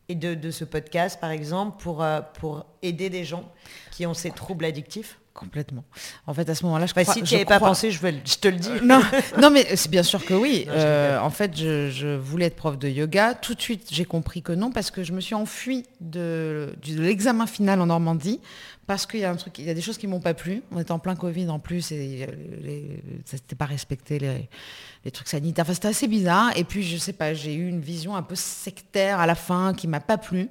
et 0.08 0.14
de, 0.14 0.50
ce 0.50 0.64
podcast, 0.64 1.20
par 1.20 1.30
exemple, 1.30 1.82
pour, 1.82 2.02
euh, 2.02 2.20
pour 2.40 2.64
aider 2.82 3.10
des 3.10 3.24
gens 3.24 3.44
qui 3.90 4.06
ont 4.06 4.14
ces 4.14 4.30
troubles 4.30 4.64
addictifs? 4.64 5.18
Complètement. 5.38 5.84
En 6.26 6.34
fait, 6.34 6.50
à 6.50 6.54
ce 6.56 6.64
moment-là, 6.64 6.86
je 6.86 6.92
crois. 6.92 7.04
Si 7.04 7.22
tu 7.22 7.34
n'y 7.34 7.36
avais 7.36 7.44
pas 7.44 7.60
pensé, 7.60 7.92
je, 7.92 8.00
je, 8.00 8.36
te 8.36 8.48
le 8.48 8.56
dis. 8.56 8.70
non, 8.82 9.00
non 9.40 9.50
mais 9.50 9.76
c'est 9.76 9.88
bien 9.88 10.02
sûr 10.02 10.24
que 10.24 10.34
oui. 10.34 10.66
Euh, 10.68 11.16
en 11.20 11.30
fait, 11.30 11.56
je, 11.56 12.16
voulais 12.16 12.46
être 12.46 12.56
prof 12.56 12.76
de 12.76 12.88
yoga. 12.88 13.34
Tout 13.34 13.54
de 13.54 13.60
suite, 13.60 13.86
j'ai 13.92 14.04
compris 14.04 14.42
que 14.42 14.50
non, 14.50 14.72
parce 14.72 14.90
que 14.90 15.04
je 15.04 15.12
me 15.12 15.20
suis 15.20 15.36
enfuie 15.36 15.84
de, 16.00 16.74
de 16.84 17.00
l'examen 17.00 17.46
final 17.46 17.80
en 17.80 17.86
Normandie 17.86 18.40
parce 18.88 19.04
qu'il 19.04 19.20
y 19.20 19.24
a 19.70 19.74
des 19.74 19.82
choses 19.82 19.98
qui 19.98 20.06
m'ont 20.06 20.18
pas 20.18 20.32
plu. 20.32 20.62
On 20.72 20.80
était 20.80 20.92
en 20.92 20.98
plein 20.98 21.14
Covid 21.14 21.50
en 21.50 21.58
plus 21.58 21.92
et 21.92 22.26
euh, 22.26 22.82
ça 23.26 23.36
n'était 23.36 23.54
pas 23.54 23.66
respecté 23.66 24.18
les, 24.18 25.10
trucs 25.10 25.28
sanitaires. 25.28 25.66
Enfin, 25.66 25.74
c'était 25.74 25.88
assez 25.88 26.08
bizarre. 26.08 26.56
Et 26.56 26.64
puis, 26.64 26.82
je 26.82 26.96
sais 26.96 27.12
pas, 27.12 27.34
j'ai 27.34 27.52
eu 27.52 27.68
une 27.68 27.82
vision 27.82 28.16
un 28.16 28.22
peu 28.22 28.34
sectaire 28.34 29.20
à 29.20 29.26
la 29.26 29.34
fin 29.34 29.74
qui 29.74 29.88
m'a 29.88 30.00
pas 30.00 30.16
plu. 30.16 30.48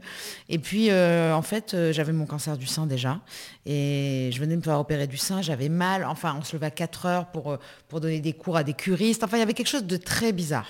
Et 0.49 0.59
puis, 0.59 0.91
euh, 0.91 1.33
en 1.33 1.41
fait, 1.41 1.73
euh, 1.73 1.91
j'avais 1.91 2.13
mon 2.13 2.27
cancer 2.27 2.59
du 2.59 2.67
sein 2.67 2.85
déjà 2.85 3.21
et 3.65 4.29
je 4.31 4.39
venais 4.39 4.55
me 4.55 4.61
faire 4.61 4.79
opérer 4.79 5.07
du 5.07 5.17
sein. 5.17 5.41
J'avais 5.41 5.69
mal. 5.69 6.05
Enfin, 6.05 6.35
on 6.39 6.43
se 6.43 6.55
levait 6.55 6.67
à 6.67 6.71
4 6.71 7.05
heures 7.07 7.25
pour 7.31 7.57
pour 7.87 8.01
donner 8.01 8.19
des 8.19 8.33
cours 8.33 8.57
à 8.57 8.63
des 8.63 8.73
curistes. 8.75 9.23
Enfin, 9.23 9.37
il 9.37 9.39
y 9.39 9.43
avait 9.43 9.55
quelque 9.55 9.65
chose 9.65 9.85
de 9.85 9.97
très 9.97 10.31
bizarre. 10.31 10.67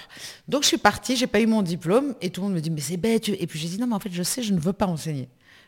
Donc, 0.47 0.63
je 0.63 0.70
suis 0.70 0.78
partie. 0.78 1.18
J'ai 1.18 1.28
pas 1.28 1.41
eu 1.41 1.47
mon 1.47 1.63
diplôme 1.63 2.15
et 2.22 2.30
tout 2.30 2.39
le 2.39 2.47
monde 2.47 2.55
me 2.55 2.61
dit 2.61 2.70
mais 2.70 2.80
c'est 2.80 2.95
bête. 2.95 3.28
Et 3.28 3.45
puis 3.45 3.59
j'ai 3.59 3.68
dit 3.68 3.78
non, 3.78 3.88
mais 3.88 3.95
en 3.95 3.99
fait, 3.99 4.13
je 4.13 4.24
sais, 4.24 4.41
je 4.41 4.53
ne 4.53 4.59
veux 4.59 4.72
pas 4.72 4.88
enseigner. 4.88 5.28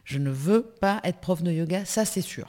Je 0.10 0.18
ne 0.18 0.32
veux 0.32 0.64
pas 0.64 1.02
être 1.04 1.20
prof 1.20 1.44
de 1.44 1.52
yoga, 1.52 1.86
ça 1.86 2.04
c'est 2.04 2.22
sûr. 2.22 2.48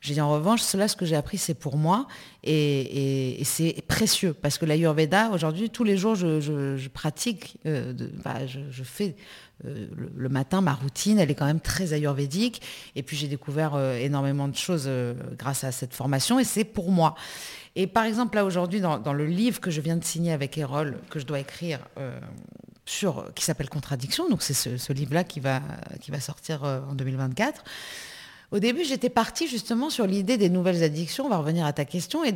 J'ai 0.00 0.14
dit 0.14 0.20
en 0.20 0.32
revanche, 0.32 0.62
cela, 0.62 0.88
ce 0.88 0.96
que 0.96 1.06
j'ai 1.06 1.14
appris, 1.14 1.38
c'est 1.38 1.54
pour 1.54 1.76
moi 1.76 2.08
et, 2.42 3.40
c'est 3.44 3.84
précieux 3.86 4.32
parce 4.32 4.58
que 4.58 4.64
l'Ayurveda, 4.64 5.30
aujourd'hui, 5.30 5.70
tous 5.70 5.84
les 5.84 5.96
jours, 5.96 6.16
je, 6.16 6.88
pratique, 6.88 7.56
euh, 7.66 7.92
bah, 8.24 8.46
je, 8.46 8.82
fais 8.82 9.14
euh, 9.64 9.86
le, 10.16 10.28
matin 10.28 10.60
ma 10.60 10.74
routine, 10.74 11.20
elle 11.20 11.30
est 11.30 11.36
quand 11.36 11.46
même 11.46 11.60
très 11.60 11.92
ayurvédique. 11.92 12.62
Et 12.96 13.04
puis 13.04 13.16
j'ai 13.16 13.28
découvert 13.28 13.76
euh, 13.76 13.96
énormément 13.96 14.48
de 14.48 14.56
choses 14.56 14.90
grâce 15.38 15.62
à 15.62 15.70
cette 15.70 15.94
formation 15.94 16.40
et 16.40 16.44
c'est 16.44 16.64
pour 16.64 16.90
moi. 16.90 17.14
Et 17.76 17.86
par 17.86 18.06
exemple, 18.06 18.34
là 18.34 18.44
aujourd'hui, 18.44 18.80
dans, 18.80 18.98
dans, 18.98 19.12
le 19.12 19.26
livre 19.26 19.60
que 19.60 19.70
je 19.70 19.80
viens 19.80 19.96
de 19.96 20.04
signer 20.04 20.32
avec 20.32 20.58
Erol, 20.58 20.98
que 21.10 21.20
je 21.20 21.26
dois 21.26 21.38
écrire 21.38 21.78
qui 23.34 23.44
s'appelle 23.44 23.68
Contradiction, 23.68 24.28
donc 24.28 24.42
c'est 24.42 24.54
ce, 24.54 24.92
livre-là 24.92 25.24
qui 25.24 25.40
va, 25.40 25.60
qui 26.00 26.10
va 26.10 26.20
sortir 26.20 26.64
euh, 26.64 26.80
en 26.88 26.94
2024. 26.94 27.62
Au 28.50 28.60
début, 28.60 28.82
j'étais 28.82 29.10
partie 29.10 29.46
justement 29.46 29.90
sur 29.90 30.06
l'idée 30.06 30.38
des 30.38 30.48
nouvelles 30.48 30.82
addictions. 30.82 31.26
On 31.26 31.28
va 31.28 31.36
revenir 31.36 31.66
à 31.66 31.74
ta 31.74 31.84
question 31.84 32.24
et, 32.24 32.32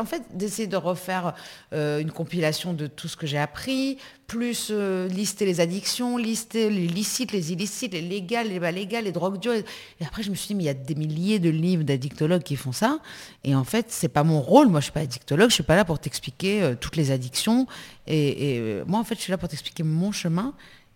en 0.00 0.04
fait 0.04 0.22
d'essayer 0.32 0.66
de 0.66 0.76
refaire 0.76 1.32
euh, 1.72 2.00
une 2.00 2.10
compilation 2.10 2.72
de 2.72 2.88
tout 2.88 3.06
ce 3.06 3.16
que 3.16 3.28
j'ai 3.28 3.38
appris, 3.38 3.98
plus 4.26 4.70
euh, 4.72 5.06
lister 5.06 5.46
les 5.46 5.60
addictions, 5.60 6.16
lister 6.16 6.70
les 6.70 6.88
licites, 6.88 7.30
les 7.30 7.52
illicites, 7.52 7.92
les 7.92 8.00
légales, 8.00 8.48
les 8.48 8.58
pas 8.58 8.72
légales, 8.72 9.04
les 9.04 9.12
drogues 9.12 9.38
dures. 9.38 9.54
Et 9.54 10.04
après, 10.04 10.24
je 10.24 10.30
me 10.30 10.34
suis 10.34 10.48
dit 10.48 10.54
mais 10.56 10.64
il 10.64 10.66
y 10.66 10.70
a 10.70 10.74
des 10.74 10.96
milliers 10.96 11.38
de 11.38 11.50
livres 11.50 11.84
d'addictologues 11.84 12.42
qui 12.42 12.56
font 12.56 12.72
ça. 12.72 12.98
Et 13.44 13.54
en 13.54 13.64
fait, 13.64 13.86
c'est 13.90 14.08
pas 14.08 14.24
mon 14.24 14.40
rôle. 14.40 14.66
Moi, 14.66 14.80
je 14.80 14.86
suis 14.86 14.92
pas 14.92 15.00
addictologue. 15.02 15.50
Je 15.50 15.54
suis 15.54 15.62
pas 15.62 15.76
là 15.76 15.84
pour 15.84 16.00
t'expliquer 16.00 16.64
euh, 16.64 16.74
toutes 16.74 16.96
les 16.96 17.12
addictions. 17.12 17.68
Et, 18.08 18.82
moi, 18.88 18.98
en 18.98 19.04
fait, 19.04 19.14
je 19.14 19.20
suis 19.20 19.30
là 19.30 19.38
pour 19.38 19.48
t'expliquer 19.48 19.84
mon 19.84 20.10
chemin 20.10 20.52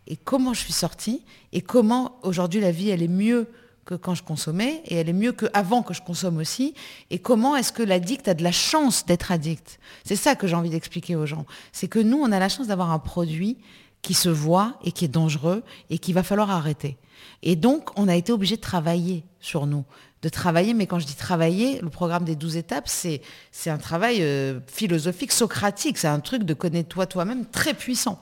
et 0.09 0.17
comment 0.17 0.53
je 0.53 0.61
suis 0.61 0.73
sortie 0.73 1.23
et 1.53 1.61
comment 1.61 2.19
aujourd'hui 2.23 2.61
la 2.61 2.73
vie 2.73 2.91
elle 2.91 3.03
est 3.03 3.09
mieux 3.09 3.47
que 3.89 3.95
quand 3.95 4.15
je 4.15 4.23
consommais, 4.23 4.83
et 4.85 4.97
elle 4.97 5.09
est 5.09 5.15
mieux 5.15 5.33
qu'avant 5.33 5.83
que 5.83 5.95
je 5.95 6.03
consomme 6.03 6.37
aussi. 6.37 6.75
Et 7.09 7.19
comment 7.19 7.57
est-ce 7.57 7.73
que 7.73 7.83
l'addict 7.83 8.29
a 8.29 8.35
de 8.35 8.43
la 8.43 8.53
chance 8.53 9.07
d'être 9.07 9.33
addict? 9.33 9.81
C'est 10.05 10.15
ça 10.15 10.35
que 10.35 10.47
j'ai 10.47 10.55
envie 10.55 10.69
d'expliquer 10.69 11.17
aux 11.17 11.25
gens. 11.25 11.47
C'est 11.73 11.89
que 11.89 11.99
nous, 11.99 12.19
on 12.19 12.31
a 12.31 12.39
la 12.39 12.51
chance 12.51 12.67
d'avoir 12.67 12.93
un 12.93 12.99
produit 12.99 13.57
qui 14.03 14.13
se 14.13 14.29
voit 14.29 14.75
et 14.85 14.93
qui 14.93 15.07
est 15.07 15.09
dangereux 15.09 15.63
et 15.89 15.99
qu'il 15.99 16.15
va 16.15 16.23
falloir 16.23 16.51
arrêter. 16.51 16.99
Et 17.43 17.57
donc, 17.57 17.99
on 17.99 18.09
a 18.09 18.15
été 18.15 18.31
obligé 18.31 18.57
de 18.57 18.61
travailler 18.61 19.25
sur 19.41 19.67
nous, 19.67 19.87
de 20.21 20.29
travailler, 20.29 20.75
mais 20.75 20.87
quand 20.87 20.99
je 20.99 21.07
dis 21.07 21.15
travailler, 21.15 21.81
le 21.81 21.89
programme 21.89 22.25
des 22.25 22.37
12 22.37 22.59
étapes, 22.59 22.89
c'est, 22.89 23.23
c'est 23.53 23.71
un 23.71 23.79
travail 23.79 24.19
euh, 24.21 24.61
philosophique, 24.67 25.33
socratique, 25.33 25.97
c'est 25.97 26.09
un 26.09 26.21
truc 26.21 26.43
de 26.43 26.53
connais-toi 26.53 27.07
toi-même 27.07 27.47
très 27.47 27.73
puissant. 27.73 28.21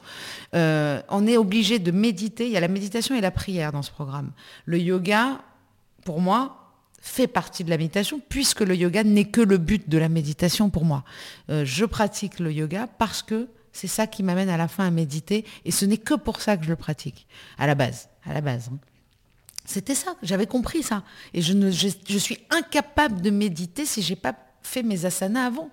Euh, 0.55 1.03
on 1.09 1.27
est 1.27 1.37
obligé 1.37 1.81
de 1.81 1.91
méditer, 1.91 2.47
il 2.47 2.53
y 2.53 2.57
a 2.57 2.61
la 2.61 2.69
méditation 2.69 3.17
et 3.17 3.21
la 3.21 3.33
prière 3.33 3.73
dans 3.73 3.83
ce 3.83 3.91
programme. 3.91 4.31
Le 4.65 4.79
yoga, 4.79 5.41
pour 6.07 6.21
moi, 6.21 6.73
fait 7.01 7.27
partie 7.27 7.65
de 7.65 7.71
la 7.71 7.77
méditation, 7.77 8.23
puisque 8.29 8.61
le 8.61 8.77
yoga 8.77 9.03
n'est 9.03 9.27
que 9.27 9.41
le 9.41 9.59
but 9.59 9.89
de 9.89 9.99
la 9.99 10.09
méditation 10.09 10.71
pour 10.71 10.85
moi. 10.85 11.05
Euh, 11.51 11.65
je 11.65 11.85
pratique 11.85 12.39
le 12.39 12.53
yoga 12.53 12.87
parce 12.87 13.23
que 13.23 13.49
c'est 13.73 13.89
ça 13.89 14.07
qui 14.07 14.23
m'amène 14.23 14.49
à 14.49 14.57
la 14.57 14.69
fin 14.69 14.87
à 14.87 14.91
méditer, 14.91 15.45
et 15.65 15.73
ce 15.73 15.85
n'est 15.85 15.99
que 15.99 16.15
pour 16.15 16.41
ça 16.41 16.57
que 16.57 16.65
je 16.65 16.71
le 16.71 16.77
pratique, 16.77 17.27
à 17.59 17.67
la 17.67 17.75
base. 17.75 18.09
À 18.25 18.33
la 18.33 18.41
base. 18.41 18.71
Hein. 18.73 18.79
C'était 19.65 19.97
ça, 19.97 20.15
j'avais 20.23 20.47
compris 20.47 20.85
ça. 20.85 21.03
Et 21.35 21.43
je, 21.43 21.53
ne, 21.53 21.73
je, 21.73 22.19
suis 22.19 22.39
incapable 22.51 23.21
de 23.21 23.31
méditer 23.31 23.85
si 23.85 24.01
j'ai 24.01 24.17
pas 24.17 24.35
fait 24.63 24.85
mes 24.85 25.05
asanas 25.05 25.47
avant. 25.47 25.71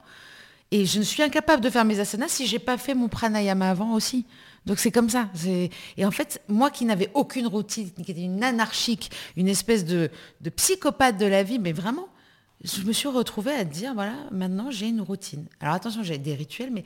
Et 0.72 0.88
je 0.88 0.98
ne 0.98 1.04
suis 1.04 1.22
incapable 1.22 1.62
de 1.62 1.70
faire 1.70 1.86
mes 1.86 2.00
asanas 2.00 2.30
si 2.30 2.48
j'ai 2.48 2.58
pas 2.58 2.80
fait 2.80 2.96
mon 2.96 3.08
pranayama 3.08 3.70
avant 3.70 3.94
aussi. 3.94 4.26
Donc 4.66 4.80
c'est 4.80 4.92
comme 4.92 5.10
ça. 5.10 5.30
Et 5.46 6.06
en 6.06 6.12
fait, 6.12 6.42
moi 6.48 6.72
qui 6.72 6.86
n'avais 6.86 7.10
aucune 7.14 7.48
routine, 7.48 7.92
qui 7.92 8.12
était 8.12 8.22
une 8.22 8.44
anarchique, 8.44 9.12
une 9.36 9.48
espèce 9.48 9.86
de, 9.86 10.10
psychopathe 10.56 11.18
de 11.18 11.26
la 11.26 11.44
vie, 11.44 11.60
mais 11.60 11.74
vraiment, 11.74 12.08
je 12.64 12.82
me 12.84 12.94
suis 12.94 13.10
retrouvée 13.10 13.54
à 13.54 13.66
dire, 13.66 13.94
voilà, 13.94 14.16
maintenant 14.32 14.72
j'ai 14.72 14.88
une 14.88 15.02
routine. 15.02 15.48
Alors 15.60 15.76
attention, 15.76 16.02
j'ai 16.02 16.18
des 16.18 16.34
rituels, 16.34 16.72
mais 16.72 16.86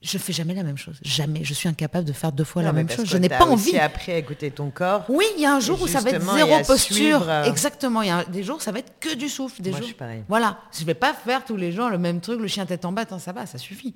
je 0.00 0.16
fais 0.16 0.32
jamais 0.32 0.54
la 0.54 0.62
même 0.62 0.78
chose. 0.78 0.96
Jamais. 1.02 1.42
Je 1.42 1.52
suis 1.54 1.68
incapable 1.68 2.06
de 2.06 2.12
faire 2.12 2.30
deux 2.30 2.44
fois 2.44 2.62
Non, 2.62 2.68
la 2.68 2.72
même 2.72 2.88
chose. 2.88 3.04
Je 3.04 3.16
n'ai 3.16 3.28
pas 3.28 3.44
aussi 3.46 3.70
envie. 3.70 3.78
appris 3.78 4.12
à 4.12 4.16
écouter 4.18 4.50
ton 4.52 4.70
corps. 4.70 5.04
Oui, 5.08 5.24
il 5.36 5.42
y 5.42 5.46
a 5.46 5.52
un 5.52 5.58
jour 5.58 5.82
où 5.82 5.88
ça 5.88 6.00
va 6.00 6.10
être 6.10 6.34
zéro 6.34 6.56
posture. 6.64 6.94
suivre, 6.96 7.28
euh, 7.28 7.44
Exactement. 7.44 8.02
Il 8.02 8.08
y 8.08 8.10
a 8.12 8.24
des 8.24 8.44
jours, 8.44 8.62
ça 8.62 8.70
va 8.70 8.78
être 8.78 8.92
que 9.00 9.16
du 9.16 9.28
souffle. 9.28 9.60
Des 9.60 9.70
Moi, 9.70 9.80
je 9.80 9.86
suis 9.86 9.94
pareil. 9.94 10.22
Voilà. 10.28 10.58
Je 10.78 10.84
vais 10.84 10.94
pas 10.94 11.14
faire 11.14 11.44
tous 11.44 11.56
les 11.56 11.72
jours 11.72 11.88
le 11.90 11.98
même 11.98 12.20
truc, 12.20 12.40
le 12.40 12.46
chien 12.46 12.64
tête 12.64 12.84
en 12.84 12.92
bas, 12.92 13.02
attends, 13.02 13.18
ça 13.18 13.32
va, 13.32 13.44
ça 13.46 13.58
suffit. 13.58 13.94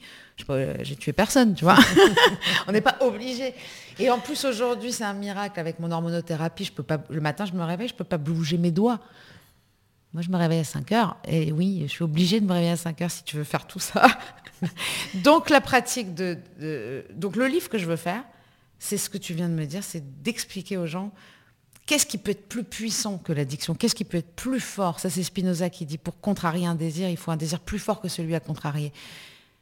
Euh, 0.50 0.74
J'ai 0.80 0.96
tué 0.96 1.12
personne, 1.12 1.54
tu 1.54 1.62
vois. 1.64 1.78
On 2.66 2.72
n'est 2.72 2.80
pas 2.80 2.96
obligé. 3.00 3.54
Et 4.00 4.10
en 4.10 4.18
plus, 4.18 4.44
aujourd'hui, 4.44 4.92
c'est 4.92 5.04
un 5.04 5.14
miracle 5.14 5.60
avec 5.60 5.78
mon 5.78 5.90
hormonothérapie. 5.92 6.64
Je 6.64 6.72
peux 6.72 6.82
pas, 6.82 6.98
le 7.10 7.20
matin, 7.20 7.44
je 7.44 7.52
me 7.52 7.62
réveille, 7.62 7.88
je 7.88 7.94
peux 7.94 8.02
pas 8.02 8.18
bouger 8.18 8.58
mes 8.58 8.72
doigts. 8.72 8.98
Moi, 10.12 10.22
je 10.22 10.30
me 10.30 10.36
réveille 10.36 10.60
à 10.60 10.64
5 10.64 10.90
heures. 10.92 11.16
Et 11.26 11.52
oui, 11.52 11.82
je 11.86 11.92
suis 11.92 12.02
obligée 12.02 12.40
de 12.40 12.44
me 12.46 12.52
réveiller 12.52 12.72
à 12.72 12.76
5 12.76 13.00
heures 13.02 13.10
si 13.10 13.22
tu 13.22 13.36
veux 13.36 13.44
faire 13.44 13.66
tout 13.68 13.78
ça. 13.78 14.06
donc, 15.22 15.50
la 15.50 15.60
pratique 15.60 16.14
de, 16.14 16.38
Donc, 17.14 17.36
le 17.36 17.46
livre 17.46 17.68
que 17.68 17.78
je 17.78 17.86
veux 17.86 17.96
faire, 17.96 18.24
c'est 18.78 18.96
ce 18.96 19.08
que 19.10 19.18
tu 19.18 19.34
viens 19.34 19.48
de 19.48 19.54
me 19.54 19.64
dire, 19.64 19.84
c'est 19.84 20.22
d'expliquer 20.22 20.76
aux 20.76 20.86
gens 20.86 21.12
qu'est-ce 21.86 22.06
qui 22.06 22.18
peut 22.18 22.30
être 22.30 22.48
plus 22.48 22.64
puissant 22.64 23.18
que 23.18 23.32
l'addiction 23.32 23.74
Qu'est-ce 23.74 23.94
qui 23.94 24.04
peut 24.04 24.18
être 24.18 24.34
plus 24.34 24.60
fort 24.60 25.00
Ça, 25.00 25.10
c'est 25.10 25.22
Spinoza 25.22 25.70
qui 25.70 25.86
dit 25.86 25.98
pour 25.98 26.20
contrarier 26.20 26.66
un 26.66 26.74
désir, 26.74 27.08
il 27.08 27.16
faut 27.16 27.30
un 27.30 27.36
désir 27.36 27.60
plus 27.60 27.78
fort 27.78 28.00
que 28.00 28.08
celui 28.08 28.34
à 28.34 28.40
contrarier. 28.40 28.92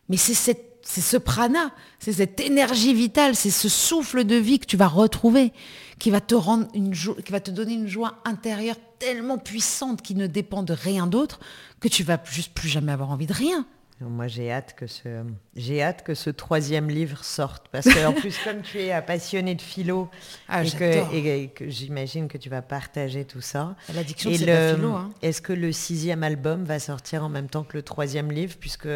Mais 0.08 0.16
c'est 0.16 0.34
c'est 0.82 1.02
ce 1.02 1.16
prana, 1.18 1.72
c'est 1.98 2.14
cette 2.14 2.40
énergie 2.40 2.94
vitale, 2.94 3.36
c'est 3.36 3.50
ce 3.50 3.68
souffle 3.68 4.24
de 4.24 4.36
vie 4.36 4.58
que 4.58 4.66
tu 4.66 4.78
vas 4.78 4.88
retrouver, 4.88 5.52
qui 5.98 6.10
va 6.10 6.20
te 6.20 7.50
donner 7.50 7.74
une 7.74 7.86
joie 7.86 8.18
intérieure 8.24 8.76
tellement 8.98 9.38
puissante 9.38 10.00
qui 10.02 10.14
ne 10.14 10.26
dépend 10.26 10.62
de 10.62 10.72
rien 10.72 11.06
d'autre 11.06 11.40
que 11.80 11.88
tu 11.88 12.02
vas 12.02 12.18
juste 12.24 12.54
plus 12.54 12.68
jamais 12.68 12.92
avoir 12.92 13.10
envie 13.10 13.26
de 13.26 13.34
rien. 13.34 13.66
Moi, 14.00 14.28
j'ai 14.28 14.50
hâte 14.50 14.74
que 14.74 14.86
ce, 14.86 15.24
j'ai 15.54 15.82
hâte 15.82 16.02
que 16.04 16.14
ce 16.14 16.30
troisième 16.30 16.88
livre 16.88 17.22
sorte 17.22 17.68
parce 17.70 17.86
que 17.86 18.06
en 18.06 18.14
plus, 18.14 18.34
comme 18.44 18.62
tu 18.62 18.78
es 18.78 19.02
passionné 19.02 19.54
de 19.54 19.60
philo 19.60 20.08
Ah, 20.48 20.64
et, 20.64 20.70
que, 20.70 21.14
et 21.14 21.48
que 21.50 21.68
j'imagine 21.68 22.26
que 22.26 22.38
tu 22.38 22.48
vas 22.48 22.62
partager 22.62 23.26
tout 23.26 23.42
ça. 23.42 23.76
L'addiction, 23.92 24.30
c'est 24.32 24.46
le- 24.46 24.52
la 24.52 24.74
philo. 24.76 24.94
hein. 24.94 25.10
Est-ce 25.20 25.42
que 25.42 25.52
le 25.52 25.70
sixième 25.72 26.22
album 26.22 26.64
va 26.64 26.78
sortir 26.78 27.24
en 27.24 27.28
même 27.28 27.48
temps 27.50 27.62
que 27.62 27.76
le 27.76 27.82
troisième 27.82 28.32
livre 28.32 28.56
puisque 28.58 28.88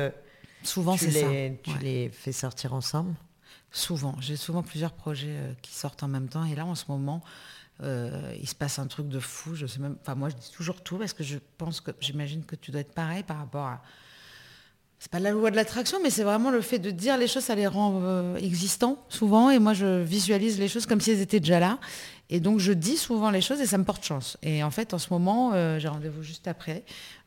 Souvent, 0.62 0.96
tu 0.96 1.04
c'est 1.04 1.20
ça. 1.20 1.28
les, 1.28 1.60
tu 1.62 1.70
Ouais. 1.72 1.78
les 1.82 2.08
fais 2.08 2.32
sortir 2.32 2.72
ensemble? 2.72 3.14
Souvent, 3.72 4.16
j'ai 4.20 4.36
souvent 4.36 4.62
plusieurs 4.62 4.92
projets 4.92 5.26
euh, 5.36 5.52
qui 5.60 5.74
sortent 5.74 6.02
en 6.02 6.08
même 6.08 6.28
temps. 6.28 6.44
Et 6.46 6.54
là, 6.54 6.64
en 6.64 6.74
ce 6.76 6.84
moment, 6.88 7.22
euh, 7.82 8.32
il 8.40 8.48
se 8.48 8.54
passe 8.54 8.78
un 8.78 8.86
truc 8.86 9.08
de 9.08 9.18
fou. 9.20 9.54
Je 9.54 9.66
sais 9.66 9.80
même, 9.80 9.96
enfin, 10.00 10.14
moi, 10.14 10.30
je 10.30 10.36
dis 10.36 10.50
toujours 10.50 10.80
tout 10.82 10.96
parce 10.96 11.12
que 11.12 11.24
je 11.24 11.36
pense 11.58 11.80
que, 11.82 11.90
j'imagine 12.00 12.44
que 12.44 12.56
tu 12.56 12.70
dois 12.70 12.80
être 12.80 12.94
pareil 12.94 13.22
par 13.22 13.36
rapport 13.38 13.66
à. 13.66 13.82
C'est 15.04 15.10
pas 15.10 15.18
la 15.20 15.32
loi 15.32 15.50
de 15.50 15.56
l'attraction, 15.56 15.98
mais 16.02 16.08
c'est 16.08 16.22
vraiment 16.22 16.50
le 16.50 16.62
fait 16.62 16.78
de 16.78 16.90
dire 16.90 17.18
les 17.18 17.26
choses, 17.28 17.44
ça 17.44 17.54
les 17.54 17.66
rend 17.66 18.00
euh, 18.04 18.36
existants 18.36 18.96
souvent. 19.10 19.50
Et 19.50 19.58
moi, 19.58 19.74
je 19.74 20.00
visualise 20.02 20.58
les 20.58 20.66
choses 20.66 20.86
comme 20.86 20.98
si 20.98 21.10
elles 21.10 21.20
étaient 21.20 21.40
déjà 21.40 21.60
là. 21.60 21.78
Et 22.30 22.40
donc, 22.40 22.58
je 22.58 22.72
dis 22.72 22.96
souvent 22.96 23.28
les 23.28 23.42
choses 23.42 23.60
et 23.60 23.66
ça 23.66 23.76
me 23.76 23.84
porte 23.84 24.02
chance. 24.02 24.38
Et 24.42 24.62
en 24.64 24.70
fait, 24.70 24.94
en 24.94 24.98
ce 24.98 25.08
moment, 25.10 25.50
euh, 25.52 25.78
j'ai 25.78 25.88
rendez-vous 25.88 26.22
juste 26.22 26.48
après. 26.48 26.84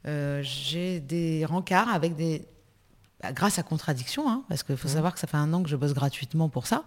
euh, 0.07 0.41
j'ai 0.41 0.99
des 0.99 1.45
rencarts 1.45 1.93
avec 1.93 2.15
des, 2.15 2.47
bah, 3.21 3.32
grâce 3.32 3.59
à 3.59 3.63
contradiction, 3.63 4.28
hein, 4.28 4.41
parce 4.49 4.63
qu'il 4.63 4.75
faut 4.75 4.88
savoir 4.88 5.13
que 5.13 5.19
ça 5.19 5.28
fait 5.28 5.38
un 5.38 5.53
an 5.53 5.61
que 5.61 5.69
je 5.69 5.75
bosse 5.75 5.93
gratuitement 5.93 6.49
pour 6.49 6.65
ça. 6.65 6.84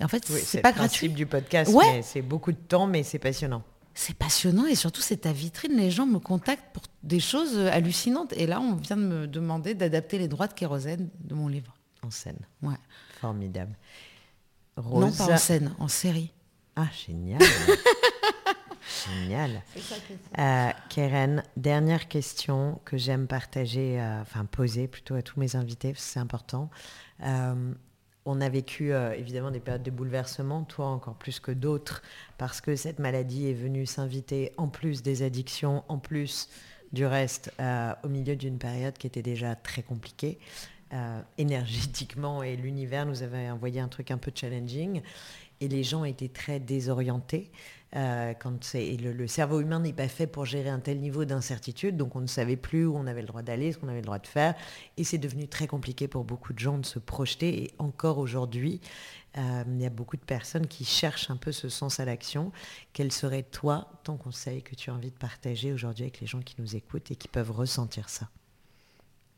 Et 0.00 0.04
en 0.04 0.08
fait, 0.08 0.22
Oui, 0.30 0.38
c'est 0.44 0.58
le 0.58 0.62
pas 0.62 0.72
principe 0.72 1.08
gratuit. 1.10 1.16
du 1.16 1.26
podcast. 1.26 1.72
Ouais. 1.72 2.00
C'est 2.04 2.22
beaucoup 2.22 2.52
de 2.52 2.58
temps, 2.58 2.86
mais 2.86 3.02
c'est 3.02 3.18
passionnant. 3.18 3.64
C'est 4.00 4.14
passionnant 4.14 4.64
et 4.64 4.76
surtout 4.76 5.00
c'est 5.00 5.16
ta 5.16 5.32
vitrine. 5.32 5.76
Les 5.76 5.90
gens 5.90 6.06
me 6.06 6.20
contactent 6.20 6.72
pour 6.72 6.84
des 7.02 7.18
choses 7.18 7.56
euh, 7.56 7.68
hallucinantes. 7.72 8.32
Et 8.34 8.46
là, 8.46 8.60
on 8.60 8.76
vient 8.76 8.96
de 8.96 9.02
me 9.02 9.26
demander 9.26 9.74
d'adapter 9.74 10.18
les 10.18 10.28
droits 10.28 10.46
de 10.46 10.52
kérosène 10.52 11.08
de 11.18 11.34
mon 11.34 11.48
livre. 11.48 11.74
En 12.04 12.10
scène. 12.12 12.38
Ouais. 12.62 12.76
Formidable. 13.20 13.74
Non, 14.76 15.10
pas 15.10 15.34
en 15.34 15.36
scène, 15.36 15.74
en 15.80 15.88
série. 15.88 16.32
Ah, 16.76 16.86
génial. 17.06 17.40
génial. 19.08 19.62
Euh, 20.38 20.70
Keren, 20.90 21.42
dernière 21.56 22.06
question 22.06 22.80
que 22.84 22.96
j'aime 22.96 23.26
partager, 23.26 24.00
euh, 24.00 24.22
enfin 24.22 24.44
poser 24.44 24.86
plutôt 24.86 25.16
à 25.16 25.22
tous 25.22 25.40
mes 25.40 25.56
invités, 25.56 25.92
parce 25.92 26.04
que 26.04 26.12
c'est 26.12 26.20
important. 26.20 26.70
Euh, 27.24 27.74
on 28.28 28.42
a 28.42 28.48
vécu 28.50 28.92
euh, 28.92 29.14
évidemment 29.14 29.50
des 29.50 29.58
périodes 29.58 29.82
de 29.82 29.90
bouleversement, 29.90 30.62
toi 30.64 30.86
encore 30.88 31.14
plus 31.14 31.40
que 31.40 31.50
d'autres, 31.50 32.02
parce 32.36 32.60
que 32.60 32.76
cette 32.76 32.98
maladie 32.98 33.48
est 33.48 33.54
venue 33.54 33.86
s'inviter 33.86 34.52
en 34.58 34.68
plus 34.68 35.02
des 35.02 35.22
addictions, 35.22 35.82
en 35.88 35.98
plus 35.98 36.50
du 36.92 37.06
reste, 37.06 37.50
euh, 37.58 37.94
au 38.04 38.08
milieu 38.08 38.36
d'une 38.36 38.58
période 38.58 38.98
qui 38.98 39.06
était 39.06 39.22
déjà 39.22 39.54
très 39.56 39.82
compliquée. 39.82 40.38
euh, 40.92 41.20
énergétiquement 41.36 42.42
et 42.42 42.56
l'univers 42.56 43.04
nous 43.04 43.22
avait 43.22 43.50
envoyé 43.50 43.80
un 43.80 43.88
truc 43.88 44.10
un 44.10 44.18
peu 44.18 44.32
challenging 44.34 45.02
et 45.60 45.68
les 45.68 45.82
gens 45.82 46.04
étaient 46.04 46.28
très 46.28 46.60
désorientés. 46.60 47.50
Euh, 47.96 48.34
quand 48.34 48.74
le 48.74 49.26
cerveau 49.26 49.60
humain 49.60 49.80
n'est 49.80 49.92
pas 49.92 50.08
fait 50.08 50.26
pour 50.26 50.44
gérer 50.44 50.68
un 50.68 50.80
tel 50.80 51.00
niveau 51.00 51.24
d'incertitude, 51.24 51.96
donc 51.96 52.16
on 52.16 52.20
ne 52.20 52.26
savait 52.26 52.56
plus 52.56 52.86
où 52.86 52.96
on 52.96 53.06
avait 53.06 53.22
le 53.22 53.26
droit 53.26 53.42
d'aller, 53.42 53.72
ce 53.72 53.78
qu'on 53.78 53.88
avait 53.88 54.00
le 54.00 54.06
droit 54.06 54.18
de 54.18 54.26
faire, 54.26 54.54
et 54.96 55.04
c'est 55.04 55.18
devenu 55.18 55.48
très 55.48 55.66
compliqué 55.66 56.08
pour 56.08 56.24
beaucoup 56.24 56.52
de 56.52 56.58
gens 56.58 56.78
de 56.78 56.86
se 56.86 56.98
projeter, 56.98 57.64
et 57.64 57.70
encore 57.78 58.18
aujourd'hui, 58.18 58.80
euh, 59.36 59.64
il 59.66 59.80
y 59.80 59.86
a 59.86 59.90
beaucoup 59.90 60.16
de 60.16 60.24
personnes 60.24 60.66
qui 60.66 60.84
cherchent 60.84 61.30
un 61.30 61.36
peu 61.36 61.52
ce 61.52 61.68
sens 61.68 62.00
à 62.00 62.04
l'action. 62.04 62.50
Quel 62.92 63.12
serait 63.12 63.42
toi 63.42 63.90
ton 64.02 64.16
conseil 64.16 64.62
que 64.62 64.74
tu 64.74 64.90
as 64.90 64.94
envie 64.94 65.10
de 65.10 65.16
partager 65.16 65.72
aujourd'hui 65.72 66.04
avec 66.04 66.20
les 66.20 66.26
gens 66.26 66.40
qui 66.40 66.56
nous 66.58 66.76
écoutent 66.76 67.10
et 67.10 67.16
qui 67.16 67.28
peuvent 67.28 67.50
ressentir 67.50 68.08
ça? 68.08 68.28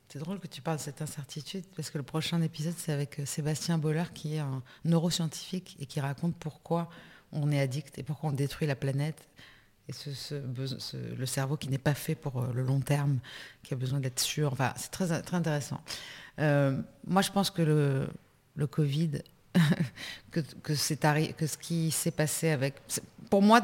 C'est 0.08 0.18
drôle 0.18 0.40
que 0.40 0.48
tu 0.48 0.60
parles 0.60 0.78
de 0.78 0.82
cette 0.82 1.02
incertitude 1.02 1.64
parce 1.76 1.90
que 1.90 1.98
le 1.98 2.02
prochain 2.02 2.42
épisode, 2.42 2.74
c'est 2.76 2.92
avec 2.92 3.20
euh, 3.20 3.26
Sébastien 3.26 3.78
Boller 3.78 4.04
qui 4.12 4.34
est 4.34 4.40
un 4.40 4.62
neuroscientifique 4.84 5.76
et 5.78 5.86
qui 5.86 6.00
raconte 6.00 6.34
pourquoi 6.36 6.88
on 7.32 7.50
est 7.52 7.60
addict 7.60 7.98
et 7.98 8.02
pourquoi 8.02 8.30
on 8.30 8.32
détruit 8.32 8.66
la 8.66 8.74
planète. 8.74 9.28
Et 9.88 9.92
ce, 9.92 10.34
le 11.18 11.26
cerveau 11.26 11.56
qui 11.56 11.68
n'est 11.68 11.78
pas 11.78 11.94
fait 11.94 12.14
pour 12.14 12.40
euh, 12.40 12.52
le 12.54 12.62
long 12.62 12.80
terme, 12.80 13.18
qui 13.64 13.74
a 13.74 13.76
besoin 13.76 13.98
d'être 13.98 14.20
sûr. 14.20 14.52
Enfin, 14.52 14.72
c'est 14.76 14.90
très, 14.90 15.10
intéressant. 15.10 15.80
Euh, 16.38 16.80
moi, 17.06 17.22
je 17.22 17.32
pense 17.32 17.50
que 17.50 17.62
le, 17.62 18.66
Covid, 18.66 19.22
que, 20.30 20.74
ce 20.74 21.56
qui 21.58 21.90
s'est 21.90 22.10
passé 22.12 22.50
avec... 22.50 22.74
Pour 23.30 23.42
moi, 23.42 23.60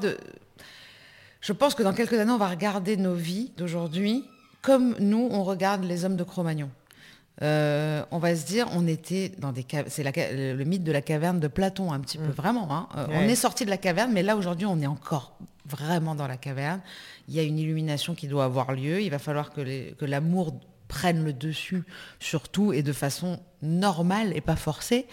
je 1.40 1.52
pense 1.52 1.76
que 1.76 1.84
dans 1.84 1.94
quelques 1.94 2.14
années, 2.14 2.32
on 2.32 2.38
va 2.38 2.48
regarder 2.48 2.96
nos 2.96 3.14
vies 3.14 3.52
d'aujourd'hui 3.56 4.24
comme 4.66 4.96
nous, 4.98 5.28
on 5.30 5.44
regarde 5.44 5.84
les 5.84 6.04
hommes 6.04 6.16
de 6.16 6.24
Cro-Magnon. 6.24 6.68
Euh, 7.42 8.02
on 8.10 8.18
va 8.18 8.34
se 8.34 8.46
dire, 8.46 8.66
on 8.72 8.86
était 8.86 9.30
dans 9.38 9.52
des 9.52 9.62
caves, 9.62 9.86
c'est 9.88 10.02
le 10.04 10.64
mythe 10.64 10.84
de 10.84 10.92
la 10.92 11.02
caverne 11.02 11.38
de 11.38 11.48
Platon 11.48 11.92
un 11.92 12.00
petit 12.00 12.16
peu 12.18 12.30
vraiment. 12.30 12.72
hein. 12.74 12.88
Euh, 12.96 13.06
On 13.10 13.28
est 13.28 13.34
sorti 13.36 13.64
de 13.66 13.70
la 13.70 13.76
caverne, 13.76 14.12
mais 14.12 14.22
là 14.22 14.36
aujourd'hui, 14.36 14.66
on 14.66 14.80
est 14.80 14.86
encore 14.86 15.36
vraiment 15.66 16.14
dans 16.14 16.26
la 16.28 16.36
caverne. 16.38 16.80
Il 17.28 17.34
y 17.34 17.40
a 17.40 17.42
une 17.42 17.58
illumination 17.58 18.14
qui 18.14 18.26
doit 18.28 18.44
avoir 18.44 18.72
lieu. 18.72 19.02
Il 19.02 19.10
va 19.10 19.18
falloir 19.18 19.50
que 19.52 20.04
l'amour 20.04 20.54
prenne 20.88 21.24
le 21.24 21.32
dessus 21.32 21.82
sur 22.20 22.48
tout 22.48 22.72
et 22.72 22.82
de 22.82 22.92
façon 22.92 23.40
normale 23.60 24.34
et 24.36 24.40
pas 24.40 24.56
forcée. 24.56 25.06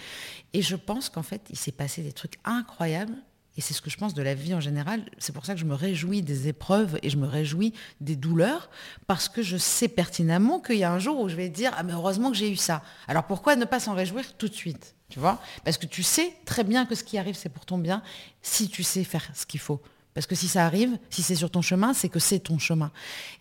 Et 0.53 0.61
je 0.61 0.75
pense 0.75 1.09
qu'en 1.09 1.23
fait, 1.23 1.41
il 1.49 1.57
s'est 1.57 1.71
passé 1.71 2.03
des 2.03 2.13
trucs 2.13 2.35
incroyables. 2.45 3.15
Et 3.55 3.61
c'est 3.61 3.73
ce 3.73 3.81
que 3.81 3.89
je 3.89 3.97
pense 3.97 4.13
de 4.13 4.21
la 4.21 4.33
vie 4.33 4.53
en 4.55 4.59
général. 4.59 5.03
C'est 5.19 5.31
pour 5.31 5.45
ça 5.45 5.53
que 5.53 5.59
je 5.59 5.65
me 5.65 5.75
réjouis 5.75 6.21
des 6.21 6.47
épreuves 6.47 6.97
et 7.03 7.09
je 7.09 7.17
me 7.17 7.27
réjouis 7.27 7.73
des 8.01 8.15
douleurs, 8.15 8.69
parce 9.05 9.29
que 9.29 9.43
je 9.43 9.57
sais 9.57 9.87
pertinemment 9.87 10.59
qu'il 10.59 10.77
y 10.77 10.83
a 10.83 10.91
un 10.91 10.99
jour 10.99 11.19
où 11.19 11.29
je 11.29 11.35
vais 11.35 11.49
dire 11.49 11.71
Ah, 11.77 11.83
mais 11.83 11.93
heureusement 11.93 12.31
que 12.31 12.37
j'ai 12.37 12.49
eu 12.49 12.55
ça. 12.55 12.81
Alors 13.07 13.25
pourquoi 13.25 13.55
ne 13.55 13.65
pas 13.65 13.79
s'en 13.79 13.93
réjouir 13.93 14.33
tout 14.37 14.47
de 14.47 14.55
suite 14.55 14.95
Tu 15.09 15.19
vois? 15.19 15.39
Parce 15.63 15.77
que 15.77 15.85
tu 15.85 16.01
sais 16.01 16.33
très 16.45 16.63
bien 16.63 16.85
que 16.85 16.95
ce 16.95 17.03
qui 17.03 17.17
arrive, 17.17 17.35
c'est 17.35 17.49
pour 17.49 17.65
ton 17.65 17.77
bien, 17.77 18.01
si 18.41 18.69
tu 18.69 18.81
sais 18.81 19.03
faire 19.03 19.29
ce 19.35 19.45
qu'il 19.45 19.59
faut. 19.59 19.81
Parce 20.13 20.27
que 20.27 20.35
si 20.35 20.47
ça 20.47 20.65
arrive, 20.65 20.97
si 21.09 21.23
c'est 21.23 21.35
sur 21.35 21.49
ton 21.49 21.61
chemin, 21.61 21.93
c'est 21.93 22.09
que 22.09 22.19
c'est 22.19 22.39
ton 22.39 22.59
chemin. 22.59 22.91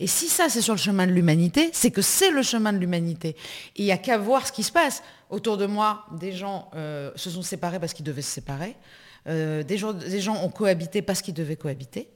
Et 0.01 0.07
si 0.07 0.29
ça, 0.29 0.49
c'est 0.49 0.63
sur 0.63 0.75
le 0.75 0.81
chemin 0.81 1.07
de 1.07 1.13
l'humanité, 1.13 1.71
c'est 1.73 1.91
que 1.91 2.01
c'est 2.01 2.31
le 2.31 2.43
chemin 2.43 2.73
de 2.73 2.79
l'humanité. 2.79 3.37
Et 3.77 3.83
il 3.83 3.85
n'y 3.85 3.93
a 3.93 3.99
qu'à 3.99 4.17
voir 4.17 4.47
ce 4.47 4.53
qui 4.53 4.63
se 4.63 4.73
passe. 4.73 5.03
Autour 5.29 5.59
de 5.59 5.67
moi, 5.67 6.07
des 6.13 6.33
gens 6.33 6.71
euh, 6.75 7.11
se 7.15 7.31
sont 7.31 7.43
séparés 7.43 7.79
parce 7.79 7.93
qu'ils 7.93 8.07
devaient 8.07 8.23
se 8.23 8.31
séparer. 8.31 8.77
Euh, 9.29 9.63
des, 9.63 9.79
gens, 9.79 9.93
des 9.93 10.21
gens 10.21 10.43
ont 10.43 10.49
cohabité 10.49 11.03
parce 11.03 11.23
qu'ils 11.23 11.35
devaient 11.35 11.57
cohabiter. 11.57 12.09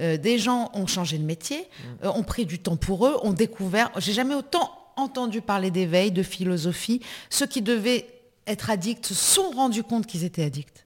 Euh, 0.00 0.16
des 0.16 0.38
gens 0.38 0.70
ont 0.74 0.86
changé 0.86 1.18
de 1.18 1.24
métier, 1.24 1.66
euh, 2.04 2.10
ont 2.14 2.22
pris 2.22 2.46
du 2.46 2.58
temps 2.58 2.76
pour 2.76 3.06
eux, 3.06 3.18
ont 3.22 3.32
découvert. 3.32 3.90
J'ai 3.98 4.12
jamais 4.12 4.34
autant 4.34 4.70
entendu 4.96 5.40
parler 5.40 5.70
d'éveil, 5.70 6.10
de 6.10 6.22
philosophie. 6.22 7.00
Ceux 7.30 7.46
qui 7.46 7.62
devaient 7.62 8.06
être 8.46 8.70
addicts 8.70 9.06
se 9.06 9.14
sont 9.14 9.50
rendus 9.50 9.82
compte 9.82 10.06
qu'ils 10.06 10.24
étaient 10.24 10.44
addicts. 10.44 10.81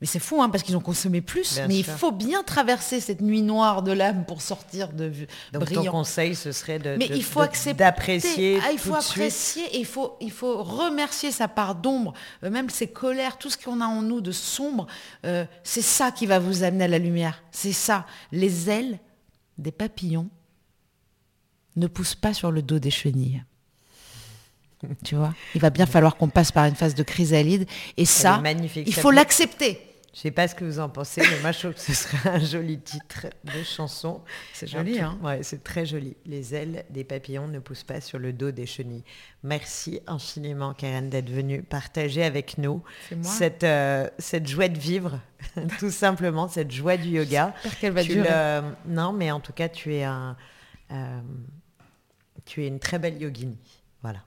Mais 0.00 0.06
c'est 0.06 0.20
fou, 0.20 0.40
hein, 0.40 0.48
parce 0.48 0.62
qu'ils 0.62 0.76
ont 0.76 0.80
consommé 0.80 1.20
plus. 1.20 1.54
Bien 1.56 1.66
mais 1.66 1.82
sûr. 1.82 1.92
il 1.92 1.98
faut 1.98 2.12
bien 2.12 2.44
traverser 2.44 3.00
cette 3.00 3.20
nuit 3.20 3.42
noire 3.42 3.82
de 3.82 3.90
l'âme 3.90 4.24
pour 4.26 4.42
sortir 4.42 4.92
de 4.92 5.08
Donc 5.52 5.64
ton 5.64 5.74
brillant. 5.74 5.90
conseil, 5.90 6.36
ce 6.36 6.52
serait 6.52 6.78
de, 6.78 6.94
Mais 6.96 7.08
de- 7.08 7.16
il 7.16 7.24
faut 7.24 7.40
d'apprécier 7.76 8.60
Ah, 8.64 8.70
il 8.70 8.78
faut 8.78 8.94
apprécier 8.94 9.64
et 9.74 9.80
il 9.80 9.84
faut, 9.86 10.16
il 10.20 10.30
faut 10.30 10.62
remercier 10.62 11.32
sa 11.32 11.48
part 11.48 11.74
d'ombre, 11.74 12.12
euh, 12.44 12.50
même 12.50 12.70
ses 12.70 12.86
colères, 12.86 13.38
tout 13.38 13.50
ce 13.50 13.58
qu'on 13.58 13.80
a 13.80 13.86
en 13.86 14.02
nous 14.02 14.20
de 14.20 14.30
sombre. 14.30 14.86
euh, 15.26 15.44
c'est 15.64 15.82
ça 15.82 16.12
qui 16.12 16.26
va 16.26 16.38
vous 16.38 16.62
amener 16.62 16.84
à 16.84 16.88
la 16.88 16.98
lumière. 17.00 17.42
C'est 17.50 17.72
ça. 17.72 18.06
Les 18.30 18.70
ailes 18.70 19.00
des 19.58 19.72
papillons 19.72 20.28
ne 21.74 21.88
poussent 21.88 22.14
pas 22.14 22.34
sur 22.34 22.52
le 22.52 22.62
dos 22.62 22.78
des 22.78 22.90
chenilles. 22.92 23.42
Tu 25.04 25.16
vois? 25.16 25.34
Il 25.56 25.60
va 25.60 25.70
bien 25.70 25.86
falloir 25.86 26.16
qu'on 26.16 26.28
passe 26.28 26.52
par 26.52 26.66
une 26.66 26.76
phase 26.76 26.94
de 26.94 27.02
chrysalide. 27.02 27.66
Et 27.96 28.04
ça, 28.04 28.38
magnifique. 28.38 28.84
il 28.86 28.94
faut 28.94 29.10
l'accepter. 29.10 29.80
Je 30.14 30.20
sais 30.20 30.30
pas 30.30 30.48
ce 30.48 30.54
que 30.54 30.64
vous 30.64 30.80
en 30.80 30.88
pensez, 30.88 31.20
mais 31.20 31.40
moi 31.42 31.52
je 31.52 31.58
trouve 31.60 31.74
que 31.74 31.80
ce 31.80 31.92
serait 31.92 32.30
un 32.30 32.38
joli 32.40 32.78
titre 32.80 33.26
de 33.44 33.62
chanson. 33.62 34.22
C'est 34.54 34.66
joli, 34.66 34.98
hein 35.00 35.18
Ouais, 35.22 35.42
c'est 35.42 35.62
très 35.62 35.84
joli. 35.86 36.16
Les 36.24 36.54
ailes 36.54 36.84
des 36.90 37.04
papillons 37.04 37.46
ne 37.46 37.58
poussent 37.58 37.84
pas 37.84 38.00
sur 38.00 38.18
le 38.18 38.32
dos 38.32 38.50
des 38.50 38.64
chenilles. 38.66 39.04
Merci 39.44 40.00
infiniment, 40.06 40.72
Karen, 40.72 41.10
d'être 41.10 41.28
venue 41.30 41.62
partager 41.62 42.24
avec 42.24 42.56
nous 42.58 42.82
cette, 43.22 43.62
euh, 43.64 44.08
cette 44.18 44.48
joie 44.48 44.68
de 44.68 44.78
vivre, 44.78 45.20
tout 45.78 45.90
simplement, 45.90 46.48
cette 46.48 46.72
joie 46.72 46.96
du 46.96 47.10
yoga. 47.10 47.52
J'espère 47.62 47.78
qu'elle 47.78 47.92
va 47.92 48.02
Tu 48.02 48.12
durer. 48.14 48.28
le- 48.30 48.62
Non, 48.92 49.12
mais 49.12 49.30
en 49.30 49.40
tout 49.40 49.52
cas, 49.52 49.68
tu 49.68 49.94
es 49.94 50.04
un, 50.04 50.36
euh, 50.90 51.20
tu 52.46 52.64
es 52.64 52.66
une 52.66 52.80
très 52.80 52.98
belle 52.98 53.20
yogini. 53.20 53.58
Voilà. 54.02 54.20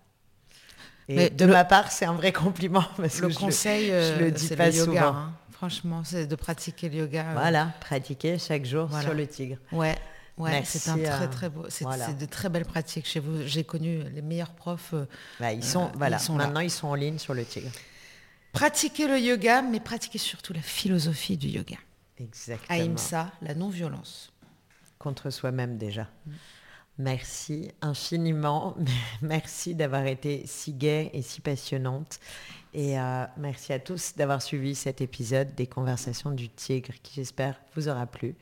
Et 1.09 1.15
Mais 1.15 1.29
de 1.31 1.45
le- 1.45 1.51
ma 1.51 1.65
part, 1.65 1.91
c'est 1.91 2.05
un 2.05 2.13
vrai 2.13 2.31
compliment 2.31 2.85
parce 2.97 3.19
Le 3.19 3.27
que 3.27 3.33
je 3.33 3.39
conseil, 3.39 3.87
je, 3.87 3.91
euh, 3.93 4.19
le 4.19 4.31
dis 4.31 4.47
c'est 4.47 4.55
pas 4.55 4.69
le 4.69 4.75
yoga. 4.75 4.85
souvent. 5.01 5.15
hein. 5.17 5.33
Franchement, 5.61 6.03
c'est 6.03 6.25
de 6.25 6.35
pratiquer 6.35 6.89
le 6.89 6.95
yoga. 6.95 7.29
euh, 7.29 7.33
Voilà, 7.33 7.67
pratiquer 7.81 8.39
chaque 8.39 8.65
jour 8.65 8.87
Voilà. 8.87 9.03
sur 9.05 9.13
le 9.13 9.27
tigre. 9.27 9.57
Ouais. 9.71 9.95
Ouais, 10.39 10.63
c'est 10.65 10.89
un 10.89 10.95
très 10.97 11.25
euh, 11.25 11.27
très 11.27 11.49
beau, 11.49 11.65
c'est 11.69 11.83
voilà. 11.83 12.11
de 12.13 12.25
très 12.25 12.49
belles 12.49 12.65
pratiques 12.65 13.05
chez 13.05 13.19
vous. 13.19 13.45
J'ai 13.45 13.63
connu 13.63 14.01
les 14.09 14.23
meilleurs 14.23 14.53
profs. 14.55 14.93
euh, 14.95 15.05
Bah, 15.39 15.53
ils 15.53 15.63
sont, 15.63 15.83
Euh, 15.85 15.97
voilà, 15.97 16.17
ils 16.17 16.19
sont 16.19 16.35
là. 16.35 16.45
maintenant 16.47 16.61
ils 16.61 16.71
sont 16.71 16.87
en 16.87 16.95
ligne 16.95 17.19
sur 17.19 17.35
le 17.35 17.45
tigre. 17.45 17.69
Pratiquer 18.53 19.07
le 19.07 19.19
yoga, 19.19 19.61
mais 19.61 19.79
pratiquer 19.79 20.17
surtout 20.17 20.51
la 20.53 20.63
philosophie 20.63 21.37
du 21.37 21.47
yoga. 21.49 21.77
Exactement. 22.17 22.79
Ahimsa, 22.79 23.31
la 23.43 23.53
non-violence. 23.53 24.33
Contre 24.97 25.29
soi-même 25.29 25.77
déjà. 25.77 26.07
Merci 26.97 27.71
infiniment. 27.81 28.75
Merci 29.21 29.75
d'avoir 29.75 30.07
été 30.07 30.41
si 30.47 30.73
gai 30.73 31.11
et 31.13 31.21
si 31.21 31.39
passionnante. 31.39 32.19
Et 32.73 32.97
euh, 32.97 33.25
merci 33.37 33.73
à 33.73 33.79
tous 33.79 34.15
d'avoir 34.15 34.41
suivi 34.41 34.75
cet 34.75 35.01
épisode 35.01 35.53
des 35.55 35.67
Conversations 35.67 36.31
du 36.31 36.49
Tigre 36.49 36.93
qui 37.03 37.15
j'espère 37.15 37.59
vous 37.75 37.89
aura 37.89 38.05
plu. 38.05 38.35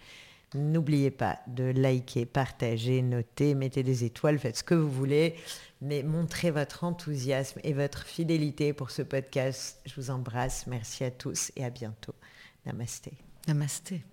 N'oubliez 0.55 1.11
pas 1.11 1.39
de 1.47 1.63
liker, 1.63 2.25
partager, 2.25 3.01
noter, 3.03 3.53
mettez 3.53 3.83
des 3.83 4.03
étoiles, 4.03 4.39
faites 4.39 4.57
ce 4.57 4.63
que 4.63 4.73
vous 4.73 4.89
voulez, 4.89 5.35
mais 5.81 6.01
montrez 6.01 6.49
votre 6.49 6.83
enthousiasme 6.83 7.59
et 7.63 7.73
votre 7.73 8.03
fidélité 8.03 8.73
pour 8.73 8.89
ce 8.89 9.03
podcast. 9.03 9.79
Je 9.85 9.93
vous 9.95 10.09
embrasse. 10.09 10.65
Merci 10.65 11.03
à 11.03 11.11
tous 11.11 11.51
et 11.55 11.63
à 11.63 11.69
bientôt. 11.69 12.15
Namasté. 12.65 13.13
Namasté. 13.47 14.03